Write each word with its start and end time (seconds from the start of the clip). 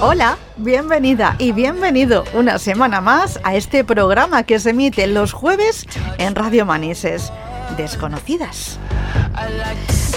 Hola, 0.00 0.38
bienvenida 0.56 1.34
y 1.38 1.50
bienvenido 1.50 2.22
una 2.32 2.60
semana 2.60 3.00
más 3.00 3.40
a 3.42 3.56
este 3.56 3.82
programa 3.82 4.44
que 4.44 4.60
se 4.60 4.70
emite 4.70 5.08
los 5.08 5.32
jueves 5.32 5.86
en 6.18 6.36
Radio 6.36 6.64
Manises. 6.64 7.32
Desconocidas. 7.76 8.78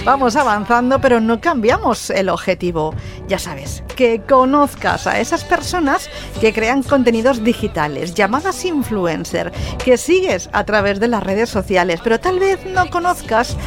Vamos 0.06 0.36
avanzando, 0.36 1.02
pero 1.02 1.20
no 1.20 1.42
cambiamos 1.42 2.12
el 2.12 2.30
objetivo. 2.30 2.94
Ya 3.28 3.40
sabes, 3.40 3.84
que 3.96 4.22
conozcas 4.22 5.08
a 5.08 5.20
esas 5.20 5.44
personas 5.44 6.12
que 6.40 6.54
crean 6.54 6.84
contenidos 6.84 7.44
digitales, 7.44 8.14
llamadas 8.14 8.64
influencer, 8.66 9.52
que 9.84 9.98
sigues 9.98 10.48
a 10.54 10.64
través 10.64 11.00
de 11.00 11.08
las 11.08 11.24
redes 11.24 11.50
sociales, 11.50 12.02
pero 12.04 12.20
tal 12.20 12.40
vez 12.40 12.64
no 12.68 12.88
conozcas 12.92 13.58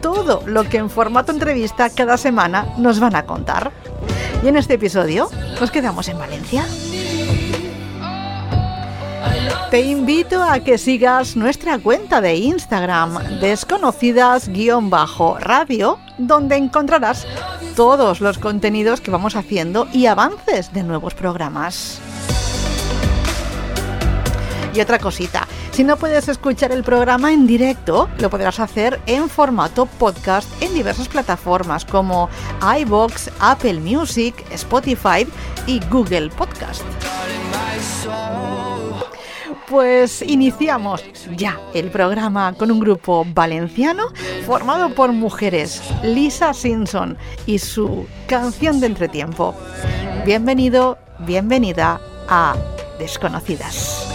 todo 0.00 0.42
lo 0.46 0.68
que 0.68 0.76
en 0.76 0.90
formato 0.90 1.32
entrevista 1.32 1.90
cada 1.90 2.16
semana 2.16 2.74
nos 2.78 3.00
van 3.00 3.16
a 3.16 3.24
contar. 3.24 3.72
Y 4.44 4.48
en 4.48 4.56
este 4.58 4.74
episodio 4.74 5.30
nos 5.58 5.70
quedamos 5.70 6.06
en 6.08 6.18
Valencia. 6.18 6.66
Te 9.70 9.80
invito 9.80 10.42
a 10.42 10.60
que 10.60 10.76
sigas 10.76 11.34
nuestra 11.34 11.78
cuenta 11.78 12.20
de 12.20 12.36
Instagram, 12.36 13.40
desconocidas-radio, 13.40 15.98
donde 16.18 16.56
encontrarás 16.56 17.26
todos 17.74 18.20
los 18.20 18.36
contenidos 18.36 19.00
que 19.00 19.10
vamos 19.10 19.34
haciendo 19.34 19.88
y 19.94 20.04
avances 20.04 20.74
de 20.74 20.82
nuevos 20.82 21.14
programas. 21.14 21.98
Y 24.74 24.80
otra 24.82 24.98
cosita, 24.98 25.48
si 25.74 25.82
no 25.82 25.96
puedes 25.96 26.28
escuchar 26.28 26.70
el 26.70 26.84
programa 26.84 27.32
en 27.32 27.48
directo, 27.48 28.08
lo 28.20 28.30
podrás 28.30 28.60
hacer 28.60 29.00
en 29.06 29.28
formato 29.28 29.86
podcast 29.86 30.48
en 30.62 30.72
diversas 30.72 31.08
plataformas 31.08 31.84
como 31.84 32.28
iBox, 32.80 33.28
Apple 33.40 33.80
Music, 33.80 34.36
Spotify 34.52 35.26
y 35.66 35.80
Google 35.90 36.30
Podcast. 36.30 36.82
Pues 39.68 40.22
iniciamos 40.22 41.02
ya 41.36 41.58
el 41.74 41.90
programa 41.90 42.52
con 42.52 42.70
un 42.70 42.78
grupo 42.78 43.26
valenciano 43.34 44.12
formado 44.46 44.90
por 44.90 45.12
mujeres, 45.12 45.82
Lisa 46.04 46.54
Simpson 46.54 47.18
y 47.46 47.58
su 47.58 48.06
canción 48.28 48.78
de 48.78 48.86
entretiempo. 48.86 49.56
Bienvenido, 50.24 50.98
bienvenida 51.26 52.00
a 52.28 52.54
Desconocidas. 53.00 54.14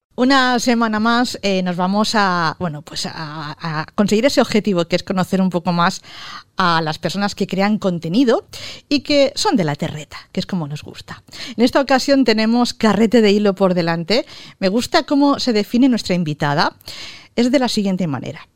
Una 0.21 0.59
semana 0.59 0.99
más 0.99 1.39
eh, 1.41 1.63
nos 1.63 1.77
vamos 1.77 2.11
a, 2.13 2.55
bueno, 2.59 2.83
pues 2.83 3.07
a, 3.11 3.87
conseguir 3.95 4.23
ese 4.27 4.39
objetivo 4.39 4.85
que 4.85 4.95
es 4.95 5.01
conocer 5.01 5.41
un 5.41 5.49
poco 5.49 5.73
más 5.73 6.03
a 6.57 6.79
las 6.83 6.99
personas 6.99 7.33
que 7.33 7.47
crean 7.47 7.79
contenido 7.79 8.45
y 8.87 8.99
que 8.99 9.33
son 9.33 9.55
de 9.55 9.63
la 9.63 9.75
terreta, 9.75 10.17
que 10.31 10.39
es 10.39 10.45
como 10.45 10.67
nos 10.67 10.83
gusta. 10.83 11.23
En 11.57 11.63
esta 11.63 11.81
ocasión 11.81 12.23
tenemos 12.23 12.75
carrete 12.75 13.21
de 13.21 13.31
hilo 13.31 13.55
por 13.55 13.73
delante. 13.73 14.27
Me 14.59 14.69
gusta 14.69 15.07
cómo 15.07 15.39
se 15.39 15.53
define 15.53 15.89
nuestra 15.89 16.13
invitada. 16.13 16.75
Es 17.35 17.51
de 17.51 17.57
la 17.57 17.67
siguiente 17.67 18.05
manera. 18.05 18.47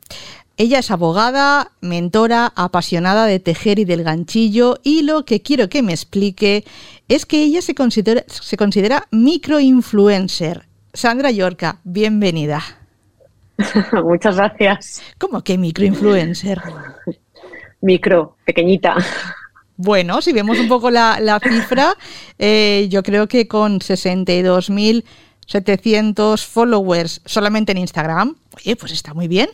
Ella 0.56 0.78
es 0.78 0.92
abogada, 0.92 1.72
mentora, 1.80 2.52
apasionada 2.54 3.26
de 3.26 3.40
tejer 3.40 3.80
y 3.80 3.84
del 3.84 4.04
ganchillo 4.04 4.78
y 4.84 5.02
lo 5.02 5.24
que 5.24 5.42
quiero 5.42 5.68
que 5.68 5.82
me 5.82 5.94
explique 5.94 6.64
es 7.08 7.26
que 7.26 7.42
ella 7.42 7.60
se 7.60 7.74
considera, 7.74 8.24
se 8.28 8.56
considera 8.56 9.08
microinfluencer 9.10 10.64
Sandra 10.96 11.30
Yorca, 11.30 11.78
bienvenida. 11.84 12.60
Muchas 14.02 14.36
gracias. 14.36 15.02
¿Cómo 15.18 15.44
que 15.44 15.58
microinfluencer? 15.58 16.62
Micro, 17.82 18.38
pequeñita. 18.46 18.96
Bueno, 19.76 20.22
si 20.22 20.32
vemos 20.32 20.58
un 20.58 20.68
poco 20.68 20.90
la, 20.90 21.38
cifra, 21.42 21.92
eh, 22.38 22.86
yo 22.88 23.02
creo 23.02 23.28
que 23.28 23.46
con 23.46 23.80
62.700 23.80 26.46
followers 26.46 27.20
solamente 27.26 27.72
en 27.72 27.78
Instagram, 27.78 28.34
oye, 28.56 28.74
pues 28.76 28.92
está 28.92 29.12
muy 29.12 29.28
bien. 29.28 29.50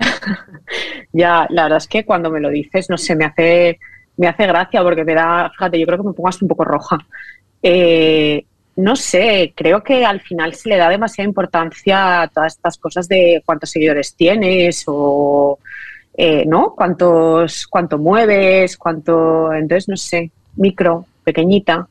ya, 1.12 1.46
la 1.50 1.62
verdad 1.62 1.78
es 1.78 1.86
que 1.86 2.04
cuando 2.04 2.32
me 2.32 2.40
lo 2.40 2.50
dices, 2.50 2.90
no 2.90 2.98
sé, 2.98 3.14
me 3.14 3.26
hace, 3.26 3.78
me 4.16 4.26
hace 4.26 4.48
gracia 4.48 4.82
porque 4.82 5.04
me 5.04 5.14
da, 5.14 5.50
fíjate, 5.50 5.78
yo 5.78 5.86
creo 5.86 5.98
que 5.98 6.08
me 6.08 6.14
pongo 6.14 6.28
hasta 6.28 6.44
un 6.44 6.48
poco 6.48 6.64
roja. 6.64 6.98
Eh, 7.62 8.44
no 8.76 8.96
sé, 8.96 9.52
creo 9.54 9.82
que 9.82 10.04
al 10.04 10.20
final 10.20 10.54
se 10.54 10.68
le 10.68 10.76
da 10.76 10.88
demasiada 10.88 11.28
importancia 11.28 12.22
a 12.22 12.28
todas 12.28 12.54
estas 12.54 12.78
cosas 12.78 13.06
de 13.08 13.42
cuántos 13.44 13.70
seguidores 13.70 14.14
tienes 14.14 14.84
o, 14.86 15.58
eh, 16.14 16.44
¿no? 16.46 16.74
Cuántos, 16.74 17.66
cuánto 17.66 17.98
mueves, 17.98 18.76
cuánto, 18.76 19.52
entonces, 19.52 19.88
no 19.88 19.96
sé, 19.96 20.30
micro, 20.56 21.06
pequeñita, 21.22 21.86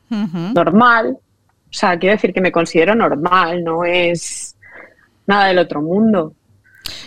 normal. 0.54 1.16
O 1.18 1.72
sea, 1.74 1.98
quiero 1.98 2.16
decir 2.16 2.34
que 2.34 2.40
me 2.40 2.52
considero 2.52 2.94
normal, 2.94 3.62
no 3.62 3.84
es 3.84 4.56
nada 5.26 5.46
del 5.46 5.58
otro 5.58 5.82
mundo. 5.82 6.34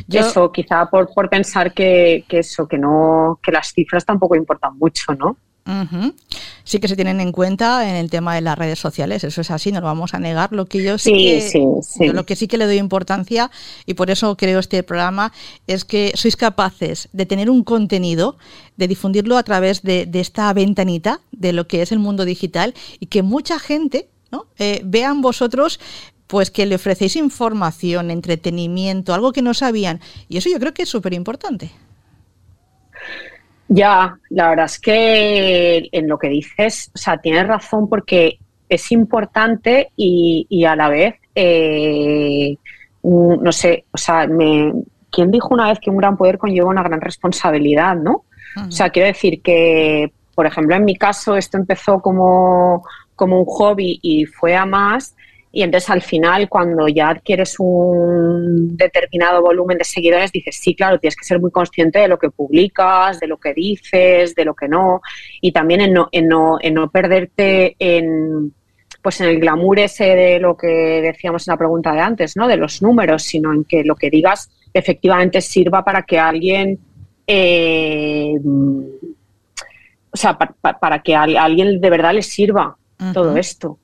Eso, 0.09 0.51
quizá 0.51 0.89
por, 0.89 1.13
por 1.13 1.29
pensar 1.29 1.73
que, 1.73 2.23
que, 2.27 2.39
eso, 2.39 2.67
que 2.67 2.77
no, 2.77 3.39
que 3.43 3.51
las 3.51 3.73
cifras 3.73 4.05
tampoco 4.05 4.35
importan 4.35 4.77
mucho, 4.77 5.13
¿no? 5.13 5.37
Sí 6.63 6.79
que 6.79 6.87
se 6.87 6.95
tienen 6.95 7.19
en 7.19 7.31
cuenta 7.31 7.89
en 7.89 7.95
el 7.95 8.09
tema 8.09 8.35
de 8.35 8.41
las 8.41 8.57
redes 8.57 8.77
sociales, 8.79 9.23
eso 9.23 9.41
es 9.41 9.49
así, 9.51 9.71
no 9.71 9.81
lo 9.81 9.87
vamos 9.87 10.13
a 10.13 10.19
negar. 10.19 10.51
Lo 10.51 10.65
que 10.65 10.83
yo 10.83 10.97
sí, 10.97 11.11
que, 11.11 12.13
lo 12.13 12.25
que 12.25 12.35
sí 12.35 12.47
que 12.47 12.57
le 12.57 12.65
doy 12.65 12.77
importancia 12.77 13.49
y 13.85 13.95
por 13.95 14.11
eso 14.11 14.37
creo 14.37 14.59
este 14.59 14.83
programa 14.83 15.33
es 15.67 15.83
que 15.83 16.11
sois 16.15 16.35
capaces 16.35 17.09
de 17.13 17.25
tener 17.25 17.49
un 17.49 17.63
contenido, 17.63 18.37
de 18.77 18.87
difundirlo 18.87 19.37
a 19.37 19.43
través 19.43 19.81
de, 19.81 20.09
esta 20.13 20.53
ventanita 20.53 21.19
de 21.31 21.53
lo 21.53 21.67
que 21.67 21.81
es 21.81 21.91
el 21.91 21.99
mundo 21.99 22.25
digital 22.25 22.73
y 22.99 23.07
que 23.07 23.23
mucha 23.23 23.59
gente 23.59 24.07
¿no? 24.31 24.45
Eh, 24.57 24.81
vean 24.83 25.21
vosotros 25.21 25.79
pues 26.27 26.49
que 26.49 26.65
le 26.65 26.75
ofrecéis 26.75 27.15
información, 27.15 28.09
entretenimiento, 28.09 29.13
algo 29.13 29.31
que 29.31 29.41
no 29.41 29.53
sabían. 29.53 30.01
Y 30.27 30.37
eso 30.37 30.49
yo 30.49 30.59
creo 30.59 30.73
que 30.73 30.83
es 30.83 30.89
súper 30.89 31.13
importante. 31.13 31.71
Ya, 33.67 34.17
la 34.29 34.49
verdad 34.49 34.65
es 34.65 34.79
que 34.79 35.89
en 35.91 36.07
lo 36.07 36.17
que 36.17 36.29
dices, 36.29 36.91
o 36.93 36.97
sea, 36.97 37.17
tienes 37.17 37.47
razón 37.47 37.89
porque 37.89 38.37
es 38.69 38.91
importante 38.91 39.91
y, 39.95 40.63
a 40.65 40.75
la 40.75 40.89
vez, 40.89 41.15
eh, 41.33 42.55
no 43.03 43.51
sé, 43.51 43.85
o 43.91 43.97
sea, 43.97 44.27
me, 44.27 44.71
¿quién 45.11 45.31
dijo 45.31 45.49
una 45.51 45.69
vez 45.69 45.79
que 45.79 45.89
un 45.89 45.97
gran 45.97 46.17
poder 46.17 46.37
conlleva 46.37 46.69
una 46.69 46.83
gran 46.83 47.01
responsabilidad, 47.01 47.95
no? 47.95 48.25
O 48.67 48.71
sea, 48.71 48.89
quiero 48.89 49.07
decir 49.07 49.41
que, 49.41 50.11
por 50.33 50.45
ejemplo, 50.45 50.75
en 50.75 50.85
mi 50.85 50.95
caso 50.95 51.35
esto 51.35 51.57
empezó 51.57 52.01
como, 52.01 52.85
como 53.15 53.39
un 53.39 53.45
hobby 53.45 53.99
y 54.01 54.25
fue 54.25 54.55
a 54.55 54.65
más 54.65 55.15
y 55.55 55.63
entonces 55.63 55.89
al 55.89 56.01
final, 56.01 56.49
cuando 56.49 56.89
ya 56.89 57.11
adquieres 57.11 57.55
un 57.59 58.75
determinado 58.75 59.41
volumen 59.41 59.77
de 59.77 59.85
seguidores, 59.85 60.33
dices, 60.33 60.57
sí, 60.57 60.75
claro, 60.75 60.99
tienes 60.99 61.15
que 61.15 61.23
ser 61.23 61.39
muy 61.39 61.49
consciente 61.49 61.99
de 61.99 62.09
lo 62.09 62.19
que 62.19 62.29
publicas, 62.29 63.21
de 63.21 63.27
lo 63.27 63.37
que 63.37 63.53
dices, 63.53 64.35
de 64.35 64.43
lo 64.43 64.53
que 64.53 64.67
no, 64.67 64.99
y 65.39 65.53
también 65.53 65.79
en 65.79 65.93
no, 65.93 66.09
en 66.11 66.27
no, 66.27 66.57
en 66.59 66.73
no 66.73 66.91
perderte 66.91 67.77
en 67.79 68.53
pues 69.01 69.21
en 69.21 69.29
el 69.29 69.39
glamour 69.39 69.79
ese 69.79 70.13
de 70.15 70.39
lo 70.41 70.57
que 70.57 70.67
decíamos 71.01 71.47
en 71.47 71.53
la 71.53 71.57
pregunta 71.57 71.93
de 71.93 72.01
antes, 72.01 72.35
¿no? 72.35 72.49
De 72.49 72.57
los 72.57 72.81
números, 72.81 73.23
sino 73.23 73.53
en 73.53 73.63
que 73.63 73.85
lo 73.85 73.95
que 73.95 74.09
digas 74.09 74.49
efectivamente 74.73 75.39
sirva 75.39 75.85
para 75.85 76.03
que 76.03 76.19
alguien 76.19 76.79
eh, 77.25 78.33
o 80.11 80.17
sea, 80.17 80.37
para, 80.37 81.01
que 81.01 81.15
a 81.15 81.23
alguien 81.23 81.79
de 81.79 81.89
verdad 81.89 82.13
le 82.13 82.23
sirva 82.23 82.75
todo 83.13 83.37
esto. 83.37 83.79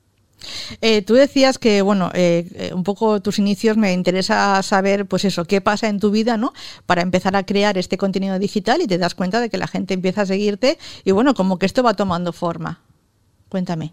Eh, 0.80 1.02
tú 1.02 1.14
decías 1.14 1.58
que, 1.58 1.82
bueno, 1.82 2.10
eh, 2.14 2.46
eh, 2.54 2.70
un 2.74 2.84
poco 2.84 3.20
tus 3.20 3.38
inicios 3.38 3.76
me 3.76 3.92
interesa 3.92 4.62
saber, 4.62 5.06
pues 5.06 5.24
eso, 5.24 5.44
qué 5.44 5.60
pasa 5.60 5.88
en 5.88 6.00
tu 6.00 6.10
vida, 6.10 6.36
¿no? 6.36 6.52
Para 6.86 7.02
empezar 7.02 7.36
a 7.36 7.44
crear 7.44 7.78
este 7.78 7.98
contenido 7.98 8.38
digital 8.38 8.80
y 8.80 8.86
te 8.86 8.98
das 8.98 9.14
cuenta 9.14 9.40
de 9.40 9.50
que 9.50 9.58
la 9.58 9.66
gente 9.66 9.94
empieza 9.94 10.22
a 10.22 10.26
seguirte 10.26 10.78
y, 11.04 11.10
bueno, 11.12 11.34
como 11.34 11.58
que 11.58 11.66
esto 11.66 11.82
va 11.82 11.94
tomando 11.94 12.32
forma. 12.32 12.80
Cuéntame. 13.48 13.92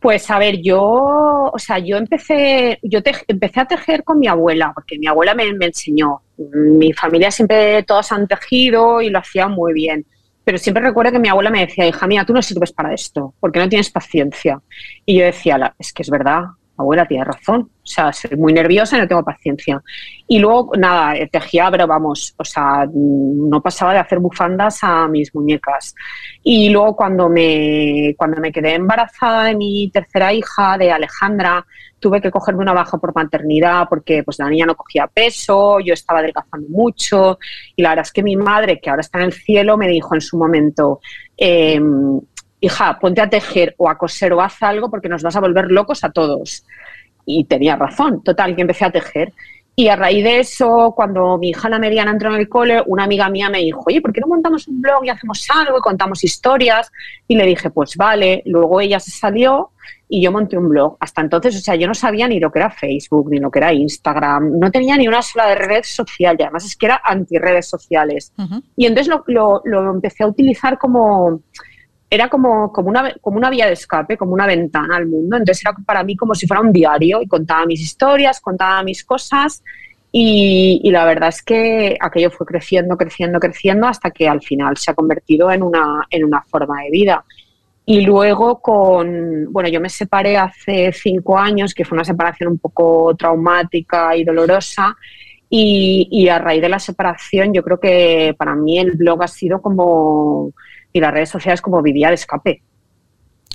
Pues 0.00 0.28
a 0.32 0.38
ver, 0.38 0.60
yo, 0.60 0.82
o 0.82 1.58
sea, 1.58 1.78
yo 1.78 1.96
empecé, 1.96 2.80
yo 2.82 2.98
empecé 3.28 3.60
a 3.60 3.66
tejer 3.66 4.02
con 4.02 4.18
mi 4.18 4.26
abuela, 4.26 4.72
porque 4.74 4.98
mi 4.98 5.06
abuela 5.06 5.32
me, 5.32 5.52
me 5.52 5.66
enseñó. 5.66 6.22
Mi 6.36 6.92
familia 6.92 7.30
siempre 7.30 7.84
todos 7.84 8.10
han 8.10 8.26
tejido 8.26 9.00
y 9.00 9.10
lo 9.10 9.20
hacía 9.20 9.46
muy 9.46 9.72
bien 9.72 10.04
pero 10.44 10.58
siempre 10.58 10.82
recuerdo 10.82 11.12
que 11.12 11.18
mi 11.18 11.28
abuela 11.28 11.50
me 11.50 11.60
decía, 11.66 11.86
hija 11.86 12.06
mía, 12.06 12.24
tú 12.24 12.32
no 12.32 12.42
sirves 12.42 12.72
para 12.72 12.92
esto, 12.92 13.34
porque 13.40 13.58
no 13.58 13.68
tienes 13.68 13.90
paciencia. 13.90 14.60
Y 15.06 15.18
yo 15.18 15.24
decía, 15.24 15.74
es 15.78 15.92
que 15.92 16.02
es 16.02 16.10
verdad, 16.10 16.42
abuela 16.76 17.06
tiene 17.06 17.24
razón, 17.24 17.70
o 17.70 17.86
sea, 17.86 18.12
soy 18.12 18.36
muy 18.36 18.52
nerviosa 18.52 18.96
y 18.96 19.00
no 19.00 19.08
tengo 19.08 19.24
paciencia. 19.24 19.82
Y 20.26 20.38
luego, 20.38 20.72
nada, 20.76 21.16
eh, 21.16 21.28
tejía, 21.30 21.70
pero 21.70 21.86
vamos, 21.86 22.34
o 22.36 22.44
sea, 22.44 22.86
no 22.92 23.60
pasaba 23.60 23.92
de 23.92 23.98
hacer 23.98 24.18
bufandas 24.18 24.78
a 24.82 25.08
mis 25.08 25.34
muñecas. 25.34 25.94
Y 26.42 26.70
luego 26.70 26.96
cuando 26.96 27.28
me, 27.28 28.14
cuando 28.16 28.40
me 28.40 28.52
quedé 28.52 28.74
embarazada 28.74 29.44
de 29.44 29.56
mi 29.56 29.90
tercera 29.92 30.32
hija, 30.32 30.78
de 30.78 30.92
Alejandra, 30.92 31.64
tuve 32.02 32.20
que 32.20 32.30
cogerme 32.30 32.62
una 32.62 32.74
baja 32.74 32.98
por 32.98 33.14
maternidad 33.14 33.86
porque 33.88 34.22
pues 34.24 34.38
la 34.40 34.50
niña 34.50 34.66
no 34.66 34.74
cogía 34.74 35.06
peso, 35.06 35.78
yo 35.80 35.94
estaba 35.94 36.18
adelgazando 36.18 36.68
mucho 36.68 37.38
y 37.76 37.82
la 37.82 37.90
verdad 37.90 38.04
es 38.04 38.12
que 38.12 38.24
mi 38.24 38.36
madre, 38.36 38.80
que 38.80 38.90
ahora 38.90 39.00
está 39.00 39.18
en 39.18 39.26
el 39.26 39.32
cielo, 39.32 39.78
me 39.78 39.88
dijo 39.88 40.14
en 40.14 40.20
su 40.20 40.36
momento, 40.36 41.00
em, 41.36 42.20
hija, 42.62 42.98
ponte 42.98 43.20
a 43.20 43.28
tejer 43.28 43.74
o 43.76 43.90
a 43.90 43.98
coser 43.98 44.32
o 44.32 44.40
haz 44.40 44.62
algo 44.62 44.88
porque 44.88 45.08
nos 45.08 45.22
vas 45.22 45.36
a 45.36 45.40
volver 45.40 45.70
locos 45.70 46.02
a 46.04 46.10
todos. 46.10 46.64
Y 47.26 47.44
tenía 47.44 47.76
razón, 47.76 48.22
total, 48.22 48.56
que 48.56 48.62
empecé 48.62 48.84
a 48.86 48.90
tejer. 48.90 49.32
Y 49.74 49.88
a 49.88 49.96
raíz 49.96 50.22
de 50.22 50.40
eso, 50.40 50.92
cuando 50.94 51.38
mi 51.38 51.50
hija 51.50 51.68
la 51.68 51.78
mediana 51.78 52.10
entró 52.10 52.32
en 52.32 52.40
el 52.40 52.48
cole, 52.48 52.82
una 52.86 53.04
amiga 53.04 53.28
mía 53.28 53.48
me 53.48 53.58
dijo, 53.58 53.82
oye, 53.86 54.00
¿por 54.00 54.12
qué 54.12 54.20
no 54.20 54.28
montamos 54.28 54.68
un 54.68 54.80
blog 54.80 55.04
y 55.04 55.08
hacemos 55.08 55.46
algo 55.54 55.78
y 55.78 55.80
contamos 55.80 56.22
historias? 56.22 56.90
Y 57.26 57.36
le 57.36 57.46
dije, 57.46 57.70
pues 57.70 57.96
vale. 57.96 58.42
Luego 58.46 58.80
ella 58.80 59.00
se 59.00 59.10
salió 59.10 59.70
y 60.08 60.22
yo 60.22 60.30
monté 60.30 60.58
un 60.58 60.68
blog. 60.68 60.98
Hasta 61.00 61.22
entonces, 61.22 61.56
o 61.56 61.60
sea, 61.60 61.74
yo 61.74 61.88
no 61.88 61.94
sabía 61.94 62.28
ni 62.28 62.38
lo 62.38 62.52
que 62.52 62.58
era 62.58 62.70
Facebook, 62.70 63.30
ni 63.30 63.38
lo 63.38 63.50
que 63.50 63.60
era 63.60 63.72
Instagram, 63.72 64.58
no 64.58 64.70
tenía 64.70 64.96
ni 64.96 65.08
una 65.08 65.22
sola 65.22 65.54
red 65.54 65.82
social, 65.84 66.36
y 66.38 66.42
además 66.42 66.66
es 66.66 66.76
que 66.76 66.86
era 66.86 67.00
anti 67.02 67.38
redes 67.38 67.66
sociales. 67.66 68.32
Y 68.76 68.84
entonces 68.84 69.12
lo, 69.26 69.62
lo, 69.64 69.90
empecé 69.90 70.24
a 70.24 70.26
utilizar 70.26 70.76
como, 70.76 71.40
era 72.14 72.28
como, 72.28 72.70
como, 72.70 72.90
una, 72.90 73.14
como 73.22 73.38
una 73.38 73.48
vía 73.48 73.66
de 73.66 73.72
escape, 73.72 74.18
como 74.18 74.34
una 74.34 74.46
ventana 74.46 74.98
al 74.98 75.06
mundo. 75.06 75.38
Entonces 75.38 75.64
era 75.64 75.74
para 75.86 76.04
mí 76.04 76.14
como 76.14 76.34
si 76.34 76.46
fuera 76.46 76.60
un 76.60 76.70
diario 76.70 77.22
y 77.22 77.26
contaba 77.26 77.64
mis 77.64 77.80
historias, 77.80 78.38
contaba 78.38 78.82
mis 78.82 79.02
cosas. 79.02 79.64
Y, 80.12 80.78
y, 80.84 80.90
la 80.90 81.06
verdad 81.06 81.30
es 81.30 81.42
que 81.42 81.96
aquello 81.98 82.30
fue 82.30 82.46
creciendo, 82.46 82.98
creciendo, 82.98 83.40
creciendo 83.40 83.86
hasta 83.86 84.10
que 84.10 84.28
al 84.28 84.42
final 84.42 84.76
se 84.76 84.90
ha 84.90 84.94
convertido 84.94 85.50
en 85.50 85.62
una, 85.62 86.06
en 86.10 86.24
una 86.24 86.42
forma 86.42 86.82
de 86.82 86.90
vida. 86.90 87.24
Y 87.86 88.02
luego 88.02 88.60
con, 88.60 89.50
bueno, 89.50 89.70
yo 89.70 89.80
me 89.80 89.88
separé 89.88 90.36
hace 90.36 90.92
cinco 90.92 91.38
años, 91.38 91.72
que 91.72 91.86
fue 91.86 91.96
una 91.96 92.04
separación 92.04 92.52
un 92.52 92.58
poco 92.58 93.14
traumática 93.16 94.14
y 94.14 94.24
dolorosa, 94.24 94.94
Y, 95.48 96.28
a 96.28 96.38
raíz 96.38 96.60
de 96.60 96.68
la 96.68 96.78
separación, 96.78 97.54
yo 97.54 97.62
creo 97.62 97.80
que 97.80 98.34
para 98.36 98.54
mí 98.54 98.78
el 98.78 98.92
blog 98.92 99.22
ha 99.22 99.28
sido 99.28 99.62
como, 99.62 100.52
y 100.92 101.00
las 101.00 101.12
redes 101.12 101.30
sociales 101.30 101.60
como 101.60 101.82
vivía 101.82 102.08
de 102.08 102.14
escape. 102.14 102.62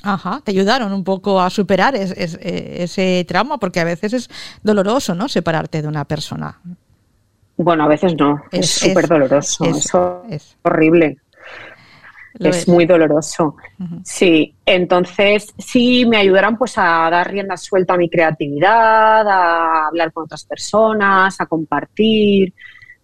Ajá, 0.04 0.42
te 0.44 0.52
ayudaron 0.52 0.94
un 0.94 1.04
poco 1.04 1.42
a 1.42 1.50
superar 1.50 1.96
ese 1.96 3.26
trauma, 3.28 3.58
porque 3.58 3.80
a 3.80 3.84
veces 3.84 4.14
es 4.14 4.30
doloroso, 4.64 5.16
¿no? 5.16 5.28
Separarte 5.28 5.82
de 5.82 5.88
una 5.88 6.06
persona. 6.06 6.60
Bueno, 7.58 7.86
a 7.86 7.88
veces 7.88 8.16
no, 8.16 8.44
es 8.52 8.70
súper 8.70 9.08
doloroso, 9.08 9.66
es, 9.66 10.56
horrible. 10.62 11.18
Es, 12.40 12.68
muy 12.68 12.86
doloroso. 12.86 13.56
Sí, 14.04 14.54
entonces 14.64 15.54
sí 15.58 16.06
me 16.06 16.18
ayudaron 16.18 16.56
pues 16.56 16.78
a 16.78 17.10
dar 17.10 17.32
rienda 17.32 17.58
suelta 17.58 17.96
a 17.96 17.98
mi 17.98 18.10
creatividad, 18.10 19.28
a 19.28 19.88
hablar 19.88 20.14
con 20.14 20.26
otras 20.26 20.46
personas, 20.46 21.42
a 21.42 21.48
compartir. 21.48 22.54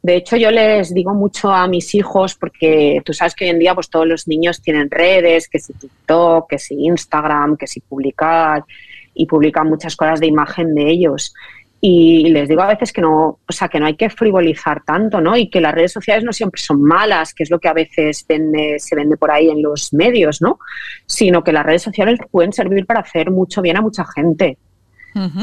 De 0.04 0.18
hecho, 0.18 0.36
yo 0.36 0.52
les 0.52 0.94
digo 0.94 1.14
mucho 1.14 1.50
a 1.50 1.66
mis 1.66 1.96
hijos, 1.96 2.36
porque 2.36 3.02
tú 3.06 3.14
sabes 3.14 3.34
que 3.34 3.46
hoy 3.46 3.52
en 3.52 3.60
día 3.60 3.74
pues 3.74 3.90
todos 3.90 4.06
los 4.06 4.28
niños 4.28 4.62
tienen 4.62 4.92
redes, 4.92 5.48
que 5.48 5.60
si 5.60 5.72
TikTok, 5.72 6.50
que 6.50 6.60
si 6.60 6.76
Instagram, 6.76 7.56
que 7.56 7.68
si 7.68 7.80
publicar, 7.80 8.66
y 9.14 9.26
publican 9.26 9.70
muchas 9.70 9.96
cosas 9.96 10.20
de 10.20 10.28
imagen 10.28 10.76
de 10.76 10.90
ellos. 10.90 11.34
Y 11.80 12.30
les 12.32 12.50
digo 12.50 12.62
a 12.62 12.68
veces 12.68 12.92
que 12.92 13.00
no, 13.00 13.40
o 13.48 13.52
sea, 13.52 13.70
que 13.70 13.80
no 13.80 13.86
hay 13.86 13.96
que 13.96 14.10
frivolizar 14.10 14.84
tanto, 14.84 15.22
¿no? 15.22 15.38
Y 15.38 15.50
que 15.50 15.62
las 15.62 15.74
redes 15.74 15.94
sociales 15.94 16.26
no 16.26 16.34
siempre 16.34 16.62
son 16.62 16.82
malas, 16.82 17.34
que 17.34 17.44
es 17.44 17.50
lo 17.50 17.60
que 17.60 17.70
a 17.70 17.74
veces 17.74 18.26
se 18.28 18.96
vende 18.96 19.18
por 19.18 19.32
ahí 19.32 19.50
en 19.50 19.62
los 19.62 19.94
medios, 19.94 20.42
¿no? 20.42 20.60
Sino 21.06 21.46
que 21.46 21.54
las 21.54 21.66
redes 21.66 21.82
sociales 21.82 22.20
pueden 22.30 22.52
servir 22.52 22.86
para 22.86 23.00
hacer 23.00 23.32
mucho 23.32 23.62
bien 23.62 23.78
a 23.78 23.82
mucha 23.82 24.04
gente. 24.06 24.58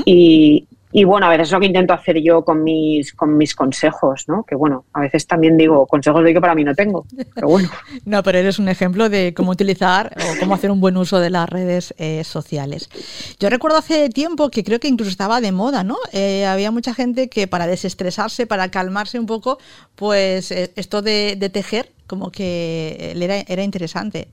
y, 0.04 0.66
y 0.92 1.04
bueno, 1.04 1.26
a 1.26 1.28
veces 1.28 1.48
es 1.48 1.52
lo 1.52 1.60
que 1.60 1.66
intento 1.66 1.94
hacer 1.94 2.20
yo 2.20 2.44
con 2.44 2.64
mis, 2.64 3.12
con 3.12 3.36
mis 3.36 3.54
consejos, 3.54 4.24
¿no? 4.26 4.42
Que 4.42 4.56
bueno, 4.56 4.84
a 4.92 5.00
veces 5.00 5.26
también 5.26 5.56
digo 5.56 5.86
consejos 5.86 6.24
de 6.24 6.34
que 6.34 6.40
para 6.40 6.54
mí 6.54 6.64
no 6.64 6.74
tengo, 6.74 7.06
pero 7.34 7.48
bueno. 7.48 7.68
no, 8.04 8.22
pero 8.24 8.38
eres 8.38 8.58
un 8.58 8.68
ejemplo 8.68 9.08
de 9.08 9.32
cómo 9.32 9.52
utilizar 9.52 10.16
o 10.16 10.40
cómo 10.40 10.54
hacer 10.54 10.70
un 10.70 10.80
buen 10.80 10.96
uso 10.96 11.20
de 11.20 11.30
las 11.30 11.48
redes 11.48 11.94
eh, 11.98 12.24
sociales. 12.24 12.90
Yo 13.38 13.48
recuerdo 13.50 13.78
hace 13.78 14.08
tiempo 14.08 14.50
que 14.50 14.64
creo 14.64 14.80
que 14.80 14.88
incluso 14.88 15.10
estaba 15.10 15.40
de 15.40 15.52
moda, 15.52 15.84
¿no? 15.84 15.96
Eh, 16.12 16.44
había 16.46 16.72
mucha 16.72 16.92
gente 16.92 17.28
que 17.28 17.46
para 17.46 17.68
desestresarse, 17.68 18.46
para 18.48 18.68
calmarse 18.70 19.20
un 19.20 19.26
poco, 19.26 19.58
pues 19.94 20.50
eh, 20.50 20.72
esto 20.74 21.02
de, 21.02 21.36
tejer 21.52 21.92
como 22.06 22.30
que 22.32 23.12
le 23.14 23.24
era, 23.24 23.36
era 23.46 23.62
interesante, 23.62 24.28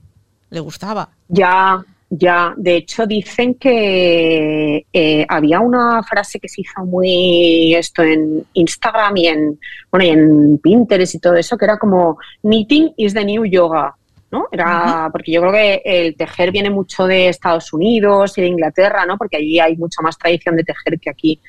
le 0.50 0.60
gustaba. 0.60 1.10
Ya, 1.28 1.84
ya, 2.10 2.54
de 2.56 2.76
hecho 2.76 3.06
dicen 3.06 3.54
que 3.54 4.86
eh, 4.92 5.26
había 5.28 5.60
una 5.60 6.02
frase 6.02 6.40
que 6.40 6.48
se 6.48 6.62
hizo 6.62 6.84
muy 6.84 7.74
esto 7.74 8.02
en 8.02 8.46
Instagram 8.54 9.16
y 9.18 9.26
en 9.26 9.60
bueno 9.90 10.04
y 10.04 10.08
en 10.08 10.58
Pinterest 10.58 11.14
y 11.14 11.18
todo 11.18 11.34
eso 11.34 11.58
que 11.58 11.66
era 11.66 11.78
como 11.78 12.18
knitting 12.42 12.94
is 12.96 13.12
the 13.12 13.24
new 13.24 13.44
yoga, 13.44 13.94
¿no? 14.30 14.46
Era 14.50 15.10
porque 15.12 15.32
yo 15.32 15.42
creo 15.42 15.52
que 15.52 15.82
el 15.84 16.16
tejer 16.16 16.50
viene 16.50 16.70
mucho 16.70 17.06
de 17.06 17.28
Estados 17.28 17.72
Unidos 17.74 18.38
y 18.38 18.40
de 18.40 18.48
Inglaterra, 18.48 19.04
¿no? 19.04 19.18
Porque 19.18 19.36
allí 19.36 19.60
hay 19.60 19.76
mucha 19.76 20.00
más 20.00 20.16
tradición 20.16 20.56
de 20.56 20.64
tejer 20.64 20.98
que 20.98 21.10
aquí. 21.10 21.40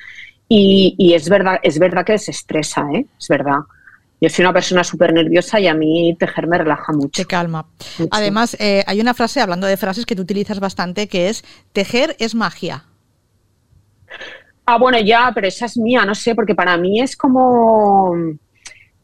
Y, 0.50 0.96
y 0.98 1.14
es 1.14 1.30
verdad, 1.30 1.60
es 1.64 1.80
verdad 1.80 2.06
que 2.06 2.14
desestresa, 2.14 2.86
¿eh? 2.94 3.06
Es 3.18 3.28
verdad. 3.30 3.60
Yo 4.22 4.30
soy 4.30 4.44
una 4.44 4.54
persona 4.54 4.84
súper 4.84 5.14
nerviosa 5.14 5.60
y 5.60 5.68
a 5.68 5.74
mí 5.74 6.16
tejer 6.20 6.48
me 6.48 6.58
relaja 6.58 6.92
mucho. 6.92 7.22
Te 7.22 7.26
calma. 7.26 7.68
Además, 8.12 8.58
eh, 8.60 8.84
hay 8.86 9.00
una 9.00 9.14
frase, 9.14 9.40
hablando 9.40 9.66
de 9.66 9.78
frases 9.78 10.06
que 10.06 10.16
tú 10.16 10.24
utilizas 10.24 10.60
bastante, 10.60 11.08
que 11.08 11.30
es, 11.30 11.46
tejer 11.72 12.16
es 12.20 12.36
magia. 12.36 12.86
Ah, 14.66 14.78
bueno, 14.78 15.00
ya, 15.00 15.32
pero 15.34 15.48
esa 15.48 15.66
es 15.66 15.78
mía, 15.78 16.06
no 16.06 16.14
sé, 16.14 16.36
porque 16.36 16.54
para 16.54 16.78
mí 16.78 17.02
es 17.02 17.16
como... 17.16 18.14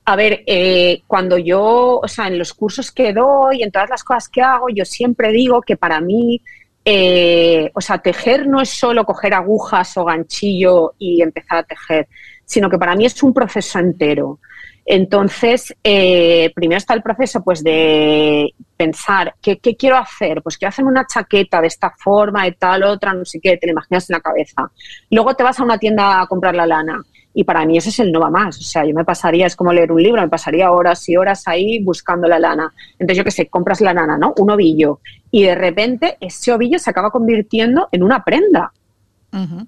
A 0.07 0.15
ver, 0.15 0.43
eh, 0.45 1.01
cuando 1.07 1.38
yo, 1.38 2.00
o 2.03 2.07
sea, 2.07 2.27
en 2.27 2.38
los 2.38 2.53
cursos 2.53 2.91
que 2.91 3.12
doy, 3.12 3.63
en 3.63 3.72
todas 3.72 3.89
las 3.89 4.03
cosas 4.03 4.29
que 4.29 4.41
hago, 4.41 4.67
yo 4.69 4.86
siempre 4.86 5.31
digo 5.31 5.62
que 5.62 5.77
para 5.77 6.00
mí, 6.00 6.39
eh, 6.84 7.72
o 7.74 7.81
sea, 7.81 7.98
tejer 7.98 8.48
no 8.48 8.62
es 8.62 8.69
solo 8.69 9.03
coger 9.05 9.34
agujas 9.34 9.98
o 9.98 10.05
ganchillo 10.05 10.93
y 11.00 11.24
empezar 11.24 11.57
a 11.60 11.63
tejer, 11.63 12.07
sino 12.45 12.69
que 12.69 12.77
para 12.77 12.95
mí 12.95 13.07
es 13.07 13.24
un 13.24 13.34
proceso 13.34 13.79
entero. 13.79 14.39
Entonces, 14.86 15.74
eh, 15.84 16.51
primero 16.54 16.77
está 16.77 16.94
el 16.94 17.01
proceso 17.01 17.44
pues, 17.44 17.63
de 17.63 18.54
pensar, 18.77 19.34
¿qué, 19.42 19.58
quiero 19.58 19.98
hacer? 19.98 20.44
Pues 20.44 20.58
quiero 20.58 20.70
hacerme 20.70 20.92
una 20.92 21.08
chaqueta 21.08 21.60
de 21.60 21.68
esta 21.68 21.92
forma, 21.98 22.44
de 22.46 22.51
tal, 22.51 22.84
otra, 22.84 23.13
no 23.13 23.25
sé 23.25 23.39
qué, 23.42 23.58
te 23.58 23.65
lo 23.65 23.72
imaginas 23.72 24.08
en 24.10 24.13
la 24.13 24.20
cabeza. 24.20 24.72
Luego 25.10 25.34
te 25.34 25.44
vas 25.44 25.60
a 25.60 25.63
una 25.63 25.80
tienda 25.80 26.22
a 26.22 26.27
comprar 26.27 26.56
la 26.56 26.68
lana. 26.68 27.01
Y 27.34 27.44
para 27.44 27.65
mí 27.65 27.77
ese 27.77 27.89
es 27.89 28.00
el 28.00 28.12
no 28.12 28.20
va 28.20 28.30
más. 28.30 28.58
O 28.60 28.62
sea, 28.62 28.86
yo 28.86 28.94
me 28.94 29.04
pasaría, 29.04 29.48
es 29.48 29.56
como 29.56 29.74
leer 29.74 29.92
un 29.92 30.01
libro, 30.01 30.22
me 30.22 30.30
pasaría 30.30 30.72
horas 30.72 31.10
y 31.10 31.18
horas 31.18 31.48
ahí 31.48 31.84
buscando 31.84 32.27
la 32.27 32.39
lana. 32.39 32.72
Entonces, 32.94 33.18
yo 33.18 33.24
qué 33.24 33.32
sé, 33.32 33.48
compras 33.48 33.82
la 33.82 33.94
lana, 33.94 34.18
¿no? 34.18 34.34
Un 34.38 34.51
ovillo. 34.51 35.00
Y 35.32 35.44
de 35.44 35.56
repente 35.56 36.15
ese 36.22 36.54
ovillo 36.54 36.77
se 36.77 36.92
acaba 36.92 37.10
convirtiendo 37.10 37.89
en 37.92 38.04
una 38.04 38.24
prenda. 38.24 38.72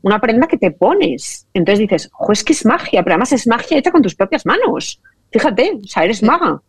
Una 0.02 0.22
prenda 0.22 0.48
que 0.48 0.58
te 0.58 0.72
pones. 0.72 1.46
Entonces 1.54 1.80
dices, 1.80 2.10
ojo, 2.18 2.32
es 2.32 2.44
que 2.44 2.54
es 2.54 2.66
magia, 2.66 3.04
pero 3.04 3.16
además 3.16 3.34
es 3.34 3.48
magia 3.48 3.78
hecha 3.78 3.92
con 3.92 4.02
tus 4.02 4.16
propias 4.16 4.46
manos. 4.46 5.02
Fíjate, 5.32 5.80
o 5.84 5.88
sea, 5.88 6.04
eres 6.04 6.24
maga. 6.24 6.62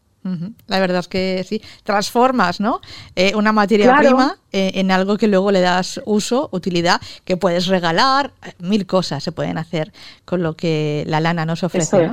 La 0.66 0.78
verdad 0.80 0.98
es 0.98 1.08
que 1.08 1.44
sí, 1.48 1.62
transformas 1.84 2.60
¿no? 2.60 2.80
Eh, 3.16 3.32
una 3.34 3.52
materia 3.52 3.96
prima 3.96 4.36
eh, 4.52 4.72
en 4.74 4.90
algo 4.90 5.16
que 5.16 5.26
luego 5.26 5.50
le 5.50 5.60
das 5.60 6.00
uso, 6.04 6.50
utilidad, 6.52 7.00
que 7.24 7.36
puedes 7.38 7.66
regalar, 7.66 8.32
mil 8.58 8.84
cosas 8.84 9.22
se 9.22 9.32
pueden 9.32 9.56
hacer 9.56 9.92
con 10.26 10.42
lo 10.42 10.54
que 10.54 11.04
la 11.06 11.20
lana 11.20 11.46
nos 11.46 11.62
ofrece. 11.62 12.10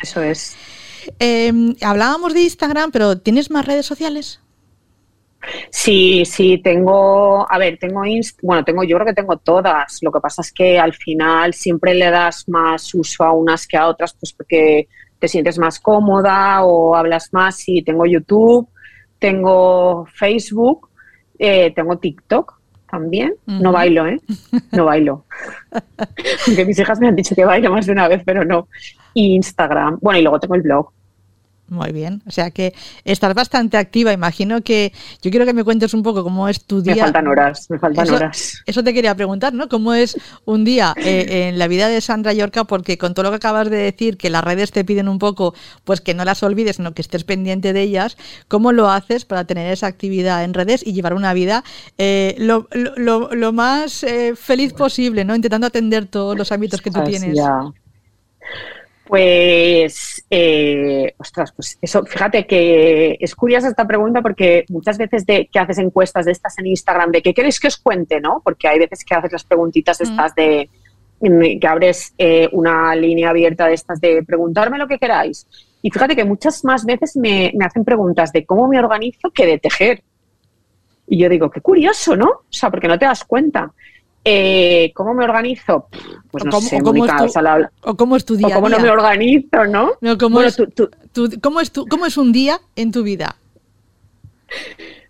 Eso 0.00 0.22
es. 0.22 0.54
Em, 1.18 1.74
hablábamos 1.82 2.34
de 2.34 2.42
Instagram, 2.42 2.92
pero 2.92 3.18
¿tienes 3.18 3.50
más 3.50 3.66
redes 3.66 3.86
sociales? 3.86 4.40
Sí, 5.70 6.24
sí, 6.24 6.58
tengo, 6.58 7.50
a 7.50 7.58
ver, 7.58 7.78
tengo, 7.78 8.02
bueno, 8.42 8.64
tengo, 8.64 8.82
yo 8.84 8.96
creo 8.96 9.06
que 9.06 9.14
tengo 9.14 9.36
todas. 9.36 9.98
Lo 10.02 10.10
que 10.10 10.20
pasa 10.20 10.42
es 10.42 10.52
que 10.52 10.78
al 10.78 10.94
final 10.94 11.54
siempre 11.54 11.94
le 11.94 12.10
das 12.10 12.48
más 12.48 12.94
uso 12.94 13.24
a 13.24 13.32
unas 13.32 13.66
que 13.66 13.76
a 13.76 13.86
otras, 13.86 14.14
pues 14.18 14.32
porque 14.32 14.88
te 15.18 15.28
sientes 15.28 15.58
más 15.58 15.80
cómoda 15.80 16.64
o 16.64 16.94
hablas 16.94 17.32
más. 17.32 17.68
Y 17.68 17.82
tengo 17.82 18.06
YouTube, 18.06 18.68
tengo 19.18 20.06
Facebook, 20.14 20.88
eh, 21.38 21.72
tengo 21.74 21.98
TikTok 21.98 22.58
también. 22.90 23.34
No 23.46 23.72
bailo, 23.72 24.06
¿eh? 24.06 24.20
No 24.72 24.86
bailo. 24.86 25.24
Aunque 26.46 26.64
mis 26.64 26.78
hijas 26.78 26.98
me 27.00 27.08
han 27.08 27.16
dicho 27.16 27.34
que 27.34 27.44
bailo 27.44 27.70
más 27.70 27.86
de 27.86 27.92
una 27.92 28.08
vez, 28.08 28.22
pero 28.24 28.44
no. 28.44 28.68
Instagram. 29.14 29.98
Bueno, 30.00 30.18
y 30.18 30.22
luego 30.22 30.40
tengo 30.40 30.54
el 30.54 30.62
blog. 30.62 30.90
Muy 31.68 31.92
bien, 31.92 32.22
o 32.26 32.30
sea 32.30 32.50
que 32.50 32.72
estás 33.04 33.34
bastante 33.34 33.76
activa. 33.76 34.12
Imagino 34.12 34.62
que 34.62 34.92
yo 35.20 35.30
quiero 35.30 35.44
que 35.44 35.52
me 35.52 35.64
cuentes 35.64 35.92
un 35.92 36.02
poco 36.02 36.24
cómo 36.24 36.48
es 36.48 36.64
tu 36.64 36.80
día. 36.80 36.94
Me 36.94 37.00
faltan 37.02 37.26
horas, 37.26 37.66
me 37.68 37.78
faltan 37.78 38.10
horas. 38.10 38.62
Eso 38.64 38.82
te 38.82 38.94
quería 38.94 39.14
preguntar, 39.14 39.52
¿no? 39.52 39.68
¿Cómo 39.68 39.92
es 39.92 40.16
un 40.46 40.64
día 40.64 40.94
eh, 40.96 41.48
en 41.48 41.58
la 41.58 41.68
vida 41.68 41.88
de 41.88 42.00
Sandra 42.00 42.32
Yorca? 42.32 42.64
Porque 42.64 42.96
con 42.96 43.12
todo 43.12 43.24
lo 43.24 43.30
que 43.30 43.36
acabas 43.36 43.68
de 43.68 43.76
decir, 43.76 44.16
que 44.16 44.30
las 44.30 44.42
redes 44.42 44.70
te 44.72 44.82
piden 44.82 45.08
un 45.08 45.18
poco, 45.18 45.54
pues 45.84 46.00
que 46.00 46.14
no 46.14 46.24
las 46.24 46.42
olvides, 46.42 46.76
sino 46.76 46.94
que 46.94 47.02
estés 47.02 47.24
pendiente 47.24 47.74
de 47.74 47.82
ellas. 47.82 48.16
¿Cómo 48.48 48.72
lo 48.72 48.88
haces 48.88 49.26
para 49.26 49.44
tener 49.44 49.70
esa 49.70 49.88
actividad 49.88 50.44
en 50.44 50.54
redes 50.54 50.86
y 50.86 50.94
llevar 50.94 51.12
una 51.12 51.34
vida 51.34 51.64
eh, 51.98 52.34
lo, 52.38 52.66
lo, 52.72 53.34
lo, 53.34 53.52
más 53.52 54.02
eh, 54.04 54.34
feliz 54.36 54.72
posible, 54.72 55.24
¿no? 55.26 55.34
Intentando 55.34 55.66
atender 55.66 56.06
todos 56.06 56.36
los 56.36 56.50
ámbitos 56.50 56.80
que 56.80 56.90
tú 56.90 57.02
tienes. 57.04 57.38
Pues, 59.08 60.22
eh, 60.28 61.14
ostras, 61.16 61.52
pues 61.52 61.78
eso, 61.80 62.04
fíjate 62.04 62.46
que 62.46 63.16
es 63.18 63.34
curiosa 63.34 63.68
esta 63.68 63.86
pregunta 63.86 64.20
porque 64.20 64.66
muchas 64.68 64.98
veces 64.98 65.24
de, 65.24 65.48
que 65.50 65.58
haces 65.58 65.78
encuestas 65.78 66.26
de 66.26 66.32
estas 66.32 66.58
en 66.58 66.66
Instagram 66.66 67.10
de 67.10 67.22
qué 67.22 67.32
queréis 67.32 67.58
que 67.58 67.68
os 67.68 67.78
cuente, 67.78 68.20
¿no? 68.20 68.42
Porque 68.44 68.68
hay 68.68 68.78
veces 68.78 69.06
que 69.06 69.14
haces 69.14 69.32
las 69.32 69.44
preguntitas 69.44 70.02
estas 70.02 70.34
de 70.34 70.68
que 71.20 71.66
abres 71.66 72.12
eh, 72.18 72.50
una 72.52 72.94
línea 72.94 73.30
abierta 73.30 73.66
de 73.66 73.74
estas 73.74 73.98
de 73.98 74.22
preguntarme 74.24 74.76
lo 74.76 74.86
que 74.86 74.98
queráis. 74.98 75.46
Y 75.80 75.90
fíjate 75.90 76.14
que 76.14 76.26
muchas 76.26 76.62
más 76.64 76.84
veces 76.84 77.16
me, 77.16 77.50
me 77.56 77.64
hacen 77.64 77.86
preguntas 77.86 78.30
de 78.30 78.44
cómo 78.44 78.68
me 78.68 78.78
organizo 78.78 79.30
que 79.30 79.46
de 79.46 79.58
tejer. 79.58 80.02
Y 81.06 81.18
yo 81.18 81.30
digo, 81.30 81.50
qué 81.50 81.62
curioso, 81.62 82.14
¿no? 82.14 82.26
O 82.26 82.44
sea, 82.50 82.70
porque 82.70 82.88
no 82.88 82.98
te 82.98 83.06
das 83.06 83.24
cuenta. 83.24 83.72
Eh, 84.30 84.92
¿Cómo 84.94 85.14
me 85.14 85.24
organizo? 85.24 85.88
Pues 86.30 86.44
no 86.44 86.60
sé, 86.60 86.82
cómo, 86.82 87.06
tu, 87.06 87.12
o 87.80 87.96
cómo 87.96 88.14
es 88.14 88.26
tu 88.26 88.36
día. 88.36 88.48
O 88.48 88.52
cómo 88.52 88.68
no 88.68 88.78
me 88.78 88.90
organizo, 88.90 89.64
¿no? 89.64 89.92
¿cómo, 90.18 90.42
es, 90.42 90.62
¿cómo, 91.40 91.60
es 91.62 91.70
¿Cómo 91.70 92.04
es 92.04 92.18
un 92.18 92.30
día 92.30 92.60
en 92.76 92.92
tu 92.92 93.02
vida? 93.02 93.36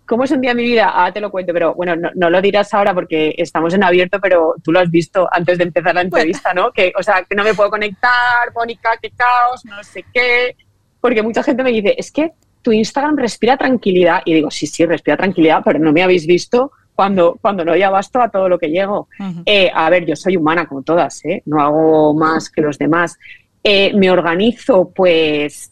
¿Cómo 0.05 0.23
es 0.23 0.31
un 0.31 0.39
día 0.39 0.51
en 0.51 0.57
mi 0.57 0.63
vida? 0.63 0.93
Ah, 0.95 1.11
te 1.11 1.19
lo 1.19 1.31
cuento, 1.31 1.51
pero 1.51 1.75
bueno, 1.75 1.95
no, 2.15 2.29
lo 2.29 2.41
dirás 2.41 2.73
ahora 2.73 2.93
porque 2.93 3.35
estamos 3.37 3.73
en 3.73 3.83
abierto, 3.83 4.19
pero 4.21 4.55
tú 4.63 4.71
lo 4.71 4.79
has 4.79 4.89
visto 4.89 5.27
antes 5.29 5.57
de 5.57 5.65
empezar 5.65 5.93
la 5.93 6.01
entrevista, 6.01 6.53
¿no? 6.53 6.71
Que, 6.71 6.93
o 6.97 7.03
sea, 7.03 7.25
que 7.29 7.35
no 7.35 7.43
me 7.43 7.53
puedo 7.53 7.69
conectar, 7.69 8.53
Mónica, 8.55 8.91
qué 9.01 9.11
caos, 9.11 9.65
no 9.65 9.83
sé 9.83 10.05
qué. 10.13 10.55
Porque 11.01 11.21
mucha 11.21 11.43
gente 11.43 11.61
me 11.61 11.73
dice, 11.73 11.93
es 11.97 12.09
que 12.09 12.31
tu 12.61 12.71
Instagram 12.71 13.17
respira 13.17 13.57
tranquilidad. 13.57 14.21
Y 14.23 14.35
digo, 14.35 14.49
sí, 14.49 14.65
sí, 14.65 14.85
respira 14.85 15.17
tranquilidad, 15.17 15.61
pero 15.65 15.77
no 15.77 15.91
me 15.91 16.03
habéis 16.03 16.25
visto 16.25 16.71
cuando, 16.99 17.39
cuando 17.41 17.63
no 17.63 17.77
ya 17.77 17.89
basto 17.89 18.19
a 18.19 18.27
todo 18.27 18.49
lo 18.49 18.59
que 18.59 18.67
llego. 18.67 19.07
Eh, 19.45 19.71
a 19.73 19.89
ver, 19.89 20.05
yo 20.05 20.17
soy 20.17 20.35
humana 20.35 20.67
como 20.67 20.81
todas, 20.81 21.23
¿eh? 21.23 21.41
no 21.45 21.61
hago 21.61 22.13
más 22.13 22.49
que 22.49 22.59
los 22.59 22.77
demás. 22.77 23.17
Eh, 23.63 23.93
me 23.95 24.11
organizo, 24.11 24.91
pues 24.93 25.71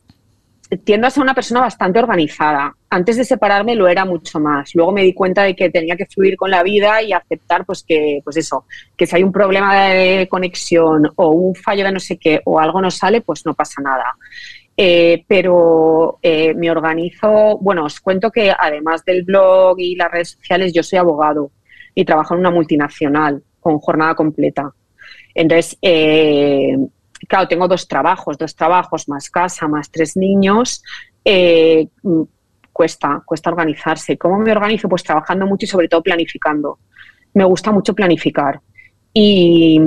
tiendo 0.85 1.05
a 1.05 1.09
ser 1.09 1.23
una 1.23 1.33
persona 1.33 1.59
bastante 1.59 1.99
organizada. 1.99 2.73
Antes 2.89 3.17
de 3.17 3.25
separarme 3.25 3.75
lo 3.75 3.89
era 3.89 4.05
mucho 4.05 4.39
más. 4.39 4.73
Luego 4.73 4.93
me 4.93 5.03
di 5.03 5.13
cuenta 5.13 5.43
de 5.43 5.53
que 5.53 5.69
tenía 5.69 5.97
que 5.97 6.05
fluir 6.05 6.37
con 6.37 6.49
la 6.49 6.63
vida 6.63 7.01
y 7.01 7.11
aceptar, 7.11 7.65
pues 7.65 7.83
que, 7.83 8.21
pues 8.23 8.37
eso, 8.37 8.63
que 8.95 9.05
si 9.05 9.17
hay 9.17 9.23
un 9.23 9.33
problema 9.33 9.83
de 9.83 10.29
conexión 10.29 11.11
o 11.13 11.31
un 11.31 11.55
fallo 11.55 11.83
de 11.83 11.91
no 11.91 11.99
sé 11.99 12.17
qué 12.17 12.39
o 12.45 12.57
algo 12.57 12.81
no 12.81 12.89
sale, 12.89 13.19
pues 13.19 13.45
no 13.45 13.53
pasa 13.53 13.81
nada. 13.81 14.15
Eh, 14.79 15.25
pero 15.27 16.19
eh, 16.21 16.53
me 16.53 16.69
organizo, 16.69 17.57
bueno, 17.57 17.85
os 17.85 17.99
cuento 17.99 18.29
que 18.29 18.53
además 18.57 19.03
del 19.03 19.23
blog 19.23 19.79
y 19.79 19.95
las 19.95 20.11
redes 20.11 20.37
sociales, 20.39 20.71
yo 20.71 20.83
soy 20.83 20.99
abogado 20.99 21.51
y 21.95 22.05
trabajo 22.05 22.35
en 22.35 22.41
una 22.41 22.51
multinacional 22.51 23.41
con 23.59 23.79
jornada 23.79 24.13
completa. 24.13 24.71
Entonces, 25.33 25.77
eh, 25.81 26.77
claro, 27.27 27.47
tengo 27.47 27.67
dos 27.67 27.87
trabajos, 27.87 28.37
dos 28.37 28.55
trabajos 28.55 29.07
más 29.09 29.29
casa, 29.29 29.67
más 29.67 29.89
tres 29.89 30.15
niños. 30.15 30.83
Eh, 31.25 31.87
cuesta, 32.71 33.21
cuesta 33.25 33.49
organizarse. 33.49 34.17
¿Cómo 34.17 34.37
me 34.39 34.51
organizo? 34.51 34.87
Pues 34.87 35.03
trabajando 35.03 35.45
mucho 35.45 35.65
y 35.65 35.67
sobre 35.67 35.87
todo 35.87 36.01
planificando. 36.03 36.79
Me 37.33 37.43
gusta 37.43 37.71
mucho 37.71 37.93
planificar. 37.93 38.61
Y, 39.13 39.79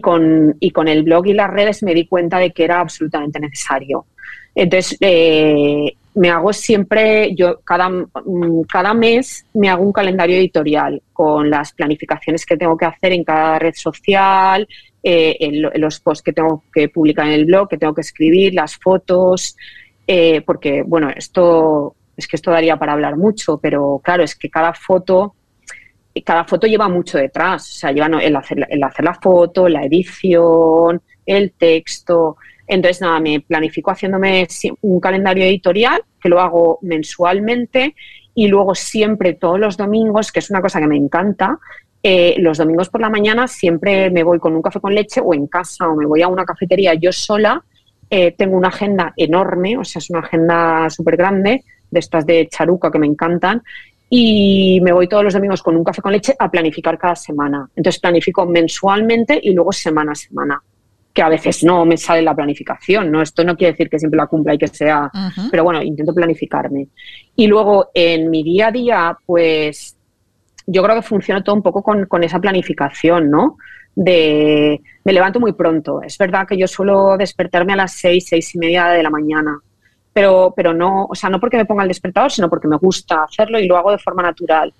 con, 0.00 0.56
con, 0.72 0.86
el 0.86 1.02
blog 1.02 1.26
y 1.26 1.32
las 1.32 1.50
redes 1.50 1.82
me 1.82 1.92
di 1.92 2.06
cuenta 2.06 2.38
de 2.38 2.52
que 2.52 2.64
era 2.64 2.78
absolutamente 2.78 3.40
necesario. 3.40 4.06
Entonces, 4.56 4.96
eh, 5.02 5.92
me 6.14 6.30
hago 6.30 6.50
siempre, 6.50 7.34
yo 7.34 7.60
cada, 7.60 7.90
mm, 7.90 8.62
cada 8.66 8.94
mes 8.94 9.44
me 9.52 9.68
hago 9.68 9.84
un 9.84 9.92
calendario 9.92 10.38
editorial 10.38 11.02
con 11.12 11.50
las 11.50 11.74
planificaciones 11.74 12.46
que 12.46 12.56
tengo 12.56 12.74
que 12.74 12.86
hacer 12.86 13.12
en 13.12 13.22
cada 13.22 13.58
red 13.58 13.74
social, 13.74 14.66
eh, 15.02 15.70
los 15.74 16.00
posts 16.00 16.22
que 16.22 16.32
tengo 16.32 16.64
que 16.72 16.88
publicar 16.88 17.26
en 17.26 17.34
el 17.34 17.44
blog, 17.44 17.68
que 17.68 17.76
tengo 17.76 17.94
que 17.94 18.00
escribir, 18.00 18.54
las 18.54 18.76
fotos, 18.76 19.56
eh, 20.06 20.40
porque, 20.40 20.82
bueno, 20.82 21.10
esto 21.14 21.94
es 22.16 22.26
que 22.26 22.36
esto 22.36 22.50
daría 22.50 22.78
para 22.78 22.94
hablar 22.94 23.16
mucho, 23.18 23.58
pero 23.58 24.00
claro, 24.02 24.24
es 24.24 24.34
que 24.34 24.48
cada 24.48 24.72
foto, 24.72 25.34
cada 26.24 26.44
foto 26.44 26.66
lleva 26.66 26.88
mucho 26.88 27.18
detrás, 27.18 27.68
o 27.68 27.78
sea, 27.78 27.92
lleva 27.92 28.06
el 28.22 28.34
hacer, 28.34 28.66
el 28.70 28.82
hacer 28.82 29.04
la 29.04 29.14
foto, 29.14 29.68
la 29.68 29.84
edición, 29.84 31.02
el 31.26 31.52
texto. 31.52 32.38
Entonces, 32.66 33.00
nada, 33.00 33.20
me 33.20 33.40
planifico 33.40 33.90
haciéndome 33.90 34.46
un 34.82 35.00
calendario 35.00 35.44
editorial, 35.44 36.02
que 36.20 36.28
lo 36.28 36.40
hago 36.40 36.78
mensualmente, 36.82 37.94
y 38.34 38.48
luego 38.48 38.74
siempre 38.74 39.34
todos 39.34 39.58
los 39.58 39.76
domingos, 39.76 40.32
que 40.32 40.40
es 40.40 40.50
una 40.50 40.60
cosa 40.60 40.80
que 40.80 40.86
me 40.86 40.96
encanta, 40.96 41.58
eh, 42.02 42.36
los 42.38 42.58
domingos 42.58 42.88
por 42.88 43.00
la 43.00 43.10
mañana 43.10 43.48
siempre 43.48 44.10
me 44.10 44.22
voy 44.22 44.38
con 44.38 44.54
un 44.54 44.62
café 44.62 44.78
con 44.78 44.94
leche 44.94 45.20
o 45.20 45.34
en 45.34 45.48
casa 45.48 45.88
o 45.88 45.96
me 45.96 46.06
voy 46.06 46.22
a 46.22 46.28
una 46.28 46.44
cafetería 46.44 46.94
yo 46.94 47.10
sola. 47.10 47.64
Eh, 48.08 48.30
tengo 48.30 48.56
una 48.56 48.68
agenda 48.68 49.12
enorme, 49.16 49.76
o 49.76 49.82
sea, 49.82 49.98
es 49.98 50.10
una 50.10 50.20
agenda 50.20 50.88
súper 50.88 51.16
grande, 51.16 51.64
de 51.90 51.98
estas 51.98 52.24
de 52.24 52.46
charuca 52.48 52.92
que 52.92 53.00
me 53.00 53.08
encantan, 53.08 53.60
y 54.08 54.80
me 54.82 54.92
voy 54.92 55.08
todos 55.08 55.24
los 55.24 55.34
domingos 55.34 55.64
con 55.64 55.76
un 55.76 55.82
café 55.82 56.00
con 56.00 56.12
leche 56.12 56.32
a 56.38 56.48
planificar 56.48 56.96
cada 56.96 57.16
semana. 57.16 57.68
Entonces 57.74 58.00
planifico 58.00 58.46
mensualmente 58.46 59.40
y 59.42 59.52
luego 59.52 59.72
semana 59.72 60.12
a 60.12 60.14
semana, 60.14 60.62
que 61.16 61.22
a 61.22 61.30
veces 61.30 61.64
no 61.64 61.86
me 61.86 61.96
sale 61.96 62.20
la 62.20 62.34
planificación, 62.34 63.10
¿no? 63.10 63.22
Esto 63.22 63.42
no 63.42 63.56
quiere 63.56 63.72
decir 63.72 63.88
que 63.88 63.98
siempre 63.98 64.18
la 64.18 64.26
cumpla 64.26 64.52
y 64.52 64.58
que 64.58 64.68
sea, 64.68 65.10
pero 65.50 65.64
bueno, 65.64 65.82
intento 65.82 66.12
planificarme. 66.12 66.88
Y 67.34 67.46
luego 67.46 67.88
en 67.94 68.28
mi 68.28 68.42
día 68.42 68.66
a 68.68 68.70
día, 68.70 69.18
pues 69.24 69.96
yo 70.66 70.82
creo 70.82 70.94
que 70.96 71.00
funciona 71.00 71.42
todo 71.42 71.56
un 71.56 71.62
poco 71.62 71.82
con, 71.82 72.22
esa 72.22 72.38
planificación, 72.38 73.30
¿no? 73.30 73.56
De 73.94 74.78
me 75.06 75.12
levanto 75.14 75.40
muy 75.40 75.54
pronto. 75.54 76.02
Es 76.02 76.18
verdad 76.18 76.46
que 76.46 76.58
yo 76.58 76.68
suelo 76.68 77.16
despertarme 77.16 77.72
a 77.72 77.76
las 77.76 77.92
seis, 77.92 78.26
seis 78.28 78.54
y 78.54 78.58
media 78.58 78.88
de 78.88 79.02
la 79.02 79.08
mañana, 79.08 79.58
pero, 80.12 80.52
pero 80.54 80.74
no, 80.74 81.06
o 81.06 81.14
sea, 81.14 81.30
no 81.30 81.40
porque 81.40 81.56
me 81.56 81.64
ponga 81.64 81.84
el 81.84 81.88
despertador, 81.88 82.30
sino 82.30 82.50
porque 82.50 82.68
me 82.68 82.76
gusta 82.76 83.22
hacerlo 83.22 83.58
y 83.58 83.66
lo 83.66 83.78
hago 83.78 83.90
de 83.90 83.98
forma 83.98 84.22
natural. 84.22 84.70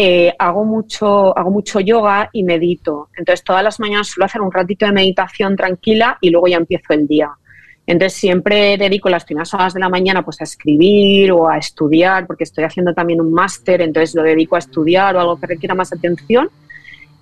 Eh, 0.00 0.32
hago 0.38 0.64
mucho, 0.64 1.36
hago 1.36 1.50
mucho 1.50 1.80
yoga 1.80 2.30
y 2.32 2.44
medito. 2.44 3.08
Entonces 3.16 3.42
todas 3.42 3.64
las 3.64 3.80
mañanas 3.80 4.06
suelo 4.06 4.26
hacer 4.26 4.40
un 4.40 4.52
ratito 4.52 4.86
de 4.86 4.92
meditación 4.92 5.56
tranquila 5.56 6.18
y 6.20 6.30
luego 6.30 6.46
ya 6.46 6.56
empiezo 6.56 6.92
el 6.92 7.08
día. 7.08 7.32
Entonces 7.84 8.16
siempre 8.16 8.76
dedico 8.78 9.08
las 9.08 9.24
primeras 9.24 9.52
horas 9.54 9.74
de 9.74 9.80
la 9.80 9.88
mañana 9.88 10.24
pues 10.24 10.40
a 10.40 10.44
escribir 10.44 11.32
o 11.32 11.48
a 11.48 11.58
estudiar, 11.58 12.28
porque 12.28 12.44
estoy 12.44 12.62
haciendo 12.62 12.94
también 12.94 13.20
un 13.20 13.32
máster, 13.32 13.80
entonces 13.80 14.14
lo 14.14 14.22
dedico 14.22 14.54
a 14.54 14.60
estudiar 14.60 15.16
o 15.16 15.20
algo 15.20 15.40
que 15.40 15.48
requiera 15.48 15.74
más 15.74 15.92
atención. 15.92 16.48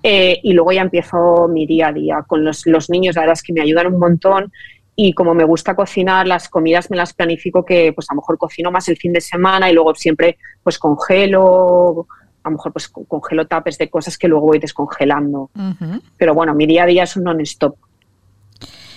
Eh, 0.02 0.38
y 0.42 0.52
luego 0.52 0.72
ya 0.72 0.82
empiezo 0.82 1.48
mi 1.48 1.66
día 1.66 1.88
a 1.88 1.92
día 1.94 2.24
con 2.26 2.44
los, 2.44 2.66
los, 2.66 2.90
niños, 2.90 3.16
la 3.16 3.22
verdad 3.22 3.32
es 3.32 3.42
que 3.42 3.54
me 3.54 3.62
ayudan 3.62 3.86
un 3.86 3.98
montón 3.98 4.52
y 4.94 5.14
como 5.14 5.34
me 5.34 5.44
gusta 5.44 5.74
cocinar, 5.74 6.26
las 6.26 6.50
comidas 6.50 6.90
me 6.90 6.98
las 6.98 7.14
planifico 7.14 7.64
que 7.64 7.94
pues 7.94 8.06
a 8.10 8.14
lo 8.14 8.20
mejor 8.20 8.36
cocino 8.36 8.70
más 8.70 8.86
el 8.88 8.98
fin 8.98 9.14
de 9.14 9.22
semana 9.22 9.70
y 9.70 9.72
luego 9.72 9.94
siempre 9.94 10.36
pues 10.62 10.78
congelo, 10.78 12.06
a 12.46 12.50
lo 12.50 12.56
mejor 12.56 12.72
pues 12.72 12.88
congelo 12.88 13.46
tapes 13.48 13.76
de 13.76 13.90
cosas 13.90 14.16
que 14.16 14.28
luego 14.28 14.46
voy 14.46 14.60
descongelando. 14.60 15.50
Pero 16.16 16.32
bueno, 16.32 16.54
mi 16.54 16.66
día 16.66 16.84
a 16.84 16.86
día 16.86 17.02
es 17.02 17.16
un 17.16 17.24
non-stop 17.24 17.76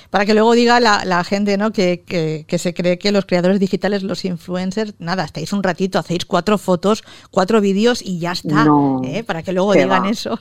para 0.09 0.25
que 0.25 0.33
luego 0.33 0.53
diga 0.53 0.79
la, 0.79 1.23
gente 1.23 1.57
¿no? 1.57 1.71
Que, 1.71 2.01
que, 2.47 2.57
se 2.57 2.73
cree 2.73 2.97
que 2.97 3.11
los 3.11 3.25
creadores 3.25 3.59
digitales, 3.59 4.01
los 4.01 4.25
influencers, 4.25 4.95
nada, 4.99 5.23
estáis 5.23 5.53
un 5.53 5.61
ratito, 5.61 5.99
hacéis 5.99 6.25
cuatro 6.25 6.57
fotos, 6.57 7.03
cuatro 7.29 7.61
vídeos 7.61 8.01
y 8.03 8.19
ya 8.19 8.31
está, 8.31 8.65
¿eh? 9.03 9.23
para 9.23 9.43
que 9.43 9.53
luego 9.53 9.73
digan 9.73 10.05
eso. 10.05 10.39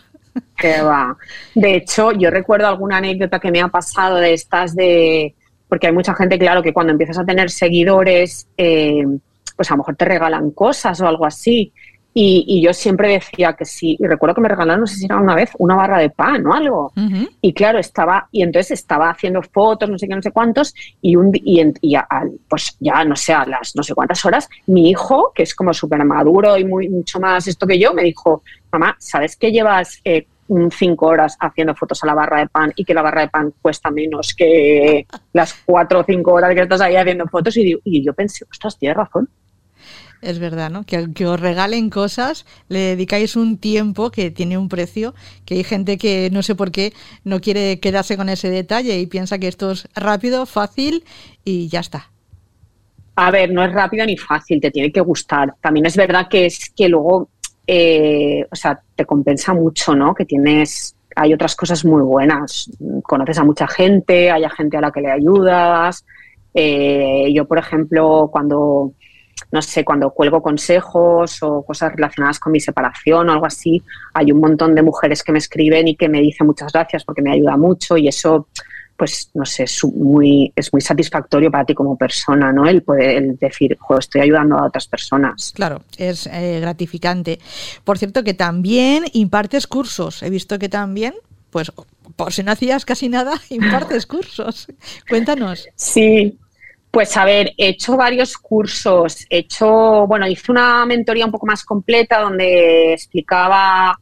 Que 0.56 0.80
va. 0.80 1.16
De 1.54 1.76
hecho, 1.76 2.12
yo 2.12 2.30
recuerdo 2.30 2.66
alguna 2.66 2.98
anécdota 2.98 3.40
que 3.40 3.50
me 3.50 3.60
ha 3.60 3.68
pasado 3.68 4.16
de 4.16 4.32
estas 4.34 4.74
de... 4.74 5.34
Porque 5.68 5.88
hay 5.88 5.92
mucha 5.92 6.14
gente, 6.14 6.38
claro, 6.38 6.62
que 6.62 6.72
cuando 6.72 6.92
empiezas 6.92 7.18
a 7.18 7.26
tener 7.26 7.50
seguidores, 7.50 8.46
eh, 8.56 9.04
pues 9.58 9.70
a 9.70 9.74
lo 9.74 9.78
mejor 9.78 9.96
te 9.96 10.04
regalan 10.04 10.52
cosas 10.52 11.00
o 11.00 11.08
algo 11.08 11.26
así. 11.26 11.72
Y, 12.14 12.60
yo 12.62 12.72
siempre 12.72 13.12
decía 13.12 13.52
que 13.52 13.64
sí. 13.64 13.96
Y 13.98 14.06
recuerdo 14.06 14.34
que 14.34 14.40
me 14.40 14.48
regalaron, 14.48 14.80
no 14.80 14.86
sé 14.86 14.96
si 14.96 15.04
era 15.04 15.18
una 15.18 15.34
vez, 15.34 15.50
una 15.58 15.76
barra 15.76 15.98
de 15.98 16.10
pan 16.10 16.44
o 16.46 16.52
algo. 16.52 16.92
Y 17.40 17.52
claro, 17.52 17.78
estaba, 17.78 18.28
y 18.32 18.42
entonces 18.42 18.72
estaba 18.72 19.10
haciendo 19.10 19.40
fotos, 19.42 19.88
no 19.88 19.98
sé 19.98 20.08
qué, 20.08 20.16
no 20.16 20.22
sé 20.22 20.32
cuántos, 20.32 20.74
y, 21.00 21.14
un, 21.14 21.30
y, 21.34 21.62
y 21.80 21.96
pues 22.48 22.76
ya 22.80 23.04
no 23.04 23.14
sé, 23.14 23.32
a 23.32 23.46
las 23.46 23.76
no 23.76 23.82
sé 23.82 23.94
cuántas 23.94 24.24
horas, 24.24 24.48
mi 24.66 24.90
hijo, 24.90 25.32
que 25.34 25.44
es 25.44 25.54
como 25.54 25.72
súper 25.72 26.04
maduro 26.04 26.56
y 26.56 26.64
muy, 26.64 26.88
mucho 26.88 27.20
más 27.20 27.46
esto 27.46 27.66
que 27.66 27.78
yo, 27.78 27.94
me 27.94 28.02
dijo, 28.02 28.42
mamá, 28.72 28.96
¿sabes 28.98 29.36
que 29.36 29.52
llevas 29.52 30.00
eh, 30.04 30.26
cinco 30.70 31.06
horas 31.06 31.36
haciendo 31.38 31.74
fotos 31.74 32.02
a 32.02 32.06
la 32.06 32.14
barra 32.14 32.40
de 32.40 32.48
pan 32.48 32.72
y 32.74 32.84
que 32.84 32.94
la 32.94 33.02
barra 33.02 33.22
de 33.22 33.28
pan 33.28 33.52
cuesta 33.60 33.90
menos 33.90 34.34
que 34.34 35.06
las 35.32 35.54
cuatro 35.64 36.00
o 36.00 36.04
cinco 36.04 36.32
horas 36.32 36.54
que 36.54 36.62
estás 36.62 36.80
ahí 36.80 36.96
haciendo 36.96 37.26
fotos? 37.26 37.56
Y, 37.56 37.78
y 37.84 38.04
yo 38.04 38.12
pensé, 38.14 38.44
ostras, 38.50 38.78
tienes 38.78 38.96
razón. 38.96 39.28
Es 40.20 40.38
verdad, 40.40 40.70
¿no? 40.70 40.84
Que, 40.84 41.12
que 41.14 41.26
os 41.26 41.38
regalen 41.38 41.90
cosas, 41.90 42.44
le 42.68 42.80
dedicáis 42.80 43.36
un 43.36 43.56
tiempo 43.56 44.10
que 44.10 44.30
tiene 44.30 44.58
un 44.58 44.68
precio, 44.68 45.14
que 45.44 45.54
hay 45.54 45.64
gente 45.64 45.96
que 45.96 46.28
no 46.32 46.42
sé 46.42 46.56
por 46.56 46.72
qué 46.72 46.92
no 47.22 47.40
quiere 47.40 47.78
quedarse 47.78 48.16
con 48.16 48.28
ese 48.28 48.50
detalle 48.50 48.98
y 48.98 49.06
piensa 49.06 49.38
que 49.38 49.48
esto 49.48 49.70
es 49.70 49.88
rápido, 49.94 50.44
fácil 50.44 51.04
y 51.44 51.68
ya 51.68 51.80
está. 51.80 52.10
A 53.20 53.30
ver, 53.30 53.52
no 53.52 53.64
es 53.64 53.72
rápido 53.72 54.06
ni 54.06 54.16
fácil, 54.16 54.60
te 54.60 54.70
tiene 54.70 54.92
que 54.92 55.00
gustar. 55.00 55.54
También 55.60 55.86
es 55.86 55.96
verdad 55.96 56.28
que 56.28 56.46
es 56.46 56.70
que 56.70 56.88
luego, 56.88 57.28
eh, 57.66 58.44
o 58.50 58.54
sea, 58.54 58.80
te 58.94 59.04
compensa 59.04 59.54
mucho, 59.54 59.94
¿no? 59.94 60.14
Que 60.14 60.24
tienes, 60.24 60.96
hay 61.16 61.34
otras 61.34 61.56
cosas 61.56 61.84
muy 61.84 62.02
buenas. 62.02 62.70
Conoces 63.02 63.38
a 63.38 63.44
mucha 63.44 63.66
gente, 63.66 64.30
hay 64.30 64.44
gente 64.56 64.76
a 64.76 64.80
la 64.80 64.92
que 64.92 65.00
le 65.00 65.10
ayudas. 65.10 66.04
Eh, 66.54 67.32
yo, 67.34 67.44
por 67.46 67.58
ejemplo, 67.58 68.28
cuando 68.32 68.92
no 69.50 69.62
sé, 69.62 69.84
cuando 69.84 70.10
cuelgo 70.10 70.42
consejos 70.42 71.42
o 71.42 71.62
cosas 71.62 71.92
relacionadas 71.92 72.38
con 72.38 72.52
mi 72.52 72.60
separación 72.60 73.28
o 73.28 73.32
algo 73.32 73.46
así, 73.46 73.82
hay 74.14 74.32
un 74.32 74.40
montón 74.40 74.74
de 74.74 74.82
mujeres 74.82 75.22
que 75.22 75.32
me 75.32 75.38
escriben 75.38 75.88
y 75.88 75.96
que 75.96 76.08
me 76.08 76.20
dicen 76.20 76.46
muchas 76.46 76.72
gracias 76.72 77.04
porque 77.04 77.22
me 77.22 77.32
ayuda 77.32 77.56
mucho 77.56 77.96
y 77.96 78.08
eso 78.08 78.48
pues 78.98 79.30
no 79.32 79.46
sé, 79.46 79.62
es 79.62 79.84
muy, 79.84 80.52
es 80.56 80.72
muy 80.72 80.82
satisfactorio 80.82 81.52
para 81.52 81.64
ti 81.64 81.72
como 81.72 81.96
persona, 81.96 82.52
¿no? 82.52 82.66
El 82.66 82.82
poder 82.82 83.38
decir, 83.38 83.78
estoy 83.96 84.20
ayudando 84.22 84.58
a 84.58 84.66
otras 84.66 84.88
personas. 84.88 85.52
Claro, 85.54 85.82
es 85.96 86.26
eh, 86.26 86.58
gratificante. 86.60 87.38
Por 87.84 87.96
cierto, 87.96 88.24
que 88.24 88.34
también 88.34 89.04
impartes 89.12 89.68
cursos. 89.68 90.20
He 90.24 90.30
visto 90.30 90.58
que 90.58 90.68
también, 90.68 91.14
pues, 91.50 91.70
por 92.16 92.32
si 92.32 92.42
no 92.42 92.50
hacías 92.50 92.84
casi 92.84 93.08
nada, 93.08 93.34
impartes 93.50 94.04
cursos. 94.04 94.66
Cuéntanos. 95.08 95.68
Sí, 95.76 96.36
pues 96.90 97.16
a 97.16 97.24
ver, 97.24 97.52
he 97.56 97.68
hecho 97.68 97.96
varios 97.96 98.36
cursos, 98.38 99.26
he 99.28 99.38
hecho, 99.38 100.06
bueno, 100.06 100.26
hice 100.26 100.50
una 100.50 100.86
mentoría 100.86 101.26
un 101.26 101.32
poco 101.32 101.46
más 101.46 101.64
completa 101.64 102.20
donde 102.20 102.94
explicaba, 102.94 103.98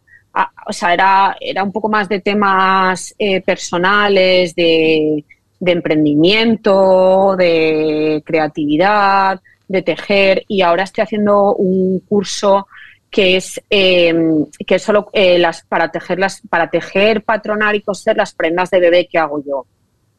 o 0.66 0.72
sea, 0.72 0.94
era, 0.94 1.36
era 1.40 1.62
un 1.64 1.72
poco 1.72 1.88
más 1.88 2.08
de 2.08 2.20
temas 2.20 3.14
eh, 3.18 3.40
personales, 3.40 4.54
de, 4.54 5.24
emprendimiento, 5.60 7.34
de 7.36 8.22
creatividad, 8.24 9.40
de 9.66 9.82
tejer. 9.82 10.44
Y 10.46 10.62
ahora 10.62 10.84
estoy 10.84 11.02
haciendo 11.02 11.54
un 11.54 12.00
curso 12.00 12.68
que 13.10 13.36
es 13.36 13.60
em, 13.70 14.46
que 14.66 14.78
solo 14.78 15.08
eh, 15.12 15.38
las 15.38 15.62
para 15.64 15.90
tejer 15.90 16.18
las 16.18 16.42
para 16.48 16.68
tejer 16.70 17.22
patronar 17.24 17.74
y 17.74 17.82
coser 17.82 18.16
las 18.16 18.34
prendas 18.34 18.70
de 18.70 18.80
bebé 18.80 19.08
que 19.10 19.18
hago 19.18 19.42
yo 19.44 19.64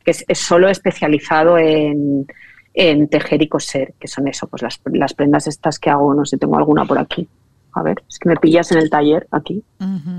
que 0.04 0.12
es, 0.12 0.40
solo 0.40 0.70
especializado 0.70 1.58
en, 1.58 2.26
tejer 3.10 3.42
y 3.42 3.48
coser, 3.48 3.96
que 4.00 4.08
son 4.08 4.28
eso, 4.28 4.48
pues 4.48 4.62
las, 4.62 4.80
las, 4.86 5.14
prendas 5.14 5.48
estas 5.48 5.80
que 5.80 5.90
hago, 5.90 6.14
no 6.14 6.26
sé, 6.26 6.38
tengo 6.38 6.58
alguna 6.58 6.86
por 6.86 7.00
aquí. 7.00 7.28
A 7.74 7.82
ver, 7.82 8.04
es 8.08 8.20
que 8.20 8.30
me 8.30 8.36
pillas 8.36 8.72
en 8.72 8.78
el 8.78 8.90
taller 8.90 9.28
aquí, 9.32 9.64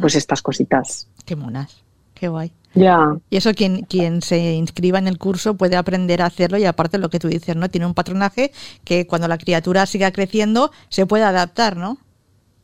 pues 0.00 0.14
estas 0.14 0.42
cositas. 0.42 1.08
Qué 1.24 1.34
monas, 1.34 1.82
qué 2.14 2.28
guay. 2.28 2.52
Ya. 2.74 3.16
Y 3.30 3.36
eso 3.36 3.52
quien, 3.54 3.82
quien 3.82 4.22
se 4.22 4.54
inscriba 4.54 4.98
en 4.98 5.08
el 5.08 5.18
curso 5.18 5.56
puede 5.56 5.76
aprender 5.76 6.22
a 6.22 6.26
hacerlo 6.26 6.58
y 6.58 6.64
aparte 6.64 6.98
lo 6.98 7.10
que 7.10 7.18
tú 7.18 7.28
dices, 7.28 7.56
¿no? 7.56 7.68
Tiene 7.68 7.86
un 7.86 7.94
patronaje 7.94 8.52
que 8.84 9.06
cuando 9.06 9.26
la 9.26 9.38
criatura 9.38 9.86
siga 9.86 10.12
creciendo 10.12 10.70
se 10.88 11.06
puede 11.06 11.24
adaptar, 11.24 11.76
¿no? 11.76 11.98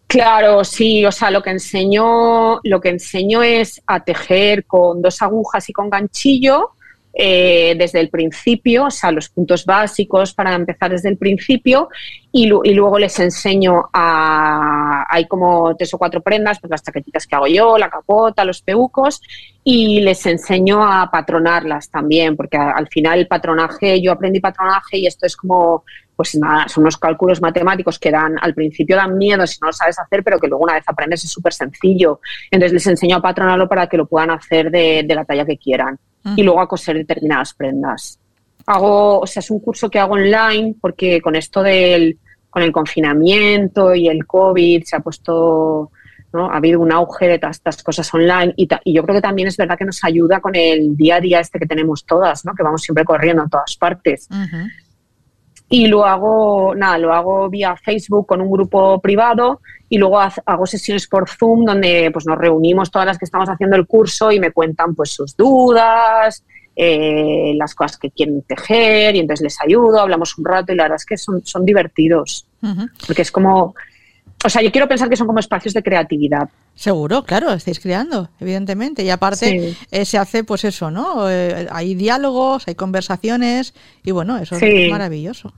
Claro, 0.07 0.65
sí, 0.65 1.05
o 1.07 1.11
sea, 1.11 1.31
lo 1.31 1.43
que 1.43 1.51
enseño, 1.51 2.61
lo 2.63 2.81
que 2.81 2.91
enseño 2.91 3.43
es 3.43 3.83
a 3.87 4.05
tejer 4.05 4.67
con 4.67 5.03
dos 5.03 5.23
agujas 5.23 5.69
y 5.69 5.73
con 5.73 5.91
ganchillo 5.91 6.73
eh, 7.17 7.75
desde 7.79 8.01
el 8.01 8.11
principio, 8.11 8.87
o 8.87 8.91
sea, 8.91 9.13
los 9.13 9.29
puntos 9.29 9.65
básicos 9.65 10.35
para 10.35 10.55
empezar 10.55 10.91
desde 10.91 11.09
el 11.09 11.17
principio 11.17 11.89
y, 12.33 12.47
luego 12.47 12.99
les 12.99 13.19
enseño 13.21 13.85
a, 13.93 15.07
hay 15.09 15.27
como 15.27 15.77
tres 15.77 15.95
o 15.95 15.99
cuatro 15.99 16.21
prendas, 16.21 16.59
pues 16.59 16.71
las 16.71 16.83
chaquetitas 16.83 17.27
que 17.27 17.37
hago 17.37 17.47
yo, 17.47 17.79
la 17.79 17.89
capota, 17.89 18.45
los 18.45 18.63
peucos 18.63 19.21
y 19.63 20.01
les 20.01 20.27
enseño 20.27 20.85
a 20.85 21.09
patronarlas 21.11 21.89
también, 21.89 22.37
porque 22.37 22.57
al 22.57 22.89
final 22.89 23.21
el 23.21 23.29
patronaje, 23.29 24.03
yo 24.03 24.11
aprendí 24.11 24.41
patronaje 24.41 24.99
y 24.99 25.07
esto 25.07 25.27
es 25.27 25.37
como 25.37 25.85
pues 26.17 26.35
nada, 26.37 26.69
son 26.69 26.83
unos 26.83 26.97
cálculos 26.97 27.41
matemáticos 27.41 27.99
que 27.99 28.11
dan, 28.11 28.37
al 28.41 28.55
principio 28.55 28.97
dan 28.97 29.17
miedo 29.17 29.47
si 29.47 29.59
no 29.61 29.69
lo 29.69 29.73
sabes 29.73 29.99
hacer, 29.99 30.23
pero 30.23 30.39
que 30.39 30.47
luego 30.47 30.65
una 30.65 30.75
vez 30.75 30.85
aprendes 30.87 31.25
es 31.25 31.31
súper 31.31 31.53
sencillo. 31.53 32.21
Entonces 32.51 32.73
les 32.73 32.87
enseño 32.87 33.17
a 33.17 33.23
patronarlo 33.23 33.69
para 33.69 33.89
que 33.89 33.97
lo 33.97 34.07
puedan 34.07 34.31
hacer 34.31 34.71
de, 34.71 35.05
la 35.09 35.25
talla 35.25 35.45
que 35.45 35.57
quieran 35.57 35.99
y 36.37 36.43
luego 36.43 36.61
a 36.61 36.69
coser 36.69 36.97
determinadas 36.97 37.55
prendas. 37.55 38.19
Hago, 38.67 39.21
o 39.21 39.27
sea, 39.27 39.41
es 39.41 39.51
un 39.51 39.61
curso 39.61 39.91
que 39.91 39.99
hago 39.99 40.15
online 40.15 40.75
porque 40.81 41.21
con 41.21 41.37
esto 41.37 41.63
del, 41.63 42.19
con 42.49 42.63
el 42.63 42.73
confinamiento 42.73 43.95
y 43.95 44.09
el 44.09 44.27
COVID 44.27 44.85
se 44.85 44.97
ha 44.97 45.01
puesto, 45.01 45.91
¿no? 46.33 46.51
Ha 46.51 46.57
habido 46.57 46.81
un 46.81 46.93
auge 46.93 47.29
de 47.29 47.41
estas 47.51 47.83
cosas 47.83 48.13
online 48.15 48.55
y, 48.57 48.67
y, 48.85 48.95
yo 48.95 49.03
creo 49.03 49.17
que 49.17 49.23
también 49.23 49.49
es 49.49 49.57
verdad 49.57 49.77
que 49.77 49.85
nos 49.85 50.03
ayuda 50.03 50.41
con 50.41 50.55
el 50.55 50.97
día 50.97 51.17
a 51.17 51.21
día 51.21 51.41
este 51.41 51.59
que 51.59 51.67
tenemos 51.67 52.07
todas, 52.07 52.45
¿no? 52.45 52.55
Que 52.55 52.63
vamos 52.63 52.83
siempre 52.83 53.05
corriendo 53.05 53.43
a 53.43 53.49
todas 53.49 53.77
partes 53.77 54.29
y 55.69 55.87
lo 55.87 56.05
hago, 56.05 56.75
nada, 56.75 56.99
lo 56.99 57.13
hago 57.13 57.49
vía 57.49 57.77
Facebook 57.77 58.27
con 58.27 58.41
un 58.41 58.51
grupo 58.51 59.01
privado 59.01 59.61
y 59.89 59.99
luego 59.99 60.21
hago 60.21 60.67
sesiones 60.67 61.07
por 61.07 61.29
Zoom 61.29 61.65
donde 61.65 62.11
pues 62.13 62.27
nos 62.27 62.39
reunimos 62.39 62.91
todas 62.91 63.07
las 63.07 63.19
que 63.19 63.25
estamos 63.25 63.49
haciendo 63.49 63.77
el 63.77 63.87
curso 63.87 64.31
y 64.31 64.41
me 64.41 64.53
cuentan 64.53 64.95
pues 64.95 65.11
sus 65.11 65.37
dudas, 65.37 66.45
eh, 66.77 67.53
las 67.57 67.75
cosas 67.75 67.99
que 67.99 68.11
quieren 68.11 68.43
tejer 68.43 69.15
y 69.15 69.21
entonces 69.21 69.45
les 69.45 69.61
ayudo, 69.61 70.01
hablamos 70.01 70.37
un 70.39 70.45
rato 70.45 70.73
y 70.73 70.77
la 70.77 70.85
verdad 70.85 70.97
es 70.97 71.07
que 71.07 71.17
son, 71.17 71.45
son 71.45 71.65
divertidos. 71.65 72.47
Porque 73.07 73.23
es 73.23 73.31
como, 73.31 73.75
o 74.45 74.51
sea, 74.51 74.61
yo 74.61 74.71
quiero 74.71 74.87
pensar 74.87 75.09
que 75.09 75.17
son 75.17 75.27
como 75.27 75.39
espacios 75.39 75.73
de 75.73 75.83
creatividad. 75.83 76.51
Seguro, 76.75 77.25
claro, 77.25 77.53
estáis 77.53 77.81
creando, 77.81 78.29
evidentemente. 78.39 79.03
Y 79.03 79.09
aparte 79.09 79.75
eh, 79.91 80.05
se 80.05 80.19
hace, 80.19 80.45
pues 80.45 80.65
eso, 80.65 80.91
¿no? 80.91 81.31
Eh, 81.31 81.67
hay 81.71 81.95
diálogos, 81.95 82.69
hay 82.69 82.75
conversaciones 82.75 83.73
y 84.05 84.11
bueno, 84.11 84.37
eso 84.37 84.57
es 84.57 84.91
maravilloso. 84.91 85.55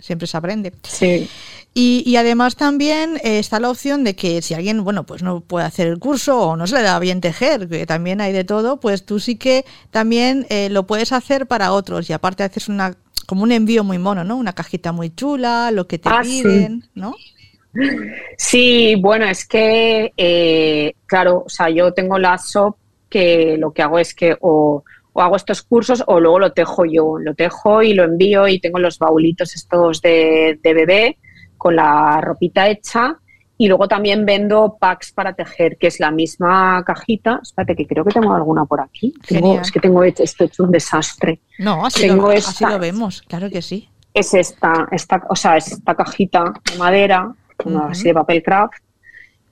Siempre 0.00 0.26
se 0.26 0.36
aprende. 0.36 0.72
Sí. 0.82 1.28
Y, 1.72 2.16
además 2.16 2.56
también 2.56 3.16
eh, 3.22 3.38
está 3.38 3.60
la 3.60 3.70
opción 3.70 4.02
de 4.02 4.16
que 4.16 4.42
si 4.42 4.54
alguien, 4.54 4.82
bueno, 4.82 5.04
pues 5.04 5.22
no 5.22 5.40
puede 5.40 5.66
hacer 5.66 5.86
el 5.86 5.98
curso 5.98 6.40
o 6.40 6.56
no 6.56 6.66
se 6.66 6.74
le 6.76 6.82
da 6.82 6.98
bien 6.98 7.20
tejer, 7.20 7.68
que 7.68 7.86
también 7.86 8.20
hay 8.20 8.32
de 8.32 8.44
todo, 8.44 8.80
pues 8.80 9.04
tú 9.04 9.20
sí 9.20 9.36
que 9.36 9.64
también 9.90 10.46
lo 10.70 10.86
puedes 10.86 11.12
hacer 11.12 11.46
para 11.46 11.72
otros 11.72 12.10
y 12.10 12.12
aparte 12.12 12.44
haces 12.44 12.68
una 12.68 12.96
como 13.26 13.42
un 13.42 13.52
envío 13.52 13.84
muy 13.84 13.98
mono, 13.98 14.24
¿no? 14.24 14.36
Una 14.36 14.54
cajita 14.54 14.92
muy 14.92 15.10
chula, 15.10 15.70
lo 15.72 15.86
que 15.86 15.98
te 15.98 16.08
ah, 16.08 16.22
piden, 16.22 16.88
¿no? 16.94 17.14
Sí, 18.36 18.94
bueno, 18.96 19.26
es 19.26 19.46
que, 19.46 20.12
eh, 20.16 20.94
claro, 21.06 21.44
o 21.46 21.48
sea, 21.48 21.68
yo 21.70 21.92
tengo 21.92 22.18
la 22.18 22.38
SOP 22.38 22.76
que 23.08 23.56
lo 23.58 23.72
que 23.72 23.82
hago 23.82 23.98
es 23.98 24.14
que 24.14 24.36
o, 24.40 24.82
hago 25.14 25.36
estos 25.36 25.62
cursos 25.62 26.04
o 26.06 26.20
luego 26.20 26.38
lo 26.38 26.52
tejo 26.52 26.84
yo, 26.84 27.18
lo 27.18 27.34
tejo 27.34 27.82
y 27.82 27.94
lo 27.94 28.04
envío 28.04 28.48
y 28.48 28.60
tengo 28.60 28.78
los 28.78 28.98
baulitos 28.98 29.54
estos 29.54 30.02
de, 30.02 30.58
bebé 30.62 31.16
con 31.56 31.76
la 31.76 32.20
ropita 32.20 32.68
hecha 32.68 33.18
y 33.58 33.68
luego 33.68 33.88
también 33.88 34.26
vendo 34.26 34.76
packs 34.78 35.12
para 35.12 35.32
tejer, 35.32 35.78
que 35.78 35.86
es 35.86 35.98
la 35.98 36.10
misma 36.10 36.84
cajita. 36.84 37.40
Espérate, 37.42 37.74
que 37.74 37.86
creo 37.86 38.04
que 38.04 38.12
tengo 38.12 38.34
alguna 38.34 38.66
por 38.66 38.82
aquí. 38.82 39.14
es 39.30 39.72
que 39.72 39.80
tengo 39.80 40.04
esto 40.04 40.44
hecho 40.44 40.64
un 40.64 40.70
desastre. 40.70 41.40
No, 41.58 41.86
así, 41.86 42.02
tengo 42.02 42.30
lo, 42.30 42.36
así 42.36 42.66
lo 42.66 42.78
vemos, 42.78 43.22
claro 43.22 43.48
que 43.48 43.62
sí. 43.62 43.88
Es 44.12 44.34
esta, 44.34 44.86
esta, 44.92 45.22
o 45.30 45.36
sea, 45.36 45.56
esta 45.56 45.94
cajita 45.94 46.52
de 46.70 46.76
madera 46.76 47.34
así 47.88 48.04
de 48.04 48.14
papel 48.14 48.42
craft. 48.42 48.74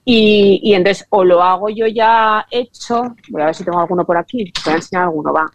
Y, 0.07 0.59
y, 0.63 0.73
entonces 0.75 1.07
o 1.09 1.23
lo 1.23 1.41
hago 1.41 1.67
yo 1.69 1.87
ya 1.87 2.45
hecho, 2.51 3.15
voy 3.29 3.41
a 3.41 3.45
ver 3.45 3.55
si 3.55 3.63
tengo 3.63 3.79
alguno 3.79 4.05
por 4.05 4.17
aquí, 4.17 4.53
voy 4.63 4.73
a 4.73 4.77
enseñar 4.77 5.05
alguno, 5.05 5.33
va. 5.33 5.45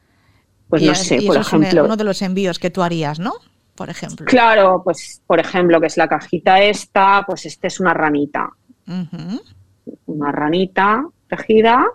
Pues 0.68 0.82
no 0.82 0.94
sé, 0.94 1.22
por 1.22 1.36
ejemplo. 1.36 1.68
Es 1.68 1.86
uno 1.86 1.96
de 1.96 2.04
los 2.04 2.22
envíos 2.22 2.58
que 2.58 2.70
tú 2.70 2.82
harías, 2.82 3.20
¿no? 3.20 3.34
Por 3.76 3.90
ejemplo. 3.90 4.26
Claro, 4.26 4.82
pues 4.84 5.22
por 5.26 5.38
ejemplo, 5.38 5.80
que 5.80 5.86
es 5.86 5.96
la 5.96 6.08
cajita 6.08 6.62
esta, 6.62 7.24
pues 7.26 7.46
este 7.46 7.68
es 7.68 7.80
una 7.80 7.94
ranita. 7.94 8.50
Una 10.06 10.32
ranita 10.32 11.04
tejida 11.28 11.86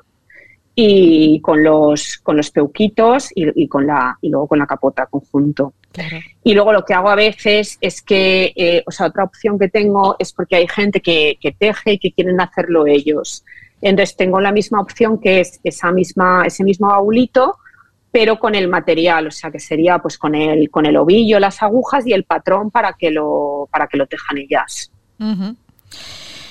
y 0.76 1.40
con 1.40 1.64
los, 1.64 2.18
con 2.18 2.36
los 2.36 2.52
peuquitos 2.52 3.30
y, 3.34 3.68
con 3.70 3.88
la, 3.88 4.18
y 4.22 4.30
luego 4.30 4.48
con 4.48 4.60
la 4.60 4.68
capota 4.68 5.06
conjunto. 5.06 5.74
Y 6.44 6.54
luego 6.54 6.74
lo 6.74 6.84
que 6.84 6.94
hago 6.94 7.10
a 7.10 7.16
veces 7.16 7.78
es 7.80 8.02
que, 8.02 8.52
eh, 8.54 8.84
o 8.86 8.92
sea, 8.92 9.08
otra 9.08 9.24
opción 9.24 9.58
que 9.58 9.70
tengo 9.70 10.18
es 10.20 10.34
porque 10.34 10.58
hay 10.58 10.68
gente 10.68 11.00
que, 11.00 11.38
teje 11.58 11.94
y 11.94 12.00
que 12.00 12.12
quieren 12.12 12.42
hacerlo 12.42 12.86
ellos. 12.86 13.46
Entonces 13.82 14.18
tengo 14.18 14.42
la 14.42 14.52
misma 14.52 14.82
opción 14.82 15.20
que 15.20 15.40
es 15.40 15.62
esa 15.64 15.94
misma, 15.94 16.44
ese 16.46 16.66
mismo 16.66 16.88
baulito, 16.88 17.58
pero 18.12 18.38
con 18.38 18.54
el 18.56 18.68
material, 18.68 19.28
o 19.28 19.32
sea, 19.32 19.52
que 19.52 19.60
sería 19.60 20.00
pues 20.00 20.18
con 20.18 20.36
el, 20.36 20.70
con 20.70 20.86
el 20.86 20.98
ovillo, 20.98 21.40
las 21.40 21.64
agujas 21.64 22.06
y 22.06 22.12
el 22.12 22.26
patrón 22.26 22.72
para 22.72 22.94
que 22.94 23.12
lo, 23.12 23.70
para 23.72 23.88
que 23.88 23.98
lo 23.98 24.08
tejan 24.08 24.38
ellas. 24.38 24.92
O 25.20 25.56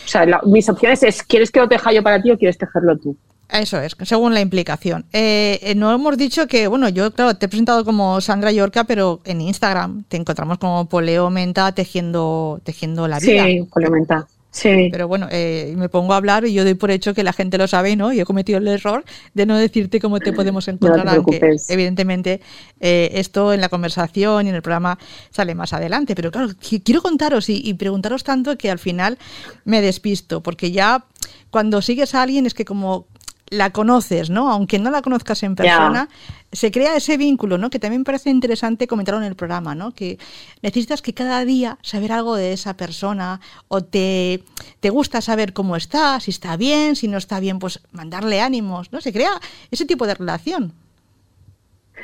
sea, 0.07 0.41
mis 0.45 0.69
opciones 0.69 1.03
es, 1.03 1.23
¿quieres 1.23 1.51
que 1.51 1.61
lo 1.61 1.69
teja 1.69 1.93
yo 1.93 2.03
para 2.03 2.23
ti 2.23 2.31
o 2.31 2.39
quieres 2.39 2.57
tejerlo 2.57 2.97
tú? 2.97 3.17
Eso 3.55 3.81
es, 3.81 3.97
según 4.03 4.35
la 4.35 4.41
implicación. 4.41 5.05
Eh, 5.13 5.61
eh, 5.63 5.75
no 5.77 5.93
hemos 5.93 6.17
dicho 6.17 6.49
que, 6.49 6.67
bueno, 6.67 6.89
yo, 6.89 7.13
claro, 7.13 7.37
te 7.37 7.47
he 7.47 7.49
presentado 7.49 7.85
como 7.85 8.21
Sandra 8.21 8.51
Yorca, 8.51 8.83
pero 8.83 9.21
en 9.25 9.41
Instagram 9.41 10.03
te 10.09 10.17
encontramos 10.17 10.59
como 10.59 10.89
Poleo 10.89 11.31
Menta 11.31 11.71
tejiendo, 11.71 12.61
tejiendo 12.65 13.07
la 13.07 13.21
vida. 13.21 13.45
Sí, 13.45 13.63
Poleo 13.73 13.93
Menta. 13.93 14.27
Sí. 14.51 14.89
Pero 14.91 15.07
bueno, 15.07 15.29
eh, 15.31 15.73
me 15.77 15.89
pongo 15.89 16.15
a 16.15 16.17
hablar 16.17 16.45
y 16.47 16.53
yo 16.53 16.65
doy 16.65 16.75
por 16.75 16.91
hecho 16.91 17.15
que 17.15 17.23
la 17.23 17.33
gente 17.33 17.57
lo 17.57 17.69
sabe, 17.69 17.95
¿no? 17.95 18.13
Y 18.13 18.21
he 18.21 18.25
cometido 18.25 18.59
el 18.59 18.67
error 18.67 19.05
de 19.35 19.47
no 19.47 19.57
decirte 19.57 20.01
cómo 20.01 20.19
te 20.19 20.33
podemos 20.33 20.67
encontrar, 20.67 21.09
aunque 21.09 21.57
evidentemente 21.69 22.41
esto 22.81 23.53
en 23.53 23.61
la 23.61 23.69
conversación 23.69 24.47
y 24.47 24.51
en 24.51 24.55
el 24.57 24.63
programa 24.63 24.99
sale 25.31 25.55
más 25.55 25.73
adelante. 25.73 26.15
Pero 26.15 26.31
claro, 26.31 26.49
quiero 26.85 27.03
contaros 27.03 27.49
y, 27.49 27.61
y 27.65 27.75
preguntaros 27.75 28.23
tanto 28.23 28.57
que 28.57 28.71
al 28.71 28.79
final 28.79 29.19
me 29.65 29.81
despisto, 29.81 30.41
porque 30.41 30.71
ya 30.71 31.05
cuando 31.51 31.83
sigues 31.83 32.15
a 32.15 32.23
alguien 32.23 32.47
es 32.47 32.55
que 32.55 32.65
como 32.65 33.07
la 33.49 33.71
conoces, 33.71 34.31
¿no? 34.31 34.51
Aunque 34.51 34.79
no 34.79 34.91
la 34.91 35.03
conozcas 35.03 35.43
en 35.43 35.55
persona, 35.55 36.09
se 36.53 36.71
crea 36.71 36.97
ese 36.97 37.17
vínculo, 37.17 37.59
¿no? 37.59 37.71
Que 37.71 37.79
también 37.79 38.05
parece 38.05 38.31
interesante 38.31 38.87
comentarlo 38.87 39.21
en 39.21 39.27
el 39.27 39.37
programa, 39.37 39.75
¿no? 39.75 39.93
Que 39.93 40.19
necesitas 40.63 41.03
que 41.03 41.15
cada 41.15 41.45
día 41.45 41.79
saber 41.83 42.13
algo 42.13 42.37
de 42.37 42.53
esa 42.53 42.77
persona 42.77 43.41
o 43.69 43.83
te, 43.83 44.43
te 44.81 44.91
gusta 44.91 45.21
saber 45.21 45.53
cómo 45.53 45.77
está, 45.77 46.21
si 46.21 46.31
está 46.31 46.57
bien, 46.57 46.97
si 46.97 47.09
no 47.09 47.19
está 47.19 47.41
bien, 47.41 47.59
pues 47.59 47.81
mandarle 47.93 48.41
ánimos, 48.41 48.93
¿no? 48.93 49.01
Se 49.01 49.13
crea 49.13 49.33
ese 49.71 49.85
tipo 49.85 50.07
de 50.07 50.15
relación. 50.15 50.73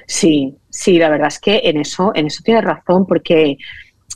Sí, 0.06 0.56
sí, 0.68 0.98
la 0.98 1.08
verdad 1.08 1.28
es 1.28 1.38
que 1.38 1.60
en 1.64 1.78
eso, 1.80 2.12
en 2.14 2.26
eso 2.26 2.42
tienes 2.44 2.64
razón, 2.64 3.06
porque 3.06 3.56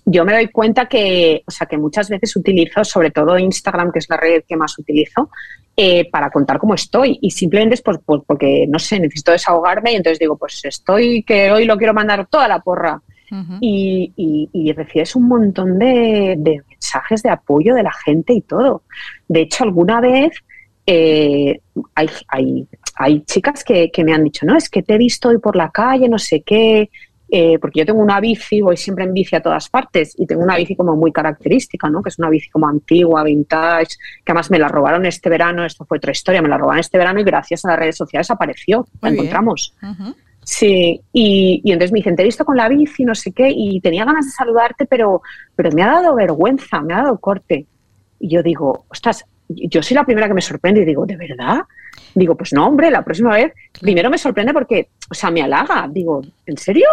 yo 0.05 0.25
me 0.25 0.33
doy 0.33 0.49
cuenta 0.49 0.87
que, 0.87 1.43
o 1.47 1.51
sea, 1.51 1.67
que 1.67 1.79
muchas 1.79 2.09
veces 2.09 2.35
utilizo, 2.37 2.85
sobre 2.85 3.11
todo 3.11 3.39
Instagram, 3.39 3.93
que 3.93 4.01
es 4.01 4.11
la 4.11 4.17
red 4.17 4.43
que 4.47 4.57
más 4.57 4.79
utilizo, 4.79 5.31
eh, 5.77 6.09
para 6.11 6.31
contar 6.31 6.59
cómo 6.59 6.75
estoy. 6.75 7.19
Y 7.21 7.31
simplemente 7.31 7.75
es 7.75 7.83
porque, 7.83 8.67
no 8.69 8.79
sé, 8.79 9.01
necesito 9.01 9.33
desahogarme 9.33 9.93
y 9.93 9.97
entonces 9.97 10.19
digo, 10.19 10.37
pues 10.37 10.65
estoy 10.65 11.23
que 11.25 11.51
hoy 11.51 11.65
lo 11.65 11.77
quiero 11.77 11.93
mandar 11.95 12.27
toda 12.27 12.49
la 12.49 12.61
porra. 12.61 13.03
y, 13.61 14.13
y, 14.53 14.73
recibes 14.73 15.17
un 15.17 15.27
montón 15.27 15.77
de, 15.81 16.63
mensajes 16.71 17.23
de 17.25 17.31
apoyo 17.31 17.75
de 17.75 17.83
la 17.83 17.93
gente 17.93 18.33
y 18.33 18.43
todo. 18.43 18.83
De 19.27 19.41
hecho, 19.41 19.65
alguna 19.65 20.01
vez 20.01 20.33
eh, 20.87 21.59
hay, 21.97 22.09
hay, 22.29 22.69
hay, 22.95 23.21
chicas 23.23 23.65
que, 23.65 23.91
que, 23.91 24.05
me 24.05 24.15
han 24.15 24.23
dicho, 24.23 24.47
no, 24.47 24.57
es 24.57 24.69
que 24.69 24.85
te 24.85 24.95
he 24.95 24.99
visto 24.99 25.31
hoy 25.31 25.39
por 25.39 25.57
la 25.57 25.71
calle, 25.73 26.09
no 26.09 26.19
sé 26.19 26.43
qué, 26.43 26.91
eh, 27.37 27.59
porque 27.59 27.81
yo 27.81 27.87
tengo 27.87 28.01
una 28.01 28.21
bici, 28.21 28.61
voy 28.61 28.77
siempre 28.77 29.03
en 29.03 29.13
bici 29.13 29.35
a 29.35 29.41
todas 29.41 29.69
partes 29.69 30.15
y 30.17 30.25
tengo 30.25 30.45
una 30.45 30.57
bici 30.57 30.77
como 30.77 30.95
muy 30.95 31.11
característica, 31.11 31.91
¿no? 31.91 32.01
Que 32.01 32.11
es 32.11 32.19
una 32.21 32.31
bici 32.31 32.49
como 32.49 32.69
antigua, 32.69 33.25
vintage, 33.25 33.97
que 34.25 34.31
además 34.31 34.53
me 34.53 34.59
la 34.61 34.69
robaron 34.69 35.05
este 35.05 35.29
verano, 35.29 35.65
esto 35.65 35.85
fue 35.85 35.99
otra 35.99 36.13
historia, 36.13 36.41
me 36.41 36.49
la 36.49 36.59
robaron 36.59 36.79
este 36.79 36.97
verano 36.97 37.19
y 37.19 37.25
gracias 37.25 37.65
a 37.65 37.71
las 37.71 37.79
redes 37.81 37.97
sociales 37.97 38.31
apareció, 38.31 38.87
la 39.03 39.09
encontramos. 39.09 39.75
Sí, 40.45 41.01
y, 41.13 41.61
y, 41.65 41.73
entonces 41.73 41.91
me 41.91 41.99
dicen, 41.99 42.15
te 42.15 42.23
he 42.23 42.25
visto 42.25 42.45
con 42.45 42.57
la 42.57 42.69
bici, 42.69 43.05
no 43.05 43.17
sé 43.17 43.33
qué, 43.33 43.51
y 43.53 43.81
tenía 43.81 44.05
ganas 44.05 44.27
de 44.27 44.31
saludarte, 44.31 44.87
pero, 44.87 45.21
pero 45.57 45.73
me 45.73 45.83
ha 45.83 45.87
dado 45.87 46.15
vergüenza, 46.15 46.83
me 46.83 46.95
ha 46.95 46.99
dado 46.99 47.19
corte. 47.19 47.67
Y 48.21 48.29
yo 48.29 48.45
digo, 48.45 48.85
ostras, 48.89 49.25
yo 49.49 49.83
soy 49.83 49.97
la 49.97 50.05
primera 50.05 50.29
que 50.29 50.35
me 50.35 50.41
sorprende 50.41 50.83
y 50.83 50.85
digo, 50.85 51.05
¿de 51.05 51.17
verdad? 51.17 51.63
Digo, 52.15 52.37
pues 52.37 52.53
no, 52.53 52.67
hombre, 52.67 52.91
la 52.91 53.03
próxima 53.03 53.35
vez, 53.35 53.53
primero 53.81 54.11
me 54.11 54.19
sorprende 54.19 54.53
porque, 54.53 54.89
o 55.11 55.15
sea, 55.15 55.31
me 55.31 55.43
halaga. 55.43 55.89
Digo, 55.91 56.23
¿en 56.47 56.57
serio? 56.57 56.87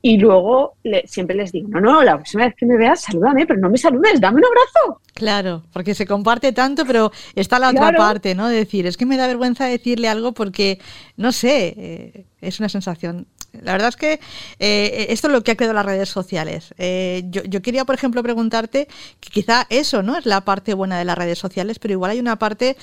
Y 0.00 0.16
luego 0.18 0.74
siempre 1.06 1.34
les 1.34 1.50
digo, 1.50 1.68
no, 1.68 1.80
no, 1.80 2.02
la 2.04 2.14
próxima 2.14 2.44
vez 2.44 2.54
que 2.54 2.66
me 2.66 2.76
veas, 2.76 3.00
salúdame, 3.00 3.46
pero 3.46 3.58
no 3.58 3.68
me 3.68 3.78
saludes, 3.78 4.20
dame 4.20 4.38
un 4.38 4.44
abrazo. 4.44 5.00
Claro, 5.12 5.64
porque 5.72 5.94
se 5.94 6.06
comparte 6.06 6.52
tanto, 6.52 6.84
pero 6.86 7.10
está 7.34 7.58
la 7.58 7.70
otra 7.70 7.92
parte, 7.92 8.34
¿no? 8.36 8.48
De 8.48 8.56
decir, 8.56 8.86
es 8.86 8.96
que 8.96 9.06
me 9.06 9.16
da 9.16 9.26
vergüenza 9.26 9.66
decirle 9.66 10.08
algo 10.08 10.32
porque, 10.32 10.78
no 11.16 11.32
sé, 11.32 11.74
eh, 11.76 12.24
es 12.40 12.60
una 12.60 12.68
sensación. 12.68 13.26
La 13.52 13.72
verdad 13.72 13.88
es 13.88 13.96
que 13.96 14.20
eh, 14.58 15.06
esto 15.08 15.28
es 15.28 15.32
lo 15.32 15.42
que 15.42 15.52
ha 15.52 15.56
creado 15.56 15.74
las 15.74 15.86
redes 15.86 16.08
sociales. 16.08 16.74
Eh, 16.78 17.24
yo, 17.26 17.42
yo, 17.44 17.62
quería, 17.62 17.84
por 17.84 17.94
ejemplo, 17.94 18.22
preguntarte 18.22 18.88
que 19.20 19.30
quizá 19.30 19.66
eso 19.70 20.02
no 20.02 20.16
es 20.16 20.26
la 20.26 20.42
parte 20.42 20.74
buena 20.74 20.98
de 20.98 21.04
las 21.04 21.16
redes 21.18 21.38
sociales, 21.38 21.78
pero 21.78 21.92
igual 21.92 22.10
hay 22.12 22.20
una 22.20 22.36
parte 22.36 22.76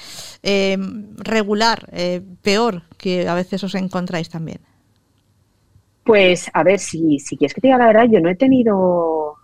regular, 1.18 1.90
peor, 2.42 2.84
que 2.98 3.28
a 3.28 3.36
veces 3.36 3.64
os 3.64 3.76
encontráis 3.76 4.30
también. 4.30 4.60
Pues 6.06 6.52
a 6.54 6.62
ver, 6.62 6.78
si, 6.78 7.18
si 7.18 7.36
quieres 7.36 7.54
que 7.56 7.62
te 7.62 7.68
diga 7.68 7.80
la 7.80 7.88
verdad, 7.88 8.06
yo 8.08 8.20
no 8.20 8.30
he 8.30 8.36
tenido, 8.36 8.78
o 8.78 9.38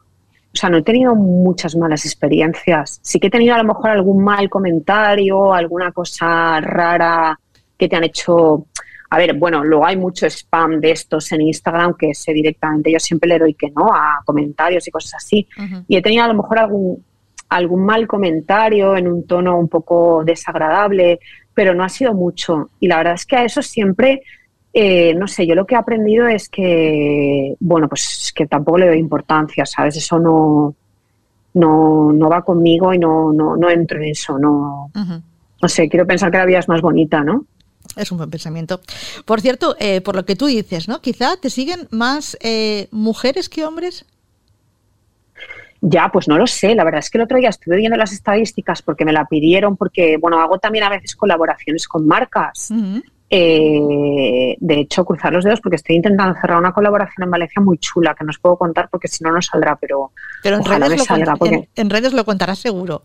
sea, 0.53 0.69
no 0.69 0.77
he 0.77 0.83
tenido 0.83 1.15
muchas 1.15 1.75
malas 1.75 2.05
experiencias. 2.05 2.99
Sí 3.01 3.19
que 3.19 3.27
he 3.27 3.31
tenido 3.31 3.55
a 3.55 3.57
lo 3.57 3.63
mejor 3.63 3.89
algún 3.89 4.23
mal 4.23 4.47
comentario, 4.47 5.53
alguna 5.53 5.91
cosa 5.91 6.61
rara 6.61 7.39
que 7.77 7.89
te 7.89 7.95
han 7.95 8.03
hecho. 8.03 8.67
A 9.11 9.17
ver, 9.17 9.33
bueno, 9.33 9.63
luego 9.63 9.85
hay 9.85 9.97
mucho 9.97 10.25
spam 10.25 10.79
de 10.79 10.91
estos 10.91 11.31
en 11.33 11.41
Instagram 11.41 11.95
que 11.97 12.15
sé 12.15 12.33
directamente, 12.33 12.91
yo 12.91 12.99
siempre 12.99 13.27
le 13.29 13.39
doy 13.39 13.53
que 13.53 13.69
no 13.69 13.93
a 13.93 14.21
comentarios 14.25 14.87
y 14.87 14.91
cosas 14.91 15.15
así. 15.15 15.47
Y 15.87 15.97
he 15.97 16.01
tenido 16.01 16.23
a 16.23 16.27
lo 16.29 16.35
mejor 16.35 16.59
algún, 16.59 17.03
algún 17.49 17.85
mal 17.85 18.07
comentario 18.07 18.95
en 18.95 19.07
un 19.07 19.27
tono 19.27 19.59
un 19.59 19.67
poco 19.67 20.23
desagradable, 20.23 21.19
pero 21.53 21.75
no 21.75 21.83
ha 21.83 21.89
sido 21.89 22.13
mucho. 22.13 22.69
Y 22.79 22.87
la 22.87 22.97
verdad 22.97 23.15
es 23.15 23.25
que 23.25 23.35
a 23.35 23.43
eso 23.43 23.61
siempre 23.61 24.23
eh, 24.73 25.13
no 25.15 25.27
sé, 25.27 25.45
yo 25.45 25.55
lo 25.55 25.65
que 25.65 25.75
he 25.75 25.77
aprendido 25.77 26.27
es 26.27 26.47
que, 26.47 27.55
bueno, 27.59 27.89
pues 27.89 28.31
que 28.33 28.47
tampoco 28.47 28.77
le 28.77 28.87
doy 28.87 28.99
importancia, 28.99 29.65
¿sabes? 29.65 29.97
Eso 29.97 30.17
no, 30.17 30.73
no, 31.55 32.13
no 32.13 32.29
va 32.29 32.41
conmigo 32.41 32.93
y 32.93 32.97
no, 32.97 33.33
no, 33.33 33.57
no 33.57 33.69
entro 33.69 33.97
en 33.97 34.05
eso, 34.05 34.39
no, 34.39 34.89
no 34.93 35.67
sé, 35.67 35.89
quiero 35.89 36.07
pensar 36.07 36.31
que 36.31 36.37
la 36.37 36.45
vida 36.45 36.59
es 36.59 36.69
más 36.69 36.81
bonita, 36.81 37.21
¿no? 37.21 37.45
Es 37.95 38.11
un 38.11 38.17
buen 38.17 38.29
pensamiento. 38.29 38.81
Por 39.25 39.41
cierto, 39.41 39.75
eh, 39.79 40.01
por 40.01 40.15
lo 40.15 40.25
que 40.25 40.35
tú 40.35 40.45
dices, 40.45 40.87
¿no? 40.87 41.01
Quizá 41.01 41.37
te 41.37 41.49
siguen 41.49 41.87
más 41.91 42.37
eh, 42.41 42.87
mujeres 42.91 43.49
que 43.49 43.65
hombres. 43.65 44.05
Ya, 45.81 46.09
pues 46.13 46.27
no 46.27 46.37
lo 46.37 46.47
sé. 46.47 46.75
La 46.75 46.83
verdad 46.83 46.99
es 46.99 47.09
que 47.09 47.17
el 47.17 47.23
otro 47.23 47.37
día 47.37 47.49
estuve 47.49 47.77
viendo 47.77 47.97
las 47.97 48.13
estadísticas 48.13 48.81
porque 48.81 49.03
me 49.03 49.11
la 49.11 49.25
pidieron, 49.25 49.75
porque, 49.75 50.17
bueno, 50.17 50.39
hago 50.39 50.59
también 50.59 50.83
a 50.83 50.89
veces 50.89 51.15
colaboraciones 51.15 51.87
con 51.87 52.07
marcas. 52.07 52.71
Eh, 53.33 54.57
de 54.59 54.79
hecho, 54.81 55.05
cruzar 55.05 55.31
los 55.31 55.45
dedos 55.45 55.61
porque 55.61 55.77
estoy 55.77 55.95
intentando 55.95 56.37
cerrar 56.39 56.59
una 56.59 56.73
colaboración 56.73 57.23
en 57.23 57.31
Valencia 57.31 57.61
muy 57.61 57.77
chula 57.77 58.13
que 58.13 58.25
no 58.25 58.29
os 58.29 58.39
puedo 58.39 58.57
contar 58.57 58.89
porque 58.89 59.07
si 59.07 59.23
no, 59.23 59.31
no 59.31 59.41
saldrá, 59.41 59.77
pero, 59.77 60.11
pero 60.43 60.57
en, 60.57 60.65
redes 60.65 60.97
lo 60.97 61.05
salga, 61.05 61.35
en, 61.75 61.89
redes 61.89 62.11
lo 62.11 62.25
contarás 62.25 62.59
seguro. 62.59 63.03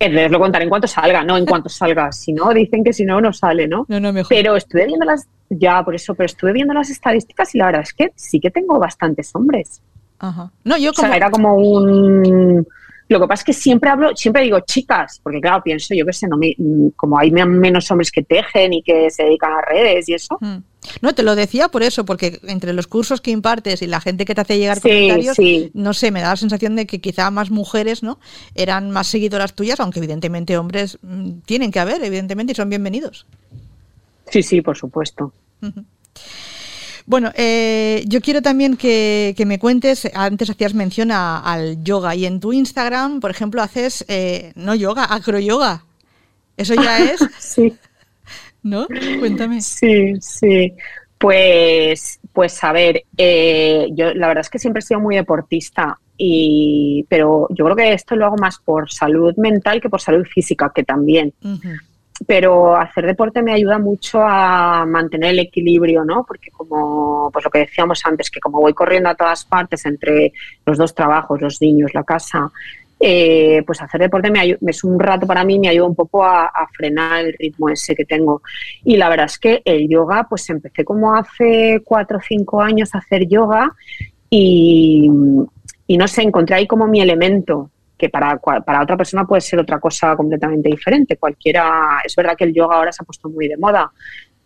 Redes 0.00 0.30
lo 0.30 0.38
contaré 0.38 0.64
en 0.64 0.70
cuanto 0.70 0.86
salga, 0.86 1.22
no 1.22 1.36
en 1.36 1.44
cuanto 1.44 1.68
salga. 1.68 2.10
Si 2.10 2.32
no, 2.32 2.52
dicen 2.54 2.82
que 2.82 2.92
si 2.92 3.04
no, 3.04 3.20
no 3.20 3.32
sale, 3.32 3.68
¿no? 3.68 3.84
No, 3.88 4.00
no, 4.00 4.12
mejor. 4.12 4.28
Pero 4.30 4.56
estuve 4.56 4.86
viendo 4.86 5.04
las, 5.04 5.28
ya 5.50 5.84
por 5.84 5.94
eso, 5.94 6.14
pero 6.14 6.26
estuve 6.26 6.52
viendo 6.52 6.72
las 6.72 6.88
estadísticas 6.90 7.54
y 7.54 7.58
la 7.58 7.66
verdad 7.66 7.82
es 7.82 7.92
que 7.92 8.12
sí 8.16 8.40
que 8.40 8.50
tengo 8.50 8.78
bastantes 8.78 9.34
hombres. 9.34 9.82
Ajá. 10.18 10.50
No, 10.64 10.78
yo 10.78 10.92
como... 10.92 11.06
O 11.06 11.10
sea, 11.10 11.16
era 11.16 11.30
como 11.30 11.54
un 11.54 12.66
lo 13.10 13.20
que 13.20 13.26
pasa 13.26 13.40
es 13.40 13.44
que 13.44 13.52
siempre 13.52 13.90
hablo, 13.90 14.14
siempre 14.14 14.44
digo 14.44 14.60
chicas, 14.60 15.20
porque 15.22 15.40
claro, 15.40 15.62
pienso, 15.64 15.94
yo 15.94 16.06
qué 16.06 16.12
sé, 16.12 16.28
no 16.28 16.36
me, 16.36 16.54
como 16.94 17.18
hay 17.18 17.32
menos 17.32 17.90
hombres 17.90 18.12
que 18.12 18.22
tejen 18.22 18.72
y 18.72 18.82
que 18.82 19.10
se 19.10 19.24
dedican 19.24 19.50
a 19.50 19.60
redes 19.62 20.08
y 20.08 20.14
eso. 20.14 20.38
Hmm. 20.40 20.58
No, 21.02 21.12
te 21.12 21.24
lo 21.24 21.34
decía 21.34 21.68
por 21.68 21.82
eso, 21.82 22.04
porque 22.04 22.38
entre 22.44 22.72
los 22.72 22.86
cursos 22.86 23.20
que 23.20 23.32
impartes 23.32 23.82
y 23.82 23.88
la 23.88 24.00
gente 24.00 24.24
que 24.24 24.34
te 24.34 24.40
hace 24.42 24.58
llegar 24.58 24.80
comentarios, 24.80 25.36
no 25.74 25.92
sé, 25.92 26.12
me 26.12 26.20
da 26.20 26.28
la 26.28 26.36
sensación 26.36 26.76
de 26.76 26.86
que 26.86 27.00
quizá 27.00 27.32
más 27.32 27.50
mujeres, 27.50 28.04
¿no? 28.04 28.20
Eran 28.54 28.92
más 28.92 29.08
seguidoras 29.08 29.54
tuyas, 29.54 29.80
aunque 29.80 29.98
evidentemente 29.98 30.56
hombres 30.56 30.98
mm, 31.02 31.40
tienen 31.44 31.72
que 31.72 31.80
haber, 31.80 32.04
evidentemente, 32.04 32.52
y 32.52 32.54
son 32.54 32.68
bienvenidos. 32.68 33.26
Sí, 34.30 34.44
sí, 34.44 34.62
por 34.62 34.76
supuesto. 34.76 35.32
Bueno, 37.06 37.32
eh, 37.34 38.04
yo 38.06 38.20
quiero 38.20 38.42
también 38.42 38.76
que, 38.76 39.34
me 39.46 39.58
cuentes, 39.58 40.08
antes 40.14 40.50
hacías 40.50 40.74
mención 40.74 41.10
al 41.12 41.82
yoga 41.82 42.14
y 42.14 42.26
en 42.26 42.40
tu 42.40 42.52
Instagram, 42.52 43.20
por 43.20 43.30
ejemplo, 43.30 43.62
haces, 43.62 44.04
eh, 44.08 44.52
no 44.54 44.74
yoga, 44.74 45.06
acroyoga. 45.12 45.84
¿Eso 46.56 46.74
ya 46.74 46.98
es? 47.12 47.20
sí. 47.38 47.74
¿No? 48.62 48.86
Cuéntame. 49.18 49.60
Sí, 49.62 50.14
sí. 50.20 50.74
Pues, 51.18 52.20
pues 52.32 52.62
a 52.64 52.72
ver, 52.72 53.04
eh, 53.16 53.88
yo 53.92 54.14
la 54.14 54.28
verdad 54.28 54.42
es 54.42 54.50
que 54.50 54.58
siempre 54.58 54.80
he 54.80 54.82
sido 54.82 55.00
muy 55.00 55.16
deportista, 55.16 55.98
y, 56.16 57.06
pero 57.08 57.46
yo 57.50 57.64
creo 57.64 57.76
que 57.76 57.92
esto 57.94 58.14
lo 58.14 58.26
hago 58.26 58.36
más 58.36 58.58
por 58.58 58.90
salud 58.90 59.34
mental 59.36 59.80
que 59.80 59.88
por 59.88 60.00
salud 60.00 60.26
física, 60.26 60.70
que 60.74 60.82
también 60.82 61.32
pero 62.30 62.76
hacer 62.76 63.06
deporte 63.06 63.42
me 63.42 63.52
ayuda 63.52 63.80
mucho 63.80 64.20
a 64.22 64.86
mantener 64.86 65.30
el 65.30 65.40
equilibrio, 65.40 66.04
¿no? 66.04 66.22
Porque 66.24 66.52
como 66.52 67.28
pues 67.32 67.44
lo 67.44 67.50
que 67.50 67.58
decíamos 67.58 68.02
antes, 68.04 68.30
que 68.30 68.38
como 68.38 68.60
voy 68.60 68.72
corriendo 68.72 69.08
a 69.08 69.16
todas 69.16 69.44
partes 69.44 69.84
entre 69.84 70.32
los 70.64 70.78
dos 70.78 70.94
trabajos, 70.94 71.40
los 71.40 71.60
niños, 71.60 71.90
la 71.92 72.04
casa, 72.04 72.48
eh, 73.00 73.64
pues 73.66 73.82
hacer 73.82 74.02
deporte 74.02 74.30
me 74.30 74.56
es 74.64 74.84
un 74.84 75.00
rato 75.00 75.26
para 75.26 75.42
mí, 75.42 75.58
me 75.58 75.70
ayuda 75.70 75.88
un 75.88 75.96
poco 75.96 76.24
a, 76.24 76.52
frenar 76.72 77.24
el 77.24 77.32
ritmo 77.36 77.68
ese 77.68 77.96
que 77.96 78.04
tengo. 78.04 78.42
Y 78.84 78.96
la 78.96 79.08
verdad 79.08 79.26
es 79.26 79.36
que 79.36 79.60
el 79.64 79.88
yoga, 79.88 80.28
pues 80.30 80.48
empecé 80.50 80.84
como 80.84 81.12
hace 81.12 81.82
cuatro 81.84 82.18
o 82.18 82.20
cinco 82.20 82.62
años 82.62 82.94
a 82.94 82.98
hacer 82.98 83.26
yoga 83.26 83.74
y, 84.30 85.10
y 85.88 85.96
no 85.96 86.06
sé, 86.06 86.22
encontré 86.22 86.54
ahí 86.54 86.68
como 86.68 86.86
mi 86.86 87.00
elemento 87.00 87.72
que 88.00 88.08
para, 88.08 88.38
para 88.38 88.82
otra 88.82 88.96
persona 88.96 89.26
puede 89.26 89.42
ser 89.42 89.58
otra 89.58 89.78
cosa 89.78 90.16
completamente 90.16 90.70
diferente. 90.70 91.18
Cualquiera, 91.18 92.00
es 92.02 92.16
verdad 92.16 92.34
que 92.36 92.44
el 92.44 92.54
yoga 92.54 92.76
ahora 92.76 92.92
se 92.92 93.02
ha 93.02 93.04
puesto 93.04 93.28
muy 93.28 93.46
de 93.46 93.58
moda, 93.58 93.92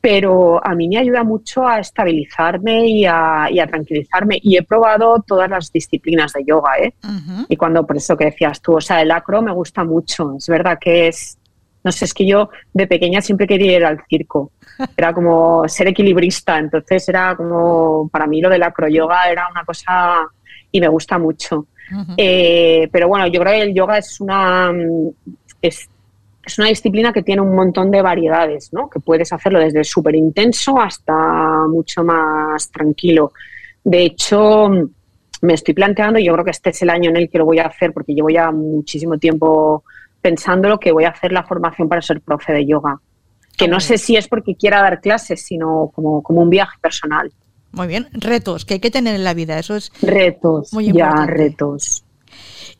pero 0.00 0.60
a 0.66 0.74
mí 0.74 0.88
me 0.88 0.98
ayuda 0.98 1.22
mucho 1.22 1.66
a 1.66 1.78
estabilizarme 1.78 2.86
y 2.86 3.06
a, 3.06 3.48
tranquilizarme. 3.68 4.38
Y 4.42 4.56
he 4.56 4.62
probado 4.64 5.24
todas 5.26 5.48
las 5.48 5.72
disciplinas 5.72 6.32
de 6.32 6.44
yoga, 6.44 6.72
¿eh? 6.78 6.94
Y 7.48 7.56
cuando, 7.56 7.86
por 7.86 7.96
eso 7.96 8.16
que 8.16 8.26
decías 8.26 8.60
tú, 8.60 8.76
o 8.76 8.80
sea, 8.80 9.00
el 9.00 9.12
acro 9.12 9.40
me 9.40 9.52
gusta 9.52 9.84
mucho. 9.84 10.34
Es 10.36 10.48
verdad 10.48 10.78
que 10.80 11.08
es, 11.08 11.38
no 11.84 11.92
sé, 11.92 12.06
es 12.06 12.12
que 12.12 12.26
yo 12.26 12.50
de 12.72 12.86
pequeña 12.88 13.22
siempre 13.22 13.46
quería 13.46 13.76
ir 13.76 13.84
al 13.84 14.02
circo. 14.08 14.50
Era 14.96 15.14
como 15.14 15.66
ser 15.68 15.86
equilibrista, 15.86 16.58
entonces 16.58 17.08
era 17.08 17.36
como, 17.36 18.08
para 18.08 18.26
mí 18.26 18.40
lo 18.40 18.50
del 18.50 18.64
acro 18.64 18.88
yoga 18.88 19.30
era 19.30 19.46
una 19.48 19.64
cosa 19.64 20.16
y 20.72 20.80
me 20.80 20.88
gusta 20.88 21.16
mucho. 21.16 21.68
Eh, 22.16 22.88
pero 22.90 23.08
bueno, 23.08 23.26
yo 23.26 23.40
creo 23.40 23.52
que 23.52 23.62
el 23.62 23.74
yoga 23.74 23.98
es 23.98 24.20
una, 24.20 24.72
es, 25.60 25.88
una 26.58 26.68
disciplina 26.68 27.12
que 27.12 27.22
tiene 27.22 27.42
un 27.42 27.54
montón 27.54 27.90
de 27.90 28.02
variedades, 28.02 28.72
¿no? 28.72 28.88
Que 28.88 29.00
puedes 29.00 29.32
hacerlo 29.32 29.58
desde 29.58 29.84
súper 29.84 30.14
intenso 30.14 30.78
hasta 30.80 31.66
mucho 31.68 32.04
más 32.04 32.70
tranquilo. 32.70 33.32
De 33.82 34.02
hecho, 34.02 34.70
me 35.42 35.54
estoy 35.54 35.74
planteando, 35.74 36.18
y 36.18 36.24
yo 36.24 36.32
creo 36.32 36.44
que 36.44 36.50
este 36.50 36.70
es 36.70 36.82
el 36.82 36.90
año 36.90 37.10
en 37.10 37.16
el 37.16 37.30
que 37.30 37.38
lo 37.38 37.44
voy 37.44 37.58
a 37.58 37.66
hacer, 37.66 37.92
porque 37.92 38.14
llevo 38.14 38.30
ya 38.30 38.50
muchísimo 38.50 39.18
tiempo 39.18 39.84
pensándolo, 40.20 40.80
que 40.80 40.92
voy 40.92 41.04
a 41.04 41.10
hacer 41.10 41.32
la 41.32 41.44
formación 41.44 41.88
para 41.88 42.00
ser 42.00 42.20
profe 42.20 42.52
de 42.52 42.66
yoga. 42.66 42.98
Que 43.56 43.68
no 43.68 43.78
sé 43.78 43.98
si 43.98 44.16
es 44.16 44.26
porque 44.26 44.56
quiera 44.56 44.82
dar 44.82 45.00
clases, 45.00 45.42
sino 45.44 45.90
como, 45.94 46.22
como 46.22 46.40
un 46.40 46.50
viaje 46.50 46.76
personal. 46.80 47.30
Muy 47.74 47.86
bien, 47.86 48.08
retos 48.12 48.64
que 48.64 48.74
hay 48.74 48.80
que 48.80 48.90
tener 48.90 49.14
en 49.14 49.24
la 49.24 49.34
vida, 49.34 49.58
eso 49.58 49.76
es 49.76 49.92
retos, 50.00 50.72
muy 50.72 50.86
importante. 50.86 51.20
Ya, 51.20 51.26
retos. 51.26 52.04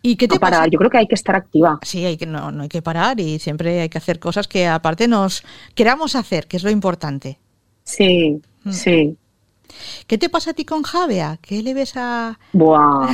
¿Y 0.03 0.17
qué 0.17 0.29
te 0.29 0.39
parar, 0.39 0.69
yo 0.69 0.79
creo 0.79 0.91
que 0.91 0.99
hay 0.99 1.07
que 1.07 1.15
estar 1.15 1.35
activa. 1.35 1.79
Sí, 1.83 2.05
hay 2.05 2.19
que, 2.19 2.27
no, 2.27 2.51
no 2.53 2.65
hay 2.65 2.69
que 2.69 2.83
parar 2.83 3.19
y 3.21 3.39
siempre 3.39 3.81
hay 3.81 3.89
que 3.89 3.97
hacer 3.97 4.19
cosas 4.19 4.47
que 4.47 4.67
aparte 4.67 5.09
nos 5.09 5.43
queramos 5.75 6.15
hacer, 6.15 6.47
que 6.47 6.59
es 6.59 6.63
lo 6.63 6.71
importante. 6.71 7.39
Sí, 7.85 8.41
mm. 8.65 8.71
sí. 8.71 9.17
¿Qué 10.07 10.19
te 10.19 10.29
pasa 10.29 10.51
a 10.51 10.55
ti 10.55 10.67
con 10.67 10.83
Javea? 10.83 11.39
¿Qué 11.41 11.63
le 11.63 11.73
ves 11.73 11.95
a...? 11.97 12.39
Buah. 12.53 13.09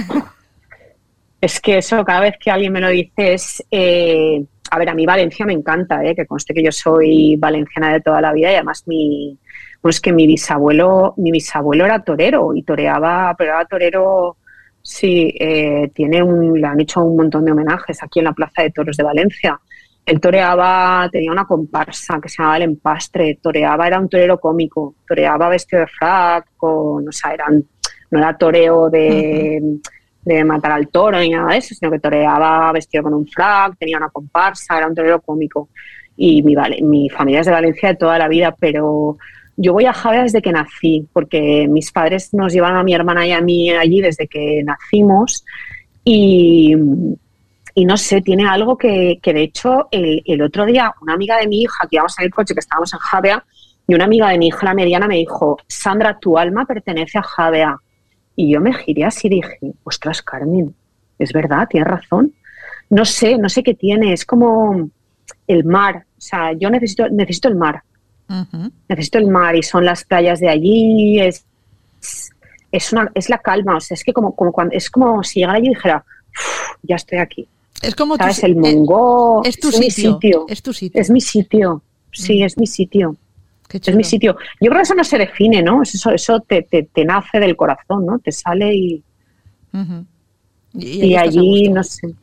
es 1.40 1.61
que 1.61 1.79
eso, 1.79 2.05
cada 2.05 2.21
vez 2.21 2.35
que 2.40 2.51
alguien 2.51 2.73
me 2.73 2.81
lo 2.81 2.88
dice 2.88 3.35
es... 3.35 3.64
Eh, 3.71 4.45
a 4.73 4.79
ver, 4.79 4.88
a 4.88 4.95
mí 4.95 5.05
Valencia 5.07 5.47
me 5.47 5.53
encanta, 5.53 6.05
eh, 6.05 6.14
que 6.14 6.27
conste 6.27 6.55
que 6.55 6.62
yo 6.62 6.71
soy 6.71 7.37
valenciana 7.37 7.93
de 7.93 8.01
toda 8.01 8.21
la 8.21 8.33
vida 8.33 8.53
y 8.53 8.55
además 8.55 8.85
mi, 8.87 9.37
pues 9.81 10.01
que 10.01 10.12
mi 10.12 10.27
bisabuelo, 10.27 11.14
mi 11.16 11.31
bisabuelo 11.31 11.85
era 11.85 12.03
torero 12.03 12.55
y 12.55 12.62
toreaba, 12.62 13.35
pero 13.37 13.53
era 13.53 13.64
torero, 13.64 14.37
sí, 14.83 15.35
eh, 15.38 15.90
tiene 15.95 16.23
un, 16.23 16.61
le 16.61 16.66
han 16.66 16.81
hecho 16.81 17.03
un 17.03 17.16
montón 17.16 17.45
de 17.45 17.53
homenajes 17.53 18.03
aquí 18.03 18.19
en 18.19 18.27
la 18.27 18.33
Plaza 18.33 18.62
de 18.62 18.71
Toros 18.71 18.97
de 18.97 19.05
Valencia. 19.05 19.59
él 20.05 20.21
toreaba, 20.21 21.09
tenía 21.11 21.33
una 21.33 21.47
comparsa 21.47 22.21
que 22.21 22.29
se 22.29 22.38
llamaba 22.38 22.57
El 22.59 22.62
Empastre, 22.64 23.38
toreaba, 23.43 23.87
era 23.87 23.99
un 23.99 24.09
torero 24.09 24.38
cómico, 24.38 24.97
toreaba 25.07 25.49
vestido 25.49 25.81
de 25.81 25.87
frac, 25.88 26.47
con, 26.57 27.09
o 27.09 27.12
sea, 27.12 27.33
eran, 27.33 27.64
no 28.11 28.19
era 28.19 28.37
toreo 28.37 28.90
de, 28.90 29.79
de, 30.25 30.45
matar 30.45 30.73
al 30.73 30.88
toro 30.88 31.19
ni 31.19 31.31
nada 31.31 31.53
de 31.53 31.59
eso, 31.59 31.75
sino 31.75 31.90
que 31.90 32.01
toreaba 32.01 32.73
vestido 32.73 33.05
con 33.05 33.14
un 33.14 33.27
frac, 33.27 33.79
tenía 33.79 33.97
una 33.99 34.11
comparsa, 34.11 34.77
era 34.77 34.88
un 34.88 34.95
torero 34.95 35.21
cómico. 35.23 35.69
Y 36.16 36.43
mi, 36.43 36.55
mi 36.83 37.09
familia 37.09 37.40
es 37.40 37.47
de 37.47 37.53
Valencia 37.53 37.90
de 37.90 37.97
toda 37.97 38.19
la 38.19 38.29
vida, 38.29 38.55
pero 38.59 39.16
yo 39.62 39.75
voy 39.75 39.85
a 39.85 39.92
Javea 39.92 40.23
desde 40.23 40.40
que 40.40 40.53
nací, 40.53 41.07
porque 41.12 41.68
mis 41.68 41.92
padres 41.92 42.33
nos 42.33 42.53
llevan 42.53 42.77
a 42.77 42.83
mi 42.83 42.94
hermana 42.94 43.27
y 43.27 43.33
a 43.33 43.42
mí 43.42 43.70
allí 43.70 44.01
desde 44.01 44.27
que 44.27 44.62
nacimos 44.64 45.44
y, 46.03 46.75
y 47.75 47.85
no 47.85 47.96
sé, 47.99 48.23
tiene 48.23 48.49
algo 48.49 48.79
que, 48.79 49.18
que 49.23 49.35
de 49.35 49.42
hecho 49.42 49.88
el, 49.90 50.23
el, 50.25 50.40
otro 50.40 50.64
día 50.64 50.94
una 51.03 51.12
amiga 51.12 51.37
de 51.37 51.46
mi 51.46 51.61
hija, 51.62 51.87
que 51.90 51.96
íbamos 51.96 52.18
en 52.18 52.25
el 52.25 52.31
coche, 52.31 52.55
que 52.55 52.61
estábamos 52.61 52.90
en 52.94 53.01
Javea, 53.01 53.44
y 53.87 53.94
una 53.94 54.05
amiga 54.05 54.31
de 54.31 54.38
mi 54.38 54.46
hija, 54.46 54.64
la 54.64 54.73
mediana, 54.73 55.07
me 55.07 55.16
dijo, 55.16 55.59
Sandra, 55.66 56.18
tu 56.18 56.38
alma 56.38 56.64
pertenece 56.64 57.18
a 57.18 57.23
Javea. 57.23 57.77
Y 58.37 58.53
yo 58.53 58.61
me 58.61 58.73
giré 58.73 59.05
así 59.05 59.27
y 59.27 59.31
dije, 59.31 59.59
ostras, 59.83 60.23
Carmen, 60.23 60.75
es 61.18 61.33
verdad, 61.33 61.66
tienes 61.68 61.88
razón. 61.88 62.33
No 62.88 63.05
sé, 63.05 63.37
no 63.37 63.51
sé 63.51 63.62
qué 63.62 63.75
tiene, 63.75 64.14
es 64.14 64.25
como 64.25 64.88
el 65.46 65.64
mar, 65.64 66.05
o 66.16 66.20
sea, 66.20 66.53
yo 66.53 66.70
necesito, 66.70 67.09
necesito 67.09 67.49
el 67.49 67.57
mar. 67.57 67.83
Necesito 68.88 69.19
el 69.19 69.27
mar 69.27 69.57
y 69.57 69.62
son 69.62 69.85
las 69.85 70.05
playas 70.05 70.38
de 70.38 70.49
allí, 70.49 71.21
es, 71.21 71.45
es, 72.71 72.93
una, 72.93 73.11
es 73.14 73.29
la 73.29 73.38
calma, 73.38 73.77
o 73.77 73.81
sea, 73.81 73.97
es 73.97 74.05
que 74.05 74.12
como, 74.12 74.37
como 74.37 74.53
cuando, 74.53 74.75
es 74.75 74.88
como 74.88 75.25
si 75.25 75.40
llegara 75.40 75.59
allí 75.59 75.66
y 75.66 75.71
dijera, 75.71 76.05
ya 76.83 76.97
estoy 76.97 77.19
aquí. 77.19 77.49
Es 77.83 77.95
como 77.95 78.16
¿Sabes? 78.16 78.45
el 78.45 78.57
mongo. 78.57 79.43
Es, 79.45 79.59
tu 79.59 79.73
sitio, 79.73 79.81
mi 79.81 79.90
sitio. 79.90 80.47
Es 80.49 80.62
tu 80.62 80.73
sitio. 80.73 81.01
Es 81.01 81.11
mi 81.11 81.21
sitio. 81.21 81.83
Sí, 82.12 82.43
es 82.43 82.59
mi 82.59 82.66
sitio. 82.66 83.16
Es 83.73 83.95
mi 83.95 84.05
sitio. 84.05 84.37
Yo 84.61 84.69
creo 84.69 84.77
que 84.77 84.83
eso 84.83 84.95
no 84.95 85.05
se 85.05 85.16
define, 85.16 85.62
¿no? 85.62 85.83
Eso, 85.83 86.11
eso 86.11 86.40
te, 86.40 86.62
te, 86.62 86.83
te 86.83 87.05
nace 87.05 87.38
del 87.38 87.57
corazón, 87.57 88.05
¿no? 88.05 88.19
Te 88.19 88.33
sale 88.33 88.75
y. 88.75 89.03
Y, 90.75 91.07
y 91.07 91.16
allí, 91.16 91.69
no 91.69 91.83
sé. 91.83 92.14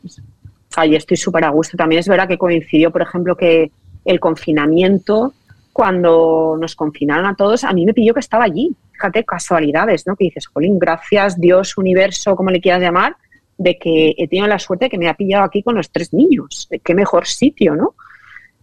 Allí 0.75 0.95
estoy 0.95 1.17
súper 1.17 1.45
a 1.45 1.49
gusto. 1.49 1.75
También 1.77 1.99
es 1.99 2.07
verdad 2.07 2.27
que 2.27 2.37
coincidió, 2.37 2.91
por 2.91 3.01
ejemplo, 3.01 3.35
que 3.35 3.71
el 4.05 4.19
confinamiento, 4.19 5.33
cuando 5.77 6.57
nos 6.59 6.75
confinaron 6.75 7.27
a 7.27 7.35
todos, 7.35 7.63
a 7.63 7.71
mí 7.71 7.85
me 7.85 7.93
pidió 7.93 8.11
que 8.11 8.19
estaba 8.19 8.45
allí. 8.45 8.75
Fíjate, 8.93 9.23
casualidades, 9.23 10.07
¿no? 10.07 10.15
Que 10.15 10.23
dices, 10.23 10.47
Jolín, 10.47 10.79
gracias, 10.79 11.39
Dios, 11.39 11.77
universo, 11.77 12.35
como 12.35 12.49
le 12.49 12.59
quieras 12.59 12.81
llamar, 12.81 13.15
de 13.59 13.77
que 13.77 14.15
he 14.17 14.27
tenido 14.27 14.47
la 14.47 14.57
suerte 14.57 14.85
de 14.85 14.89
que 14.89 14.97
me 14.97 15.07
ha 15.07 15.13
pillado 15.13 15.45
aquí 15.45 15.61
con 15.61 15.75
los 15.75 15.91
tres 15.91 16.11
niños. 16.13 16.67
Qué 16.83 16.95
mejor 16.95 17.27
sitio, 17.27 17.75
¿no? 17.75 17.93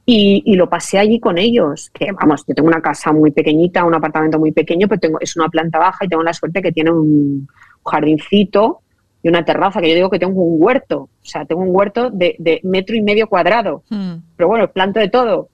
Y, 0.04 0.42
y, 0.44 0.56
lo 0.56 0.68
pasé 0.68 0.98
allí 0.98 1.20
con 1.20 1.38
ellos. 1.38 1.88
Que 1.94 2.10
vamos, 2.10 2.44
yo 2.48 2.54
tengo 2.56 2.66
una 2.66 2.82
casa 2.82 3.12
muy 3.12 3.30
pequeñita, 3.30 3.84
un 3.84 3.94
apartamento 3.94 4.40
muy 4.40 4.50
pequeño, 4.50 4.88
pero 4.88 4.98
tengo, 4.98 5.20
es 5.20 5.36
una 5.36 5.48
planta 5.48 5.78
baja 5.78 6.04
y 6.04 6.08
tengo 6.08 6.24
la 6.24 6.32
suerte 6.32 6.62
que 6.62 6.72
tiene 6.72 6.90
un 6.90 7.46
jardincito 7.86 8.80
y 9.22 9.28
una 9.28 9.44
terraza, 9.44 9.80
que 9.80 9.88
yo 9.88 9.94
digo 9.94 10.10
que 10.10 10.18
tengo 10.18 10.42
un 10.42 10.60
huerto. 10.60 11.02
O 11.02 11.10
sea, 11.22 11.44
tengo 11.44 11.62
un 11.62 11.70
huerto 11.70 12.10
de, 12.10 12.34
de 12.40 12.58
metro 12.64 12.96
y 12.96 13.02
medio 13.02 13.28
cuadrado. 13.28 13.84
Mm. 13.88 14.14
Pero 14.36 14.48
bueno, 14.48 14.68
planto 14.72 14.98
de 14.98 15.08
todo. 15.10 15.50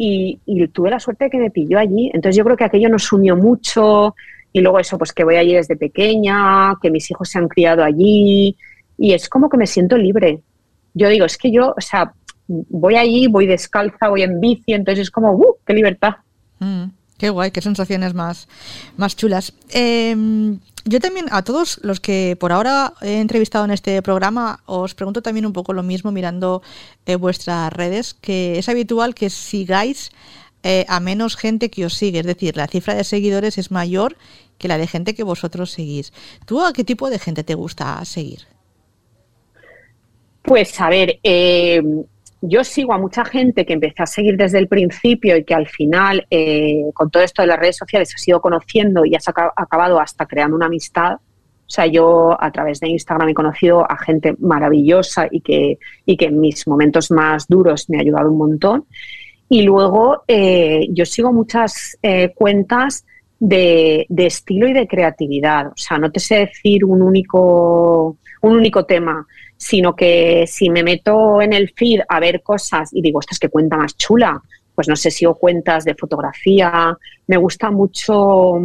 Y, 0.00 0.38
y, 0.46 0.68
tuve 0.68 0.90
la 0.90 1.00
suerte 1.00 1.24
de 1.24 1.30
que 1.30 1.38
me 1.38 1.50
pilló 1.50 1.78
allí. 1.78 2.10
Entonces 2.14 2.36
yo 2.36 2.44
creo 2.44 2.56
que 2.56 2.64
aquello 2.64 2.88
nos 2.88 3.12
unió 3.12 3.36
mucho. 3.36 4.14
Y 4.52 4.60
luego 4.60 4.78
eso, 4.78 4.96
pues 4.96 5.12
que 5.12 5.24
voy 5.24 5.36
allí 5.36 5.54
desde 5.54 5.76
pequeña, 5.76 6.74
que 6.80 6.90
mis 6.90 7.10
hijos 7.10 7.28
se 7.28 7.38
han 7.38 7.48
criado 7.48 7.84
allí, 7.84 8.56
y 8.96 9.12
es 9.12 9.28
como 9.28 9.48
que 9.48 9.56
me 9.56 9.66
siento 9.66 9.96
libre. 9.96 10.40
Yo 10.94 11.08
digo, 11.08 11.26
es 11.26 11.36
que 11.36 11.50
yo, 11.50 11.74
o 11.76 11.80
sea, 11.80 12.12
voy 12.46 12.96
allí, 12.96 13.28
voy 13.28 13.46
descalza, 13.46 14.08
voy 14.08 14.22
en 14.22 14.40
bici, 14.40 14.72
entonces 14.72 15.02
es 15.02 15.10
como, 15.10 15.32
¡uh! 15.32 15.56
¡Qué 15.66 15.74
libertad! 15.74 16.16
Mm, 16.58 16.84
qué 17.18 17.30
guay, 17.30 17.50
qué 17.50 17.60
sensaciones 17.60 18.14
más, 18.14 18.48
más 18.96 19.16
chulas. 19.16 19.52
Eh, 19.70 20.16
yo 20.88 21.00
también, 21.00 21.26
a 21.30 21.42
todos 21.42 21.80
los 21.82 22.00
que 22.00 22.34
por 22.40 22.50
ahora 22.50 22.94
he 23.02 23.20
entrevistado 23.20 23.64
en 23.66 23.72
este 23.72 24.00
programa, 24.00 24.60
os 24.64 24.94
pregunto 24.94 25.20
también 25.20 25.44
un 25.44 25.52
poco 25.52 25.74
lo 25.74 25.82
mismo 25.82 26.12
mirando 26.12 26.62
eh, 27.04 27.16
vuestras 27.16 27.70
redes, 27.70 28.14
que 28.14 28.58
es 28.58 28.70
habitual 28.70 29.14
que 29.14 29.28
sigáis 29.28 30.10
eh, 30.62 30.86
a 30.88 30.98
menos 31.00 31.36
gente 31.36 31.70
que 31.70 31.84
os 31.84 31.92
sigue, 31.92 32.20
es 32.20 32.26
decir, 32.26 32.56
la 32.56 32.68
cifra 32.68 32.94
de 32.94 33.04
seguidores 33.04 33.58
es 33.58 33.70
mayor 33.70 34.16
que 34.56 34.68
la 34.68 34.78
de 34.78 34.86
gente 34.86 35.14
que 35.14 35.24
vosotros 35.24 35.70
seguís. 35.72 36.12
¿Tú 36.46 36.64
a 36.64 36.72
qué 36.72 36.84
tipo 36.84 37.10
de 37.10 37.18
gente 37.18 37.44
te 37.44 37.54
gusta 37.54 38.02
seguir? 38.06 38.46
Pues 40.42 40.80
a 40.80 40.88
ver, 40.88 41.20
eh, 41.22 41.82
yo 42.40 42.62
sigo 42.62 42.92
a 42.92 42.98
mucha 42.98 43.24
gente 43.24 43.66
que 43.66 43.72
empecé 43.72 44.02
a 44.02 44.06
seguir 44.06 44.36
desde 44.36 44.58
el 44.58 44.68
principio 44.68 45.36
y 45.36 45.44
que 45.44 45.54
al 45.54 45.66
final, 45.66 46.26
eh, 46.30 46.84
con 46.94 47.10
todo 47.10 47.22
esto 47.22 47.42
de 47.42 47.48
las 47.48 47.58
redes 47.58 47.76
sociales, 47.76 48.12
ha 48.14 48.18
sido 48.18 48.40
conociendo 48.40 49.04
y 49.04 49.14
ha 49.14 49.20
acabado 49.56 50.00
hasta 50.00 50.26
creando 50.26 50.56
una 50.56 50.66
amistad. 50.66 51.14
O 51.14 51.70
sea, 51.70 51.86
yo 51.86 52.36
a 52.40 52.50
través 52.50 52.80
de 52.80 52.88
Instagram 52.88 53.28
he 53.28 53.34
conocido 53.34 53.90
a 53.90 53.96
gente 53.98 54.34
maravillosa 54.38 55.28
y 55.30 55.40
que, 55.40 55.78
y 56.06 56.16
que 56.16 56.26
en 56.26 56.40
mis 56.40 56.66
momentos 56.66 57.10
más 57.10 57.46
duros 57.48 57.90
me 57.90 57.98
ha 57.98 58.00
ayudado 58.00 58.30
un 58.30 58.38
montón. 58.38 58.84
Y 59.48 59.62
luego 59.62 60.22
eh, 60.28 60.86
yo 60.90 61.04
sigo 61.04 61.32
muchas 61.32 61.98
eh, 62.02 62.32
cuentas 62.34 63.04
de, 63.40 64.06
de, 64.08 64.26
estilo 64.26 64.68
y 64.68 64.72
de 64.72 64.86
creatividad. 64.86 65.68
O 65.68 65.76
sea, 65.76 65.98
no 65.98 66.10
te 66.10 66.20
sé 66.20 66.36
decir 66.46 66.84
un 66.84 67.02
único, 67.02 68.16
un 68.42 68.52
único 68.52 68.84
tema 68.84 69.26
sino 69.58 69.94
que 69.94 70.46
si 70.46 70.70
me 70.70 70.82
meto 70.82 71.42
en 71.42 71.52
el 71.52 71.70
feed 71.76 72.00
a 72.08 72.20
ver 72.20 72.42
cosas 72.42 72.90
y 72.92 73.02
digo, 73.02 73.20
es 73.28 73.38
que 73.38 73.48
cuenta 73.48 73.76
más 73.76 73.96
chula, 73.96 74.40
pues 74.74 74.88
no 74.88 74.94
sé, 74.94 75.10
si 75.10 75.26
o 75.26 75.34
cuentas 75.34 75.84
de 75.84 75.96
fotografía, 75.96 76.96
me 77.26 77.36
gusta 77.36 77.70
mucho 77.72 78.60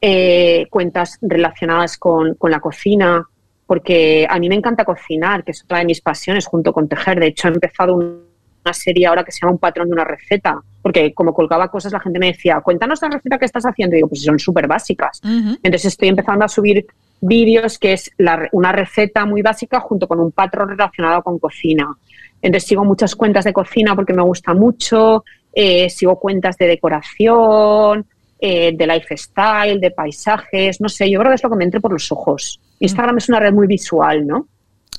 eh, 0.00 0.66
cuentas 0.70 1.18
relacionadas 1.20 1.98
con, 1.98 2.34
con, 2.36 2.50
la 2.50 2.60
cocina, 2.60 3.28
porque 3.66 4.26
a 4.28 4.38
mí 4.38 4.48
me 4.48 4.54
encanta 4.54 4.86
cocinar, 4.86 5.44
que 5.44 5.50
es 5.50 5.62
otra 5.62 5.78
de 5.78 5.84
mis 5.84 6.00
pasiones 6.00 6.46
junto 6.46 6.72
con 6.72 6.88
tejer. 6.88 7.20
De 7.20 7.26
hecho, 7.26 7.48
he 7.48 7.52
empezado 7.52 7.94
una 7.94 8.72
serie 8.72 9.06
ahora 9.06 9.24
que 9.24 9.32
se 9.32 9.40
llama 9.42 9.52
Un 9.52 9.58
patrón 9.58 9.88
de 9.88 9.92
una 9.92 10.04
receta, 10.04 10.58
porque 10.80 11.12
como 11.12 11.34
colgaba 11.34 11.70
cosas, 11.70 11.92
la 11.92 12.00
gente 12.00 12.18
me 12.18 12.28
decía, 12.28 12.62
cuéntanos 12.62 13.02
la 13.02 13.10
receta 13.10 13.38
que 13.38 13.44
estás 13.44 13.64
haciendo. 13.64 13.94
Y 13.94 13.98
digo, 13.98 14.08
pues 14.08 14.22
son 14.22 14.38
súper 14.38 14.66
básicas. 14.66 15.20
Entonces 15.22 15.84
estoy 15.84 16.08
empezando 16.08 16.46
a 16.46 16.48
subir 16.48 16.86
vídeos 17.22 17.78
que 17.78 17.94
es 17.94 18.10
la, 18.18 18.48
una 18.52 18.72
receta 18.72 19.24
muy 19.24 19.40
básica 19.40 19.80
junto 19.80 20.06
con 20.06 20.20
un 20.20 20.32
patrón 20.32 20.68
relacionado 20.68 21.22
con 21.22 21.38
cocina. 21.38 21.96
Entonces 22.42 22.68
sigo 22.68 22.84
muchas 22.84 23.14
cuentas 23.16 23.44
de 23.44 23.52
cocina 23.52 23.94
porque 23.94 24.12
me 24.12 24.22
gusta 24.22 24.52
mucho, 24.52 25.24
eh, 25.54 25.88
sigo 25.88 26.18
cuentas 26.18 26.58
de 26.58 26.66
decoración, 26.66 28.04
eh, 28.40 28.72
de 28.76 28.86
lifestyle, 28.86 29.80
de 29.80 29.92
paisajes, 29.92 30.80
no 30.80 30.88
sé, 30.88 31.08
yo 31.08 31.20
creo 31.20 31.30
que 31.30 31.36
es 31.36 31.42
lo 31.44 31.50
que 31.50 31.56
me 31.56 31.64
entre 31.64 31.80
por 31.80 31.92
los 31.92 32.10
ojos. 32.10 32.60
Mm. 32.80 32.84
Instagram 32.84 33.18
es 33.18 33.28
una 33.28 33.38
red 33.38 33.52
muy 33.52 33.68
visual, 33.68 34.26
¿no? 34.26 34.48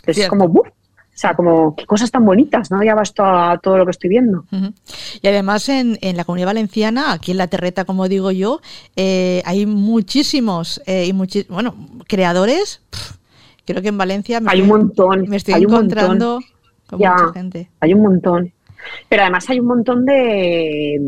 Es 0.06 0.28
como, 0.30 0.48
¡buf! 0.48 0.68
O 1.14 1.16
sea, 1.16 1.36
como, 1.36 1.76
qué 1.76 1.86
cosas 1.86 2.10
tan 2.10 2.26
bonitas, 2.26 2.72
¿no? 2.72 2.84
Ya 2.84 2.96
basta 2.96 3.52
a 3.52 3.58
todo 3.60 3.78
lo 3.78 3.86
que 3.86 3.92
estoy 3.92 4.10
viendo. 4.10 4.46
Y 5.22 5.28
además 5.28 5.70
en, 5.70 6.00
en, 6.02 6.18
la 6.18 6.26
comunidad 6.26 6.48
valenciana, 6.48 7.14
aquí 7.14 7.32
en 7.32 7.38
La 7.38 7.48
Terreta, 7.48 7.86
como 7.86 8.10
digo 8.10 8.32
yo, 8.32 8.62
eh, 8.96 9.44
hay 9.46 9.68
muchísimos, 9.68 10.82
eh, 10.88 11.06
y 11.06 11.44
bueno, 11.50 11.76
creadores. 12.08 12.82
creo 13.66 13.84
que 13.84 13.90
en 13.90 13.98
Valencia 13.98 14.40
me 14.40 14.52
hay 14.52 14.62
un 14.62 14.70
montón. 14.70 15.26
Me 15.30 15.38
estoy 15.38 15.54
hay 15.54 15.64
encontrando 15.64 16.40
con 16.88 17.00
ya, 17.00 17.14
mucha 17.14 17.34
gente. 17.34 17.70
Hay 17.80 17.94
un 17.94 18.02
montón. 18.02 18.52
Pero 19.08 19.22
además 19.22 19.48
hay 19.50 19.60
un 19.60 19.68
montón 19.68 20.06
de, 20.06 21.00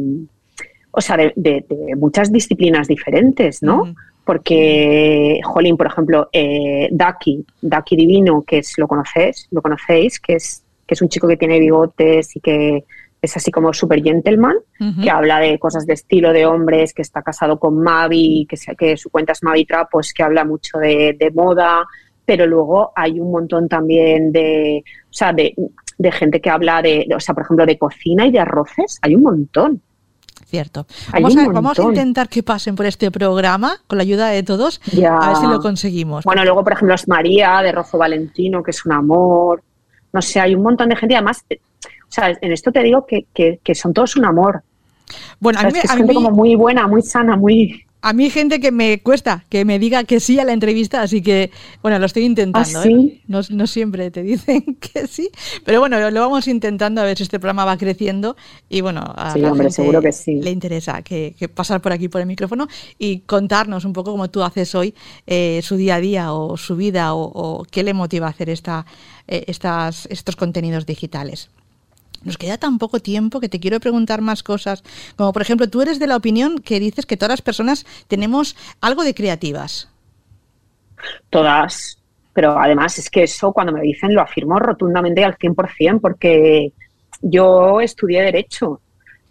o 0.91 1.01
sea, 1.01 1.17
de, 1.17 1.33
de, 1.35 1.65
de 1.67 1.95
muchas 1.95 2.31
disciplinas 2.31 2.87
diferentes, 2.87 3.63
¿no? 3.63 3.93
Porque, 4.25 5.39
Jolín, 5.43 5.77
por 5.77 5.85
ejemplo, 5.85 6.29
eh, 6.33 6.89
Daki, 6.91 7.45
Daki 7.61 7.95
Divino, 7.95 8.43
que 8.45 8.57
es, 8.57 8.73
lo 8.77 8.87
conocéis, 8.87 9.47
lo 9.51 9.61
conocéis, 9.61 10.19
que 10.19 10.33
es, 10.33 10.63
que 10.85 10.95
es 10.95 11.01
un 11.01 11.09
chico 11.09 11.27
que 11.27 11.37
tiene 11.37 11.59
bigotes 11.59 12.35
y 12.35 12.39
que 12.39 12.83
es 13.21 13.37
así 13.37 13.51
como 13.51 13.71
super 13.71 14.01
gentleman, 14.01 14.55
uh 14.79 14.83
-huh. 14.83 15.03
que 15.03 15.09
habla 15.11 15.39
de 15.39 15.59
cosas 15.59 15.85
de 15.85 15.93
estilo 15.93 16.33
de 16.33 16.47
hombres, 16.47 16.93
que 16.93 17.03
está 17.03 17.21
casado 17.21 17.59
con 17.59 17.77
Mavi, 17.77 18.47
que, 18.49 18.57
que 18.75 18.97
su 18.97 19.11
cuenta 19.11 19.33
es 19.33 19.43
Mavi 19.43 19.67
pues 19.91 20.11
que 20.11 20.23
habla 20.23 20.43
mucho 20.43 20.79
de, 20.79 21.15
de, 21.19 21.31
moda, 21.31 21.85
pero 22.25 22.47
luego 22.47 22.91
hay 22.95 23.19
un 23.19 23.31
montón 23.31 23.67
también 23.67 24.31
de, 24.31 24.83
o 25.03 25.13
sea, 25.13 25.33
de, 25.33 25.53
de 25.99 26.11
gente 26.11 26.41
que 26.41 26.49
habla 26.49 26.81
de, 26.81 27.07
o 27.15 27.19
sea, 27.19 27.35
por 27.35 27.43
ejemplo, 27.43 27.65
de 27.65 27.77
cocina 27.77 28.25
y 28.25 28.31
de 28.31 28.39
arroces, 28.39 28.97
hay 29.03 29.13
un 29.15 29.21
montón. 29.21 29.81
Cierto. 30.45 30.85
Vamos 31.11 31.37
a, 31.37 31.47
vamos 31.49 31.79
a, 31.79 31.83
intentar 31.83 32.29
que 32.29 32.43
pasen 32.43 32.75
por 32.75 32.85
este 32.85 33.09
programa 33.09 33.77
con 33.87 33.97
la 33.97 34.03
ayuda 34.03 34.27
de 34.27 34.43
todos, 34.43 34.79
ya. 34.91 35.17
a 35.17 35.29
ver 35.29 35.37
si 35.37 35.47
lo 35.47 35.59
conseguimos. 35.59 36.23
Bueno, 36.23 36.43
luego, 36.43 36.63
por 36.63 36.73
ejemplo, 36.73 36.93
es 36.93 37.07
María 37.07 37.61
de 37.63 37.71
Rojo 37.71 37.97
Valentino, 37.97 38.61
que 38.61 38.71
es 38.71 38.85
un 38.85 38.91
amor. 38.91 39.63
No 40.13 40.21
sé, 40.21 40.39
hay 40.39 40.53
un 40.53 40.61
montón 40.61 40.89
de 40.89 40.95
gente. 40.95 41.13
Y 41.13 41.15
además, 41.15 41.43
o 41.49 42.11
sea, 42.11 42.29
en 42.39 42.51
esto 42.51 42.71
te 42.71 42.83
digo 42.83 43.05
que, 43.05 43.25
que, 43.33 43.59
que 43.63 43.75
son 43.75 43.93
todos 43.93 44.15
un 44.17 44.25
amor. 44.25 44.61
Bueno, 45.39 45.59
a 45.59 45.63
mí, 45.63 45.69
es, 45.69 45.73
que 45.73 45.79
es 45.81 45.91
a 45.91 45.97
gente 45.97 46.13
mí, 46.13 46.15
como 46.15 46.31
muy 46.31 46.55
buena, 46.55 46.87
muy 46.87 47.01
sana, 47.01 47.35
muy. 47.35 47.84
A 48.01 48.13
mí 48.13 48.29
gente 48.29 48.59
que 48.59 48.71
me 48.71 49.01
cuesta 49.01 49.45
que 49.49 49.65
me 49.65 49.79
diga 49.79 50.03
que 50.03 50.19
sí 50.19 50.39
a 50.39 50.43
la 50.43 50.53
entrevista, 50.53 51.01
así 51.01 51.21
que, 51.21 51.51
bueno, 51.81 51.97
lo 51.97 52.05
estoy 52.05 52.23
intentando. 52.23 52.79
¿Ah, 52.79 52.83
sí? 52.83 52.89
¿eh? 52.89 53.21
no, 53.27 53.41
no, 53.49 53.67
siempre 53.67 54.11
te 54.11 54.21
dicen 54.21 54.63
que 54.79 55.07
sí, 55.07 55.29
pero 55.63 55.79
bueno, 55.79 55.99
lo, 55.99 56.11
lo, 56.11 56.21
vamos 56.21 56.47
intentando 56.47 57.01
a 57.01 57.03
ver 57.03 57.17
si 57.17 57.23
este 57.23 57.39
programa 57.39 57.65
va 57.65 57.77
creciendo 57.77 58.35
y 58.69 58.81
bueno, 58.81 59.01
a 59.15 59.33
sí, 59.33 59.39
la 59.39 59.51
hombre, 59.51 59.65
gente 59.65 59.75
seguro 59.75 60.01
que 60.01 60.11
sí. 60.11 60.35
le 60.35 60.51
interesa 60.51 61.01
que, 61.01 61.35
que, 61.37 61.49
pasar 61.49 61.81
por 61.81 61.93
aquí 61.93 62.07
por 62.07 62.21
el 62.21 62.27
micrófono 62.27 62.67
y 62.99 63.21
contarnos 63.21 63.85
un 63.85 63.93
poco 63.93 64.11
como 64.11 64.29
tú 64.29 64.43
haces 64.43 64.75
hoy 64.75 64.93
eh, 65.25 65.61
su 65.63 65.75
día 65.75 65.95
a 65.95 65.99
día 65.99 66.33
o 66.33 66.57
su 66.57 66.75
vida 66.75 67.15
o, 67.15 67.23
o 67.23 67.63
qué 67.63 67.81
le 67.81 67.93
motiva 67.93 68.27
a 68.27 68.29
hacer 68.29 68.49
esta, 68.49 68.85
eh, 69.27 69.45
estas, 69.47 70.07
estos 70.11 70.35
contenidos 70.35 70.85
digitales. 70.85 71.49
Nos 72.25 72.37
queda 72.37 72.57
tan 72.57 72.79
poco 72.79 72.99
tiempo 72.99 73.39
que 73.39 73.47
te 73.47 73.59
quiero 73.59 73.79
preguntar 73.79 74.19
más 74.19 74.43
cosas. 74.43 74.83
Como 75.15 75.31
por 75.31 75.41
ejemplo, 75.41 75.69
tú 75.69 75.81
eres 75.81 75.99
de 75.99 76.07
la 76.07 76.17
opinión 76.17 76.57
que 76.57 76.79
dices 76.79 77.05
que 77.05 77.15
todas 77.15 77.29
las 77.29 77.41
personas 77.41 77.85
tenemos 78.07 78.57
algo 78.81 79.03
de 79.03 79.13
creativas. 79.13 79.89
Todas. 81.29 81.99
Pero 82.33 82.59
además 82.59 82.97
es 82.97 83.09
que 83.09 83.23
eso 83.23 83.53
cuando 83.53 83.71
me 83.71 83.81
dicen 83.81 84.13
lo 84.13 84.21
afirmo 84.21 84.59
rotundamente 84.59 85.23
al 85.23 85.37
100% 85.37 86.01
porque 86.01 86.73
yo 87.21 87.79
estudié 87.79 88.23
Derecho 88.23 88.81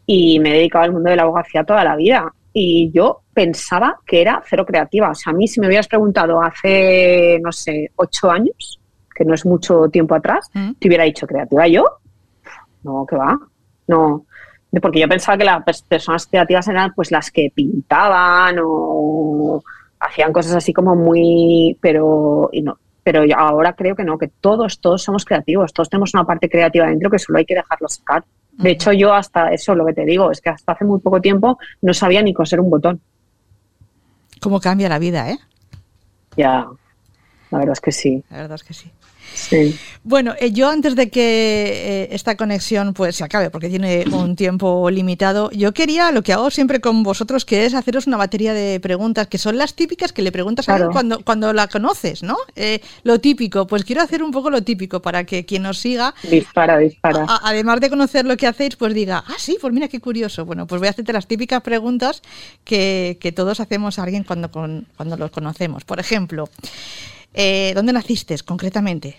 y 0.07 0.39
me 0.39 0.51
he 0.51 0.59
dedicado 0.59 0.85
al 0.85 0.93
mundo 0.93 1.11
de 1.11 1.17
la 1.17 1.23
abogacía 1.23 1.65
toda 1.65 1.85
la 1.85 1.97
vida. 1.97 2.33
Y 2.53 2.93
yo 2.93 3.23
pensaba 3.35 3.99
que 4.07 4.21
era 4.21 4.41
cero 4.49 4.65
creativa. 4.65 5.11
O 5.11 5.15
sea, 5.15 5.33
a 5.33 5.37
mí 5.37 5.49
si 5.49 5.61
me 5.61 5.67
hubieras 5.67 5.89
preguntado 5.89 6.41
hace, 6.41 7.41
no 7.43 7.51
sé, 7.51 7.91
ocho 7.97 8.31
años, 8.31 8.79
que 9.15 9.25
no 9.25 9.35
es 9.35 9.45
mucho 9.45 9.89
tiempo 9.89 10.15
atrás, 10.15 10.49
¿Mm? 10.55 10.73
te 10.79 10.89
hubiera 10.89 11.05
dicho 11.05 11.27
creativa 11.27 11.67
yo. 11.67 11.85
No, 12.85 13.05
que 13.07 13.17
va. 13.17 13.39
No. 13.89 14.25
Porque 14.81 15.01
yo 15.01 15.09
pensaba 15.09 15.39
que 15.39 15.45
las 15.45 15.83
personas 15.83 16.27
creativas 16.27 16.67
eran 16.69 16.93
pues 16.95 17.11
las 17.11 17.31
que 17.31 17.51
pintaban 17.55 18.57
o 18.63 19.63
hacían 20.01 20.33
cosas 20.33 20.57
así 20.57 20.73
como 20.73 20.95
muy. 20.95 21.77
Pero, 21.81 22.51
y 22.53 22.63
no, 22.63 22.79
pero 23.03 23.23
ahora 23.37 23.75
creo 23.75 23.95
que 23.95 24.05
no, 24.05 24.19
que 24.19 24.29
todos, 24.29 24.81
todos 24.81 25.03
somos 25.03 25.25
creativos, 25.25 25.73
todos 25.73 25.91
tenemos 25.91 26.15
una 26.15 26.25
parte 26.25 26.49
creativa 26.49 26.87
dentro 26.87 27.11
que 27.11 27.19
solo 27.19 27.39
hay 27.39 27.45
que 27.45 27.55
dejarlo 27.55 27.89
sacar. 27.89 28.25
De 28.53 28.71
hecho, 28.71 28.93
yo 28.93 29.13
hasta 29.13 29.53
eso, 29.53 29.75
lo 29.75 29.85
que 29.85 29.93
te 29.93 30.05
digo, 30.05 30.31
es 30.31 30.41
que 30.41 30.51
hasta 30.51 30.73
hace 30.73 30.85
muy 30.85 31.01
poco 31.01 31.21
tiempo 31.21 31.59
no 31.83 31.93
sabía 31.93 32.23
ni 32.23 32.33
coser 32.33 32.61
un 32.61 32.71
botón. 32.71 33.01
¿Cómo 34.41 34.61
cambia 34.61 34.89
la 34.89 34.99
vida, 34.99 35.31
eh? 35.31 35.39
Ya, 36.37 36.67
la 37.51 37.59
verdad 37.59 37.73
es 37.73 37.81
que 37.81 37.93
sí. 37.93 38.25
La 38.31 38.39
verdad 38.39 38.55
es 38.55 38.65
que 38.65 38.75
sí. 38.75 38.91
Sí. 39.35 39.77
Bueno, 40.05 40.35
eh, 40.39 40.53
yo 40.53 40.69
antes 40.69 40.95
de 40.97 41.09
que 41.11 41.23
eh, 42.05 42.09
esta 42.13 42.37
conexión 42.37 42.93
pues 42.95 43.17
se 43.17 43.25
acabe, 43.25 43.51
porque 43.51 43.69
tiene 43.69 44.05
un 44.13 44.37
tiempo 44.37 44.91
limitado, 44.91 45.51
yo 45.51 45.73
quería 45.73 46.13
lo 46.13 46.23
que 46.23 46.33
hago 46.33 46.51
siempre 46.51 46.81
con 46.81 47.03
vosotros, 47.03 47.45
que 47.45 47.65
es 47.65 47.75
haceros 47.75 48.07
una 48.07 48.17
batería 48.19 48.53
de 48.53 48.79
preguntas, 48.81 49.27
que 49.29 49.39
son 49.39 49.57
las 49.59 49.75
típicas 49.75 50.13
que 50.13 50.23
le 50.23 50.31
preguntas 50.31 50.67
Claro. 50.67 50.85
a 50.85 50.87
alguien 50.87 50.93
cuando, 50.93 51.25
cuando 51.25 51.53
la 51.53 51.69
conoces, 51.69 52.23
¿no? 52.23 52.37
Eh, 52.55 52.81
lo 53.03 53.19
típico, 53.19 53.67
pues 53.67 53.85
quiero 53.85 54.03
hacer 54.03 54.23
un 54.23 54.31
poco 54.31 54.51
lo 54.51 54.63
típico 54.63 55.01
para 55.01 55.25
que 55.25 55.45
quien 55.47 55.63
nos 55.63 55.79
siga, 55.79 56.15
Dispara, 56.31 56.79
dispara. 56.79 57.25
a- 57.27 57.41
además 57.49 57.81
de 57.81 57.89
conocer 57.91 58.25
lo 58.27 58.37
que 58.37 58.47
hacéis, 58.47 58.77
pues 58.77 58.93
diga, 58.95 59.25
ah, 59.27 59.35
sí, 59.39 59.57
pues 59.61 59.73
mira 59.73 59.89
qué 59.89 60.01
curioso. 60.01 60.45
Bueno, 60.45 60.67
pues 60.67 60.81
voy 60.81 60.89
a 60.89 60.91
hacerte 60.91 61.13
las 61.13 61.27
típicas 61.27 61.63
preguntas 61.63 62.23
que, 62.65 63.17
que 63.21 63.33
todos 63.33 63.59
hacemos 63.61 63.99
a 63.99 64.03
alguien 64.03 64.23
cuando, 64.25 64.51
con- 64.51 64.87
cuando 64.97 65.17
los 65.17 65.31
conocemos. 65.31 65.85
Por 65.85 65.99
ejemplo, 65.99 66.49
eh, 67.35 67.73
¿dónde 67.75 67.93
naciste 67.93 68.37
concretamente? 68.45 69.17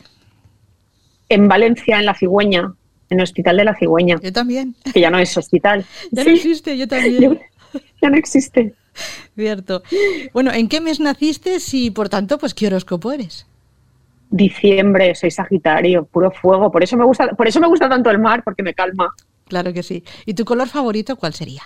En 1.29 1.47
Valencia, 1.47 1.99
en 1.99 2.05
La 2.05 2.13
Cigüeña, 2.15 2.73
en 3.09 3.19
el 3.19 3.23
Hospital 3.23 3.57
de 3.57 3.63
La 3.65 3.75
Cigüeña, 3.75 4.17
Yo 4.21 4.31
también. 4.31 4.75
que 4.93 4.99
ya 4.99 5.09
no 5.09 5.19
es 5.19 5.35
hospital. 5.37 5.85
Ya 6.11 6.23
Sí, 6.23 6.29
no 6.29 6.35
existe, 6.35 6.77
yo 6.77 6.87
también. 6.87 7.21
ya- 7.73 7.79
ya 8.01 8.09
no 8.09 8.17
existe. 8.17 8.73
Cierto. 9.35 9.83
Bueno, 10.33 10.51
¿en 10.53 10.69
qué 10.69 10.79
mes 10.79 10.99
naciste 10.99 11.57
y 11.73 11.91
por 11.91 12.07
tanto, 12.09 12.37
pues 12.37 12.53
qué 12.53 12.67
horóscopo 12.67 13.11
eres? 13.11 13.45
Diciembre, 14.29 15.13
soy 15.15 15.31
Sagitario, 15.31 16.05
puro 16.05 16.31
fuego. 16.31 16.71
Por 16.71 16.83
eso 16.83 16.95
me 16.97 17.03
gusta, 17.05 17.27
por 17.29 17.47
eso 17.47 17.59
me 17.59 17.67
gusta 17.67 17.89
tanto 17.89 18.09
el 18.09 18.19
mar, 18.19 18.43
porque 18.43 18.63
me 18.63 18.73
calma. 18.73 19.09
Claro 19.47 19.73
que 19.73 19.83
sí. 19.83 20.03
¿Y 20.25 20.33
tu 20.33 20.45
color 20.45 20.67
favorito 20.69 21.15
cuál 21.17 21.33
sería? 21.33 21.63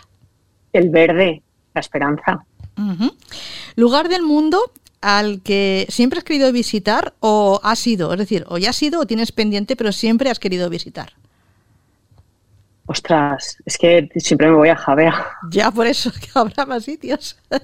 El 0.73 0.89
verde, 0.89 1.41
la 1.73 1.81
esperanza. 1.81 2.45
¿Lugar 3.75 4.07
del 4.09 4.23
mundo 4.23 4.59
al 5.01 5.41
que 5.41 5.85
siempre 5.89 6.19
has 6.19 6.25
querido 6.25 6.51
visitar 6.51 7.13
o 7.19 7.59
has 7.63 7.85
ido? 7.87 8.11
Es 8.13 8.19
decir, 8.19 8.45
o 8.47 8.57
ya 8.57 8.71
has 8.71 8.81
ido 8.81 8.99
o 8.99 9.05
tienes 9.05 9.31
pendiente, 9.31 9.75
pero 9.75 9.91
siempre 9.91 10.29
has 10.29 10.39
querido 10.39 10.69
visitar. 10.69 11.13
Ostras, 12.85 13.57
es 13.65 13.77
que 13.77 14.09
siempre 14.15 14.47
me 14.47 14.55
voy 14.55 14.69
a 14.69 14.75
Javea. 14.75 15.13
Ya 15.51 15.69
por 15.69 15.85
eso 15.85 16.11
que 16.11 16.27
habrá 16.33 16.65
más 16.65 16.83
sitios. 16.83 17.37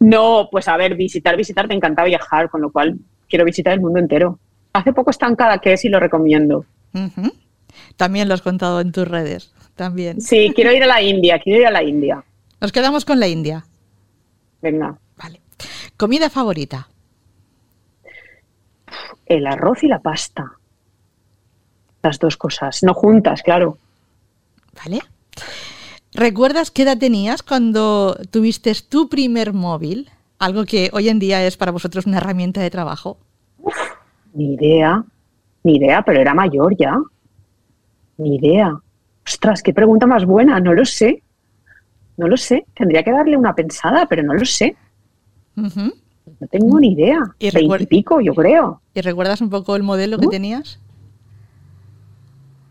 No, 0.00 0.48
pues 0.50 0.68
a 0.68 0.76
ver, 0.76 0.94
visitar, 0.94 1.36
visitar, 1.36 1.66
me 1.66 1.74
encanta 1.74 2.04
viajar, 2.04 2.50
con 2.50 2.60
lo 2.60 2.70
cual 2.70 2.98
quiero 3.28 3.44
visitar 3.44 3.72
el 3.72 3.80
mundo 3.80 3.98
entero. 3.98 4.38
Hace 4.72 4.92
poco 4.92 5.10
está 5.10 5.26
en 5.26 5.34
Cadaqués 5.34 5.84
y 5.84 5.88
lo 5.88 5.98
recomiendo. 5.98 6.64
También 7.96 8.28
lo 8.28 8.34
has 8.34 8.42
contado 8.42 8.80
en 8.80 8.92
tus 8.92 9.08
redes. 9.08 9.52
También. 9.74 10.20
Sí, 10.20 10.52
quiero 10.54 10.72
ir 10.72 10.82
a 10.84 10.86
la 10.86 11.02
India, 11.02 11.38
quiero 11.38 11.60
ir 11.60 11.66
a 11.66 11.70
la 11.70 11.82
India. 11.82 12.24
Nos 12.60 12.72
quedamos 12.72 13.04
con 13.04 13.20
la 13.20 13.28
India. 13.28 13.64
Venga. 14.60 14.98
Comida 15.96 16.30
favorita. 16.30 16.88
el 19.26 19.46
arroz 19.46 19.82
y 19.82 19.88
la 19.88 19.98
pasta. 19.98 20.52
Las 22.02 22.18
dos 22.18 22.36
cosas, 22.36 22.82
no 22.82 22.94
juntas, 22.94 23.42
claro. 23.42 23.76
¿Vale? 24.82 25.00
¿Recuerdas 26.14 26.70
qué 26.70 26.82
edad 26.82 26.96
tenías 26.96 27.42
cuando 27.42 28.16
tuviste 28.30 28.72
tu 28.88 29.08
primer 29.08 29.52
móvil? 29.52 30.10
Algo 30.38 30.64
que 30.64 30.88
hoy 30.92 31.08
en 31.08 31.18
día 31.18 31.44
es 31.44 31.56
para 31.56 31.72
vosotros 31.72 32.06
una 32.06 32.18
herramienta 32.18 32.60
de 32.62 32.70
trabajo. 32.70 33.18
Ni 34.32 34.54
idea, 34.54 35.04
ni 35.64 35.76
idea, 35.76 36.02
pero 36.02 36.20
era 36.20 36.32
mayor 36.32 36.74
ya. 36.78 36.96
Ni 38.16 38.36
idea. 38.36 38.80
Ostras, 39.26 39.62
qué 39.62 39.74
pregunta 39.74 40.06
más 40.06 40.24
buena, 40.24 40.58
no 40.60 40.72
lo 40.72 40.84
sé. 40.84 41.22
No 42.16 42.28
lo 42.28 42.36
sé, 42.36 42.64
tendría 42.74 43.02
que 43.02 43.12
darle 43.12 43.36
una 43.36 43.54
pensada, 43.54 44.06
pero 44.06 44.22
no 44.22 44.34
lo 44.34 44.44
sé. 44.44 44.74
No 46.40 46.46
tengo 46.46 46.78
ni 46.78 46.92
idea. 46.92 47.20
Y 47.38 47.48
y 47.48 47.86
pico, 47.86 48.20
yo 48.20 48.34
creo. 48.34 48.80
¿Y 48.94 49.00
recuerdas 49.00 49.40
un 49.40 49.50
poco 49.50 49.76
el 49.76 49.82
modelo 49.82 50.18
que 50.18 50.26
tenías? 50.28 50.80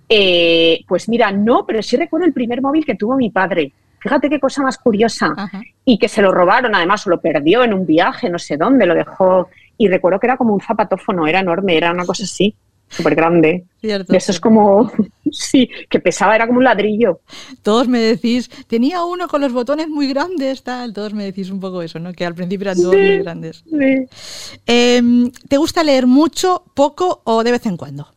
Eh, 0.09 0.85
pues 0.87 1.09
mira, 1.09 1.31
no, 1.31 1.65
pero 1.65 1.81
sí 1.81 1.97
recuerdo 1.97 2.25
el 2.25 2.33
primer 2.33 2.61
móvil 2.61 2.85
que 2.85 2.95
tuvo 2.95 3.15
mi 3.15 3.29
padre. 3.29 3.73
Fíjate 3.99 4.29
qué 4.29 4.39
cosa 4.39 4.61
más 4.61 4.77
curiosa. 4.77 5.33
Ajá. 5.35 5.61
Y 5.83 5.97
que 5.97 6.07
se 6.07 6.21
lo 6.21 6.31
robaron, 6.31 6.75
además, 6.75 7.05
o 7.07 7.09
lo 7.09 7.19
perdió 7.19 7.63
en 7.63 7.73
un 7.73 7.85
viaje, 7.85 8.29
no 8.29 8.39
sé 8.39 8.55
dónde, 8.57 8.85
lo 8.85 8.93
dejó. 8.93 9.49
Y 9.77 9.87
recuerdo 9.87 10.19
que 10.19 10.27
era 10.27 10.37
como 10.37 10.53
un 10.53 10.61
zapatófono, 10.61 11.27
era 11.27 11.39
enorme, 11.39 11.75
era 11.75 11.91
una 11.91 12.05
cosa 12.05 12.23
así, 12.23 12.55
súper 12.89 13.15
grande. 13.15 13.65
Cierto. 13.81 14.13
Eso 14.13 14.31
es 14.31 14.39
como, 14.39 14.91
sí, 15.31 15.69
que 15.89 15.99
pesaba, 15.99 16.35
era 16.35 16.47
como 16.47 16.59
un 16.59 16.63
ladrillo. 16.65 17.19
Todos 17.61 17.87
me 17.87 17.99
decís, 17.99 18.49
tenía 18.67 19.03
uno 19.03 19.27
con 19.27 19.41
los 19.41 19.53
botones 19.53 19.87
muy 19.89 20.07
grandes, 20.07 20.63
tal. 20.63 20.93
Todos 20.93 21.13
me 21.13 21.23
decís 21.25 21.49
un 21.49 21.59
poco 21.59 21.81
eso, 21.81 21.99
¿no? 21.99 22.13
Que 22.13 22.25
al 22.25 22.35
principio 22.35 22.65
eran 22.65 22.77
todos 22.81 22.95
Sí. 22.95 23.01
muy 23.01 23.17
grandes. 23.19 23.63
Sí. 23.69 24.57
Em, 24.65 25.31
¿Te 25.47 25.57
gusta 25.57 25.83
leer 25.83 26.07
mucho, 26.07 26.63
poco 26.73 27.21
o 27.25 27.43
de 27.43 27.51
vez 27.51 27.65
en 27.65 27.77
cuando? 27.77 28.07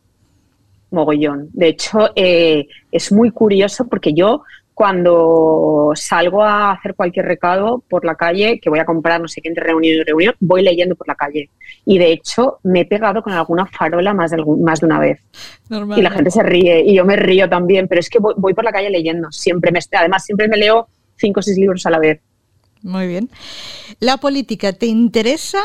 Mogollón. 0.91 1.49
De 1.53 1.69
hecho, 1.69 2.11
eh, 2.17 2.67
es 2.91 3.13
muy 3.13 3.31
curioso 3.31 3.87
porque 3.87 4.13
yo 4.13 4.43
cuando 4.81 5.93
salgo 5.95 6.43
a 6.43 6.73
hacer 6.73 6.95
cualquier 6.95 7.27
recado 7.27 7.85
por 7.87 8.07
la 8.07 8.15
calle, 8.15 8.59
que 8.61 8.71
voy 8.71 8.79
a 8.79 8.87
comprar 8.87 9.21
no 9.21 9.29
sé 9.29 9.43
qué 9.43 9.51
entre 9.51 9.63
reunión 9.65 9.97
y 9.99 10.03
reunión, 10.03 10.35
voy 10.41 10.63
leyendo 10.63 10.95
por 10.97 11.07
la 11.07 11.15
calle. 11.15 11.51
Y 11.85 11.99
de 11.99 12.13
hecho, 12.13 12.61
me 12.63 12.81
he 12.81 12.85
pegado 12.87 13.23
con 13.23 13.35
alguna 13.35 13.67
farola 13.67 14.15
más 14.15 14.31
de, 14.31 14.37
algún- 14.39 14.63
más 14.65 14.81
de 14.81 14.87
una 14.87 14.99
vez. 14.99 15.21
Normal. 15.69 15.99
Y 15.99 16.03
la 16.03 16.11
gente 16.11 16.31
se 16.31 16.43
ríe 16.43 16.83
y 16.83 16.95
yo 16.95 17.05
me 17.05 17.17
río 17.17 17.47
también, 17.47 17.89
pero 17.89 18.01
es 18.01 18.09
que 18.09 18.19
voy, 18.21 18.33
voy 18.39 18.55
por 18.55 18.65
la 18.65 18.73
calle 18.73 18.89
leyendo. 18.89 19.31
Siempre 19.31 19.71
me, 19.71 19.81
además, 19.99 20.25
siempre 20.25 20.49
me 20.49 20.57
leo 20.57 20.89
cinco 21.17 21.41
o 21.41 21.43
seis 21.43 21.59
libros 21.59 21.85
a 21.85 21.91
la 21.91 21.99
vez. 21.99 22.21
Muy 22.83 23.07
bien. 23.07 23.29
¿La 23.99 24.17
política 24.17 24.73
te 24.73 24.87
interesa 24.87 25.59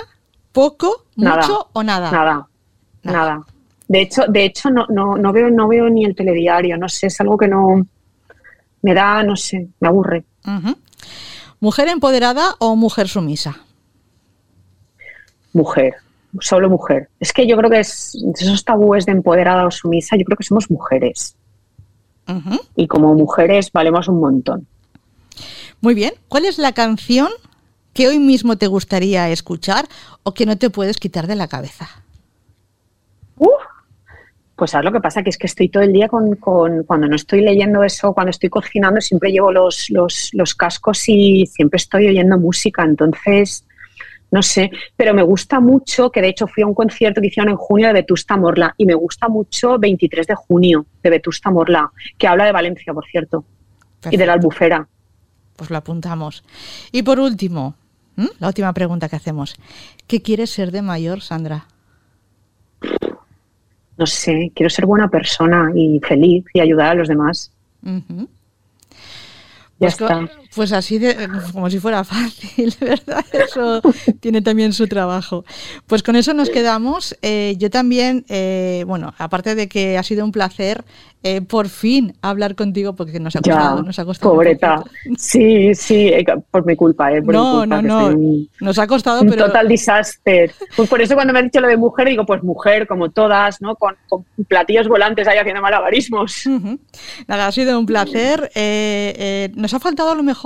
poco, 0.52 1.06
Nada. 1.16 1.38
mucho 1.42 1.70
o 1.72 1.84
nada? 1.84 2.12
Nada, 2.12 2.48
Nada. 3.04 3.18
nada. 3.20 3.46
De 3.88 4.02
hecho, 4.02 4.24
de 4.28 4.44
hecho 4.46 4.70
no, 4.72 4.86
no, 4.90 5.16
no, 5.16 5.32
veo, 5.32 5.50
no 5.50 5.68
veo 5.68 5.90
ni 5.90 6.04
el 6.06 6.16
telediario, 6.16 6.76
no 6.76 6.90
sé, 6.90 7.08
es 7.08 7.22
algo 7.22 7.38
que 7.38 7.48
no 7.48 7.86
me 8.86 8.94
da, 8.94 9.24
no 9.24 9.36
sé, 9.36 9.68
me 9.80 9.88
aburre. 9.88 10.26
¿Mujer 11.60 11.88
empoderada 11.88 12.54
o 12.60 12.76
mujer 12.76 13.08
sumisa? 13.08 13.58
Mujer, 15.54 15.96
solo 16.40 16.70
mujer. 16.70 17.10
Es 17.20 17.34
que 17.34 17.48
yo 17.48 17.58
creo 17.58 17.72
que 17.72 17.80
es 17.80 18.16
esos 18.36 18.64
tabúes 18.64 19.08
de 19.08 19.14
empoderada 19.14 19.66
o 19.66 19.72
sumisa, 19.72 20.16
yo 20.18 20.24
creo 20.24 20.38
que 20.38 20.44
somos 20.44 20.70
mujeres. 20.70 21.36
Y 22.76 22.86
como 22.86 23.16
mujeres 23.16 23.72
valemos 23.72 24.08
un 24.08 24.20
montón. 24.20 24.68
Muy 25.82 25.96
bien. 25.96 26.14
¿Cuál 26.28 26.46
es 26.46 26.60
la 26.60 26.74
canción 26.74 27.30
que 27.94 28.08
hoy 28.08 28.20
mismo 28.20 28.56
te 28.56 28.68
gustaría 28.68 29.30
escuchar 29.30 29.88
o 30.22 30.36
que 30.36 30.46
no 30.46 30.60
te 30.60 30.70
puedes 30.70 30.98
quitar 30.98 31.26
de 31.26 31.36
la 31.36 31.48
cabeza? 31.48 31.90
Pues 34.56 34.72
sabes 34.72 34.86
lo 34.86 34.92
que 34.92 35.02
pasa, 35.02 35.22
que 35.22 35.30
es 35.30 35.38
que 35.38 35.48
estoy 35.48 35.68
todo 35.70 35.84
el 35.84 35.92
día 35.92 36.08
con, 36.08 36.36
cuando 36.36 37.08
no 37.08 37.16
estoy 37.16 37.42
leyendo 37.42 37.84
eso, 37.84 38.14
cuando 38.14 38.30
estoy 38.30 38.50
cocinando, 38.50 39.02
siempre 39.02 39.32
llevo 39.32 39.52
los, 39.52 39.90
los, 39.90 40.30
los 40.34 40.56
cascos 40.56 41.04
y 41.08 41.46
siempre 41.46 41.78
estoy 41.78 42.08
oyendo 42.08 42.38
música. 42.38 42.84
Entonces, 42.84 43.66
no 44.32 44.42
sé, 44.42 44.72
pero 44.96 45.14
me 45.14 45.24
gusta 45.24 45.60
mucho, 45.60 46.10
que 46.10 46.22
de 46.22 46.30
hecho 46.30 46.48
fui 46.48 46.64
a 46.64 46.68
un 46.68 46.74
concierto 46.74 47.22
que 47.22 47.28
hicieron 47.28 47.52
en 47.52 47.58
junio 47.58 47.88
de 47.88 47.94
Vetusta 47.94 48.38
Morla 48.38 48.74
y 48.78 48.86
me 48.86 48.94
gusta 48.94 49.28
mucho 49.28 49.78
23 49.78 50.28
de 50.28 50.36
junio 50.36 50.86
de 51.04 51.10
Vetusta 51.10 51.52
Morla, 51.52 51.92
que 52.18 52.28
habla 52.28 52.46
de 52.46 52.52
Valencia, 52.52 52.94
por 52.94 53.06
cierto, 53.06 53.46
y 54.10 54.18
de 54.18 54.26
la 54.26 54.34
albufera. 54.34 54.88
Pues 55.56 55.70
lo 55.70 55.78
apuntamos. 55.78 56.44
Y 56.92 57.04
por 57.04 57.20
último, 57.20 57.76
la 58.40 58.48
última 58.48 58.74
pregunta 58.74 59.10
que 59.10 59.16
hacemos, 59.16 59.56
¿qué 60.08 60.22
quieres 60.22 60.50
ser 60.50 60.72
de 60.72 60.82
mayor, 60.82 61.22
Sandra? 61.22 61.68
No 63.98 64.06
sé, 64.06 64.52
quiero 64.54 64.70
ser 64.70 64.86
buena 64.86 65.08
persona 65.08 65.72
y 65.74 66.00
feliz 66.00 66.46
y 66.54 66.60
ayudar 66.60 66.92
a 66.92 66.96
los 66.96 67.08
demás. 67.08 67.52
Pues, 69.78 69.98
pues, 70.56 70.72
así 70.72 70.98
de, 70.98 71.16
como 71.52 71.70
si 71.70 71.80
fuera 71.80 72.04
fácil, 72.04 72.74
¿verdad? 72.82 73.26
Eso 73.32 73.82
tiene 74.20 74.42
también 74.42 74.74
su 74.74 74.88
trabajo. 74.88 75.46
Pues 75.88 76.04
con 76.04 76.16
eso 76.16 76.34
nos 76.34 76.50
quedamos. 76.50 77.18
Eh, 77.22 77.56
yo 77.58 77.70
también, 77.70 78.26
eh, 78.30 78.84
bueno, 78.88 79.14
aparte 79.18 79.56
de 79.56 79.68
que 79.68 79.98
ha 79.98 80.04
sido 80.04 80.24
un 80.24 80.32
placer, 80.32 80.84
eh, 81.28 81.42
por 81.42 81.70
fin 81.70 82.14
hablar 82.22 82.54
contigo 82.54 82.94
porque 82.94 83.20
nos 83.20 83.36
ha 83.36 83.40
costado. 83.42 83.82
nos 83.82 83.98
ha 83.98 84.06
costado 84.06 84.32
pobreta. 84.36 84.84
Sí, 85.18 85.74
sí, 85.74 86.10
eh, 86.10 86.24
por 86.52 86.68
mi 86.68 86.76
culpa. 86.76 87.12
Eh, 87.12 87.22
no, 87.24 87.66
no, 87.66 87.82
no. 87.82 88.16
Nos 88.60 88.78
ha 88.78 88.86
costado, 88.86 89.24
un 89.24 89.32
pero. 89.32 89.48
Total 89.48 89.68
desastre. 89.68 90.52
Pues 90.76 90.88
por 90.88 91.02
eso 91.02 91.16
cuando 91.16 91.34
me 91.34 91.40
has 91.40 91.46
dicho 91.46 91.62
lo 91.62 91.68
de 91.68 91.78
mujer, 91.78 92.10
digo, 92.10 92.28
pues 92.28 92.44
mujer, 92.44 92.86
como 92.86 93.10
todas, 93.10 93.60
¿no? 93.60 93.76
Con, 93.76 93.96
platillos 94.48 94.88
volantes 94.88 95.28
ahí 95.28 95.40
haciendo 95.40 95.64
malabarismos. 95.64 96.44
Nada, 97.28 97.48
ha 97.48 97.52
sido 97.52 97.80
un 97.80 97.88
placer. 97.88 98.52
Eh, 98.54 99.52
nos 99.56 99.74
ha 99.74 99.80
faltado 99.80 100.12
a 100.12 100.16
lo 100.16 100.22
mejor 100.22 100.45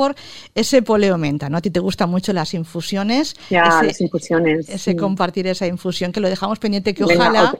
ese 0.55 0.81
poleo 0.81 1.17
menta, 1.17 1.49
¿no? 1.49 1.57
A 1.57 1.61
ti 1.61 1.69
te 1.69 1.79
gustan 1.79 2.09
mucho 2.09 2.33
las 2.33 2.53
infusiones. 2.53 3.35
Ya, 3.49 3.81
las 3.83 4.01
infusiones. 4.01 4.69
Ese 4.69 4.95
compartir 4.95 5.47
esa 5.47 5.67
infusión 5.67 6.11
que 6.11 6.19
lo 6.19 6.29
dejamos 6.29 6.59
pendiente 6.59 6.93
que 6.93 7.03
ojalá. 7.03 7.53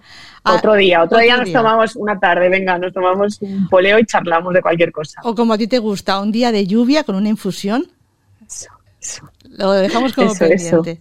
Otro, 0.44 0.76
día, 0.76 1.04
otro, 1.04 1.20
día 1.20 1.38
nos 1.38 1.52
tomamos 1.52 1.96
una 1.96 2.20
tarde, 2.20 2.50
venga, 2.50 2.78
nos 2.78 2.94
tomamos 2.94 3.42
un 3.42 3.68
poleo 3.68 4.00
y 4.00 4.06
charlamos 4.06 4.54
de 4.54 4.62
cualquier 4.62 4.92
cosa. 4.92 5.20
O 5.24 5.36
como 5.36 5.54
a 5.54 5.58
ti 5.58 5.68
te 5.68 5.80
gusta, 5.80 6.20
un 6.20 6.32
día 6.32 6.52
de 6.52 6.66
lluvia 6.66 7.04
con 7.04 7.16
una 7.16 7.30
infusión. 7.30 7.88
Eso, 8.48 8.70
eso. 9.02 9.30
Lo 9.44 9.72
dejamos 9.72 10.14
como 10.14 10.34
pendiente. 10.34 11.00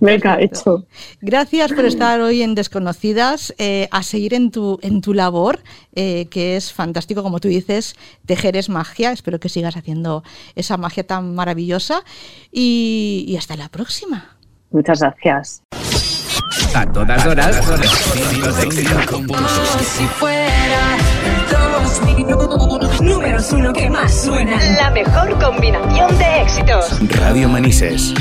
Venga, 0.00 0.40
hecho. 0.40 0.86
Gracias 1.20 1.72
por 1.72 1.84
estar 1.84 2.20
hoy 2.20 2.42
en 2.42 2.54
Desconocidas, 2.54 3.54
eh, 3.58 3.88
a 3.90 4.02
seguir 4.02 4.34
en 4.34 4.50
tu, 4.50 4.78
en 4.82 5.00
tu 5.00 5.14
labor, 5.14 5.60
eh, 5.94 6.26
que 6.30 6.56
es 6.56 6.72
fantástico, 6.72 7.22
como 7.22 7.40
tú 7.40 7.48
dices, 7.48 7.96
tejer 8.26 8.56
es 8.56 8.68
magia. 8.68 9.12
Espero 9.12 9.40
que 9.40 9.48
sigas 9.48 9.76
haciendo 9.76 10.22
esa 10.54 10.76
magia 10.76 11.06
tan 11.06 11.34
maravillosa 11.34 12.02
y, 12.50 13.24
y 13.28 13.36
hasta 13.36 13.56
la 13.56 13.68
próxima. 13.68 14.36
Muchas 14.70 15.00
gracias. 15.00 15.62
A 16.74 16.84
todas 16.92 17.24
horas. 17.24 17.56
Si 19.80 20.06
fuera. 20.06 20.98
Números 23.00 23.52
uno 23.52 23.72
que 23.72 23.88
más 23.88 24.24
suena. 24.24 24.56
La 24.76 24.90
mejor 24.90 25.38
combinación 25.40 26.18
de 26.18 26.42
éxitos. 26.42 26.98
Radio 27.20 27.48
Manises. 27.48 28.12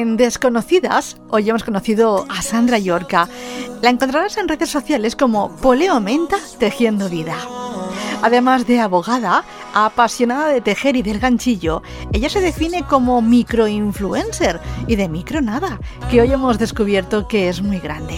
En 0.00 0.16
Desconocidas, 0.16 1.18
hoy 1.28 1.50
hemos 1.50 1.62
conocido 1.62 2.24
a 2.30 2.40
Sandra 2.40 2.78
Yorca. 2.78 3.28
La 3.82 3.90
encontrarás 3.90 4.38
en 4.38 4.48
redes 4.48 4.70
sociales 4.70 5.14
como 5.14 5.54
Poleo 5.56 6.00
Menta 6.00 6.38
Tejiendo 6.58 7.10
Vida. 7.10 7.36
Además 8.22 8.66
de 8.66 8.80
abogada, 8.80 9.44
apasionada 9.74 10.48
de 10.48 10.62
tejer 10.62 10.96
y 10.96 11.02
del 11.02 11.20
ganchillo, 11.20 11.82
ella 12.14 12.30
se 12.30 12.40
define 12.40 12.82
como 12.84 13.20
microinfluencer 13.20 14.58
y 14.86 14.96
de 14.96 15.10
micro 15.10 15.42
nada, 15.42 15.78
que 16.10 16.22
hoy 16.22 16.32
hemos 16.32 16.58
descubierto 16.58 17.28
que 17.28 17.50
es 17.50 17.60
muy 17.60 17.78
grande. 17.78 18.16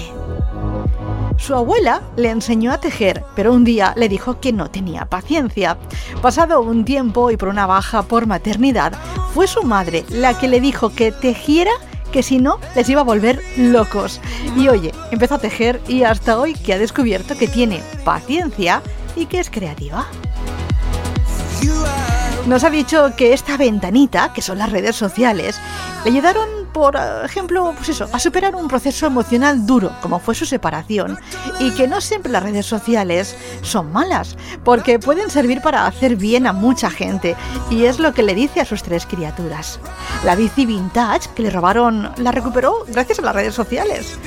Su 1.43 1.57
abuela 1.57 2.03
le 2.15 2.31
enseñó 2.31 2.71
a 2.71 2.79
tejer, 2.79 3.25
pero 3.35 3.53
un 3.53 3.65
día 3.65 3.95
le 3.97 4.09
dijo 4.09 4.39
que 4.39 4.53
no 4.53 4.71
tenía 4.71 5.07
paciencia. 5.07 5.77
Pasado 6.23 6.61
un 6.61 6.85
tiempo 6.85 7.33
y 7.33 7.37
por 7.37 7.49
una 7.49 7.67
baja 7.67 8.03
por 8.03 8.27
maternidad, 8.27 8.93
fue 9.35 9.49
su 9.49 9.65
madre 9.65 10.05
la 10.09 10.39
que 10.39 10.47
le 10.47 10.61
dijo 10.61 10.91
que 10.91 11.11
tejiera 11.11 11.73
que 12.13 12.23
si 12.23 12.39
no 12.39 12.61
les 12.77 12.89
iba 12.89 13.01
a 13.01 13.05
volver 13.05 13.43
locos. 13.57 14.21
Y 14.57 14.69
oye, 14.69 14.93
empezó 15.11 15.35
a 15.35 15.39
tejer 15.39 15.81
y 15.89 16.05
hasta 16.05 16.39
hoy 16.39 16.55
que 16.55 16.75
ha 16.75 16.79
descubierto 16.79 17.37
que 17.37 17.49
tiene 17.49 17.83
paciencia 18.05 18.81
y 19.17 19.27
que 19.27 19.41
es 19.41 19.51
creativa. 19.51 20.07
Nos 22.47 22.63
ha 22.63 22.71
dicho 22.71 23.17
que 23.17 23.33
esta 23.33 23.57
ventanita, 23.57 24.33
que 24.33 24.43
son 24.43 24.59
las 24.59 24.71
redes 24.71 24.95
sociales, 24.95 25.61
le 26.05 26.13
ayudaron, 26.13 26.49
por 26.73 26.97
ejemplo, 27.25 27.73
pues 27.77 27.91
eso, 27.91 28.09
a 28.13 28.19
superar 28.19 28.55
un 28.55 28.69
proceso 28.69 29.07
emocional 29.07 29.67
duro, 29.67 29.93
como 30.01 30.19
fue 30.19 30.35
su 30.35 30.47
separación, 30.47 31.19
y 31.59 31.71
que 31.73 31.89
no 31.89 32.01
siempre 32.01 32.33
las 32.33 32.43
redes 32.43 32.67
sociales 32.67 33.37
son 33.63 33.93
malas, 33.93 34.37
porque 34.65 34.99
pueden 34.99 35.31
servir 35.31 35.61
para 35.61 35.87
hacer 35.87 36.17
bien 36.17 36.47
a 36.47 36.53
mucha 36.53 36.91
gente, 36.91 37.37
y 37.71 37.85
es 37.85 37.99
lo 37.99 38.13
que 38.15 38.23
le 38.23 38.35
dice 38.35 38.61
a 38.61 38.65
sus 38.65 38.83
tres 38.83 39.07
criaturas. 39.07 39.79
La 40.25 40.35
bici 40.35 40.67
vintage 40.67 41.31
que 41.35 41.43
le 41.43 41.51
robaron 41.51 42.13
la 42.17 42.33
recuperó 42.33 42.85
gracias 42.89 43.19
a 43.19 43.23
las 43.23 43.35
redes 43.35 43.55
sociales. 43.55 44.19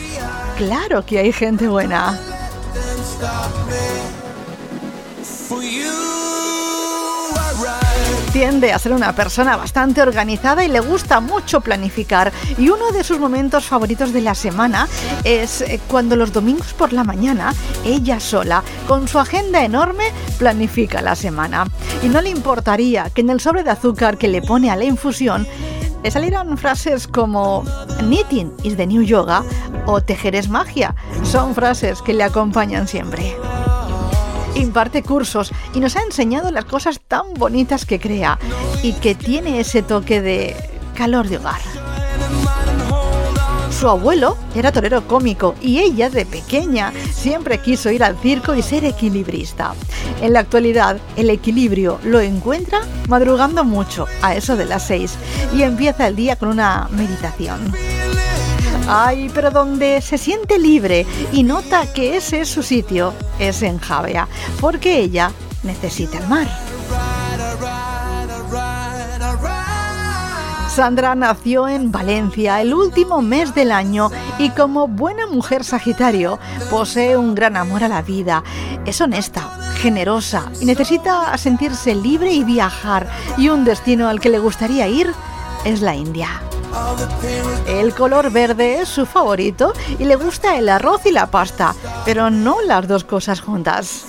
Claro 0.58 1.06
que 1.06 1.20
hay 1.20 1.32
gente 1.32 1.68
buena 1.68 2.18
tiende 8.36 8.74
a 8.74 8.80
ser 8.80 8.92
una 8.92 9.16
persona 9.16 9.56
bastante 9.56 10.02
organizada 10.02 10.66
y 10.66 10.68
le 10.68 10.82
gusta 10.82 11.22
mucho 11.22 11.62
planificar. 11.62 12.34
Y 12.58 12.68
uno 12.68 12.92
de 12.92 13.06
sus 13.06 13.18
momentos 13.18 13.66
favoritos 13.66 14.12
de 14.12 14.20
la 14.20 14.36
semana 14.36 14.90
es 15.24 15.62
eh, 15.62 15.80
cuando 15.88 16.18
los 16.18 16.34
domingos 16.34 16.74
por 16.74 16.92
la 16.92 17.06
mañana, 17.06 17.54
ella 17.86 18.20
sola, 18.20 18.62
con 18.90 19.08
su 19.08 19.20
agenda 19.20 19.64
enorme, 19.64 20.12
planifica 20.38 21.02
la 21.02 21.16
semana. 21.16 21.66
Y 22.04 22.10
no 22.10 22.20
le 22.20 22.30
importaría 22.30 23.10
que 23.10 23.22
en 23.22 23.30
el 23.30 23.40
sobre 23.40 23.64
de 23.64 23.72
azúcar 23.72 24.18
que 24.18 24.28
le 24.28 24.42
pone 24.42 24.70
a 24.70 24.76
la 24.76 24.84
infusión 24.84 25.48
salieran 26.12 26.58
frases 26.58 27.08
como 27.08 27.64
Knitting 28.02 28.52
is 28.64 28.76
the 28.76 28.86
new 28.86 29.02
yoga 29.02 29.46
o 29.86 30.02
Tejer 30.02 30.36
es 30.36 30.50
magia. 30.50 30.94
Son 31.24 31.56
frases 31.56 32.02
que 32.02 32.14
le 32.14 32.26
acompañan 32.26 32.86
siempre 32.86 33.34
imparte 34.56 35.04
cursos 35.04 35.52
y 35.74 35.80
nos 35.80 35.96
ha 35.96 36.02
enseñado 36.02 36.52
las 36.52 36.66
cosas 36.66 37.00
tan 37.08 37.34
bonitas 37.36 37.86
que 37.86 38.00
crea 38.00 38.40
y 38.84 38.94
que 38.94 39.16
tiene 39.16 39.60
ese 39.60 39.82
toque 39.84 40.22
de 40.22 40.56
calor 40.96 41.28
de 41.28 41.38
hogar. 41.38 41.62
Su 43.78 43.90
abuelo 43.90 44.38
era 44.56 44.72
torero 44.72 45.06
cómico 45.06 45.54
y 45.62 45.80
ella 45.80 46.10
de 46.10 46.26
pequeña 46.26 46.94
siempre 47.12 47.60
quiso 47.60 47.92
ir 47.92 48.06
al 48.06 48.18
circo 48.18 48.56
y 48.56 48.62
ser 48.62 48.86
equilibrista. 48.86 49.74
En 50.22 50.32
la 50.32 50.40
actualidad 50.40 50.98
el 51.18 51.30
equilibrio 51.30 52.00
lo 52.04 52.22
encuentra 52.22 52.80
madrugando 53.10 53.66
mucho 53.66 54.08
a 54.22 54.34
eso 54.34 54.56
de 54.56 54.66
las 54.66 54.88
6 54.88 55.16
y 55.58 55.64
empieza 55.64 56.08
el 56.08 56.16
día 56.16 56.38
con 56.38 56.50
una 56.50 56.88
meditación. 56.92 57.74
Ay, 58.88 59.32
pero 59.34 59.50
donde 59.50 60.00
se 60.02 60.18
siente 60.18 60.60
libre 60.60 61.06
y 61.32 61.44
nota 61.44 61.92
que 61.92 62.18
ese 62.18 62.42
es 62.42 62.50
su 62.50 62.62
sitio 62.62 63.14
es 63.40 63.64
en 63.64 63.80
Javea, 63.80 64.28
porque 64.62 65.00
ella 65.00 65.32
necesita 65.64 66.20
el 66.20 66.28
mar. 66.28 66.48
Sandra 70.70 71.16
nació 71.16 71.70
en 71.70 71.90
Valencia 71.92 72.62
el 72.62 72.74
último 72.74 73.22
mes 73.22 73.56
del 73.56 73.72
año 73.72 74.12
y 74.38 74.50
como 74.50 74.90
buena 74.90 75.26
mujer 75.26 75.64
Sagitario 75.64 76.38
posee 76.70 77.16
un 77.16 77.34
gran 77.34 77.56
amor 77.56 77.86
a 77.86 77.88
la 77.88 78.02
vida. 78.02 78.44
Es 78.86 79.00
honesta, 79.00 79.50
generosa 79.78 80.52
y 80.60 80.66
necesita 80.66 81.36
sentirse 81.38 81.96
libre 81.96 82.34
y 82.34 82.44
viajar 82.44 83.08
y 83.38 83.48
un 83.48 83.64
destino 83.64 84.10
al 84.10 84.20
que 84.20 84.30
le 84.30 84.40
gustaría 84.40 84.88
ir 84.90 85.14
es 85.64 85.82
la 85.82 85.96
India. 85.96 86.42
El 87.68 87.94
color 87.94 88.32
verde 88.32 88.82
es 88.82 88.90
su 88.90 89.06
favorito 89.06 89.74
y 90.00 90.06
le 90.06 90.16
gusta 90.16 90.58
el 90.58 90.70
arroz 90.70 91.06
y 91.06 91.12
la 91.12 91.28
pasta, 91.28 91.76
pero 92.04 92.30
no 92.30 92.62
las 92.62 92.88
dos 92.88 93.04
cosas 93.04 93.42
juntas. 93.42 94.06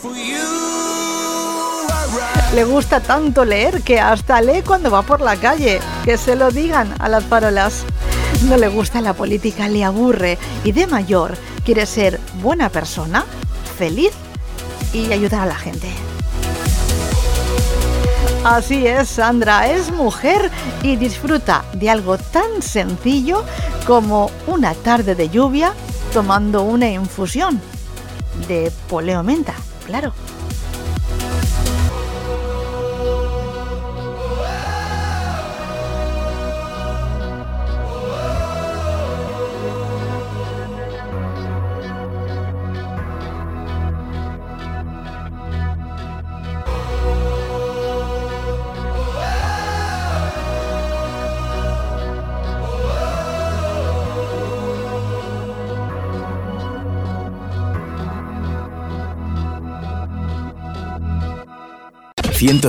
Le 2.54 2.64
gusta 2.64 3.00
tanto 3.00 3.44
leer 3.44 3.82
que 3.82 4.00
hasta 4.00 4.40
lee 4.40 4.62
cuando 4.62 4.90
va 4.90 5.02
por 5.02 5.20
la 5.20 5.36
calle. 5.36 5.80
Que 6.04 6.16
se 6.16 6.36
lo 6.36 6.50
digan 6.50 6.94
a 6.98 7.08
las 7.08 7.24
farolas. 7.24 7.84
no 8.44 8.56
le 8.56 8.68
gusta 8.68 9.00
la 9.00 9.12
política, 9.12 9.68
le 9.68 9.84
aburre 9.84 10.38
y 10.64 10.72
de 10.72 10.86
mayor 10.86 11.36
quiere 11.64 11.84
ser 11.84 12.20
buena 12.40 12.70
persona, 12.70 13.24
feliz 13.76 14.12
y 14.92 15.12
ayudar 15.12 15.42
a 15.42 15.46
la 15.46 15.56
gente. 15.56 16.05
Así 18.49 18.86
es, 18.86 19.09
Sandra, 19.09 19.68
es 19.68 19.90
mujer 19.90 20.53
y 20.80 20.94
disfruta 20.94 21.64
de 21.72 21.90
algo 21.90 22.16
tan 22.16 22.62
sencillo 22.62 23.42
como 23.88 24.30
una 24.47 24.72
tarde 24.72 25.16
de 25.16 25.28
lluvia 25.28 25.72
tomando 26.12 26.62
una 26.62 26.88
infusión 26.88 27.61
de 28.47 28.70
poleo 28.88 29.24
menta, 29.24 29.53
claro. 29.84 30.12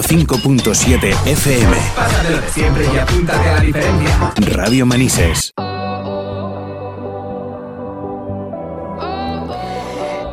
105.7 0.01 1.13
FM. 1.25 1.77
Pásatelo 1.95 2.41
de 2.41 2.49
siempre 2.49 2.85
y 2.93 2.97
apúntate 2.97 3.49
a 3.49 3.53
la 3.53 3.59
diferencia. 3.61 4.33
Radio 4.37 4.85
Manises. 4.85 5.53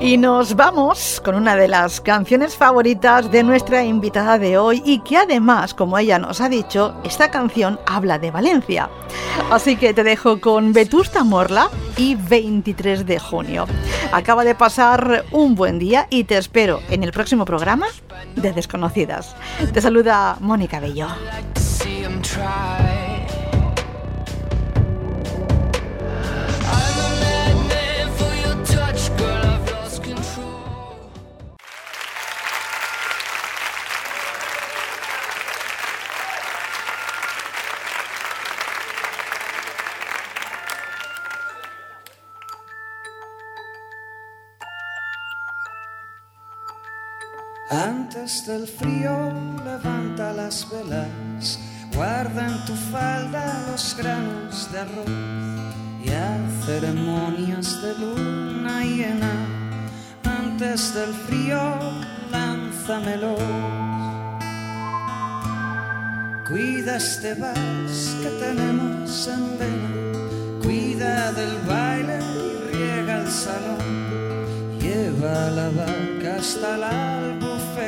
Y 0.05 0.18
nos 0.18 0.55
vamos 0.55 1.22
con 1.24 1.34
una 1.34 1.57
de 1.57 1.66
las 1.66 2.02
canciones 2.02 2.59
favoritas 2.59 3.30
de 3.30 3.42
nuestra 3.42 3.84
invitada 3.84 4.38
de 4.38 4.59
hoy 4.59 4.82
y 4.84 4.98
que 4.98 5.16
además, 5.16 5.72
como 5.72 5.96
ella 5.96 6.18
nos 6.18 6.42
ha 6.42 6.50
dicho, 6.50 6.94
esta 7.05 7.30
canción 7.30 7.80
habla 7.86 8.18
de 8.18 8.30
Valencia. 8.30 8.90
Así 9.50 9.76
que 9.76 9.94
te 9.94 10.05
dejo 10.05 10.42
con 10.42 10.74
Vetusta 10.74 11.24
Morla 11.24 11.70
y 11.96 12.16
23 12.16 13.07
de 13.07 13.18
junio. 13.18 13.64
Acaba 14.12 14.44
de 14.44 14.55
pasar 14.55 15.24
un 15.32 15.55
buen 15.55 15.78
día 15.78 16.07
y 16.11 16.24
te 16.24 16.36
espero 16.36 16.82
en 16.90 17.02
el 17.02 17.11
próximo 17.11 17.46
programa 17.46 17.86
de 18.36 18.52
Desconocidas. 18.52 19.34
Te 19.72 19.80
saluda 19.80 20.36
Mónica 20.38 20.80
Bello. 20.80 21.09
Antes 47.70 48.46
del 48.46 48.66
frío 48.66 49.32
levanta 49.64 50.34
las 50.34 50.68
velas, 50.70 51.58
guarda 51.94 52.46
en 52.46 52.64
tu 52.66 52.74
falda 52.74 53.64
los 53.70 53.96
granos 53.96 54.70
de 54.70 54.80
arroz 54.80 55.10
y 56.04 56.10
a 56.10 56.36
ceremonias 56.66 57.80
de 57.80 57.98
luna 57.98 58.84
llena. 58.84 59.32
Antes 60.24 60.92
del 60.92 61.14
frío 61.14 61.58
lánzamelo. 62.30 63.36
Cuida 66.46 66.96
este 66.96 67.32
vals 67.34 68.16
que 68.22 68.28
tenemos 68.44 69.26
en 69.26 69.58
vena, 69.58 70.62
cuida 70.62 71.32
del 71.32 71.58
baile 71.66 72.18
y 72.18 72.76
riega 72.76 73.22
el 73.22 73.30
salón. 73.30 74.78
Lleva 74.78 75.50
la 75.50 75.70
vaca 75.70 76.36
hasta 76.38 76.76
la 76.76 77.43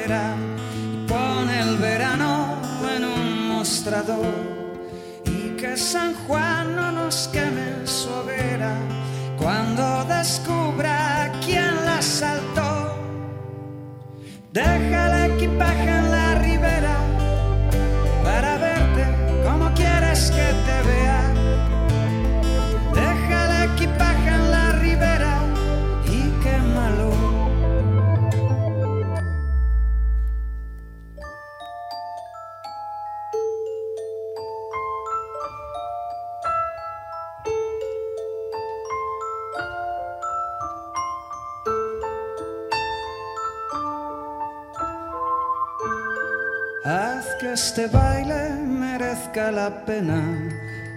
y 0.08 1.04
pone 1.08 1.60
el 1.60 1.78
verano 1.78 2.60
en 2.96 3.04
un 3.04 3.48
mostrador. 3.48 4.34
Y 5.24 5.56
que 5.56 5.76
San 5.76 6.14
Juan 6.26 6.76
no 6.76 6.92
nos 6.92 7.28
queme 7.28 7.84
su 7.84 8.08
hoguera 8.10 8.76
cuando 9.36 10.04
descubra 10.04 11.32
quién 11.44 11.74
la 11.84 12.00
saltó. 12.00 12.94
Deja 14.52 15.24
el 15.24 15.32
equipaje 15.32 15.95
este 47.76 47.88
baile 47.88 48.48
merezca 48.66 49.52
la 49.52 49.84
pena. 49.84 50.22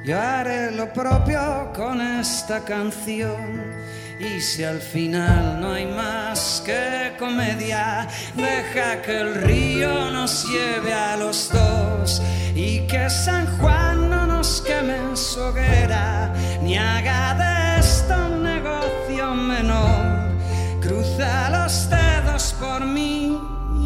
Yo 0.05 0.17
haré 0.17 0.71
lo 0.71 0.87
propio 0.93 1.73
con 1.75 1.99
esta 1.99 2.61
canción. 2.61 3.75
Y 4.17 4.39
si 4.39 4.63
al 4.63 4.79
final 4.79 5.59
no 5.59 5.73
hay 5.73 5.87
más 5.87 6.63
que 6.65 7.17
comedia, 7.19 8.07
deja 8.33 9.01
que 9.01 9.19
el 9.19 9.35
río 9.41 10.09
nos 10.09 10.45
lleve 10.47 10.93
a 10.93 11.17
los 11.17 11.51
dos. 11.51 12.21
Y 12.55 12.87
que 12.87 13.09
San 13.09 13.45
Juan 13.57 14.09
no 14.09 14.25
nos 14.25 14.61
queme 14.61 14.95
en 14.95 15.17
su 15.17 15.41
hoguera, 15.41 16.33
ni 16.61 16.77
haga 16.77 17.33
de 17.43 17.79
esto 17.81 18.15
un 18.31 18.41
negocio 18.41 19.35
menor. 19.35 20.31
Cruza 20.79 21.49
los 21.49 21.89
dedos 21.89 22.55
por 22.57 22.85
mí 22.85 23.37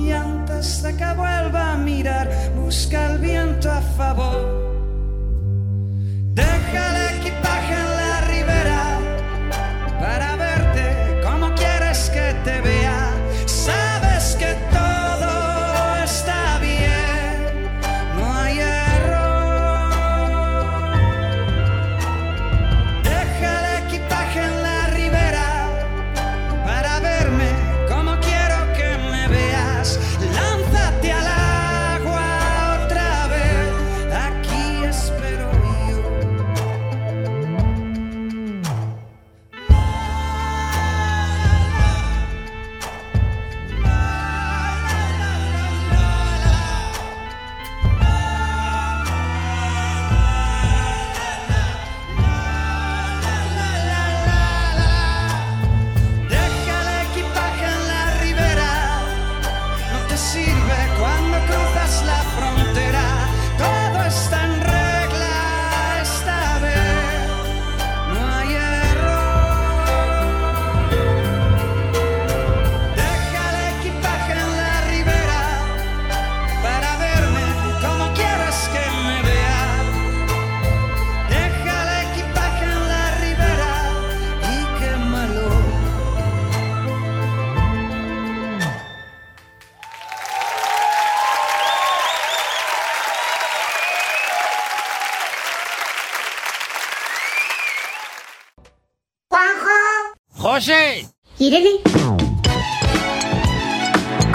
y 0.03 0.11
antes 0.11 0.81
de 0.83 0.95
que 0.97 1.13
vuelva 1.13 1.73
a 1.73 1.77
mirar, 1.77 2.29
busca 2.73 3.11
el 3.11 3.19
viento 3.19 3.71
a 3.71 3.81
favor. 3.81 4.62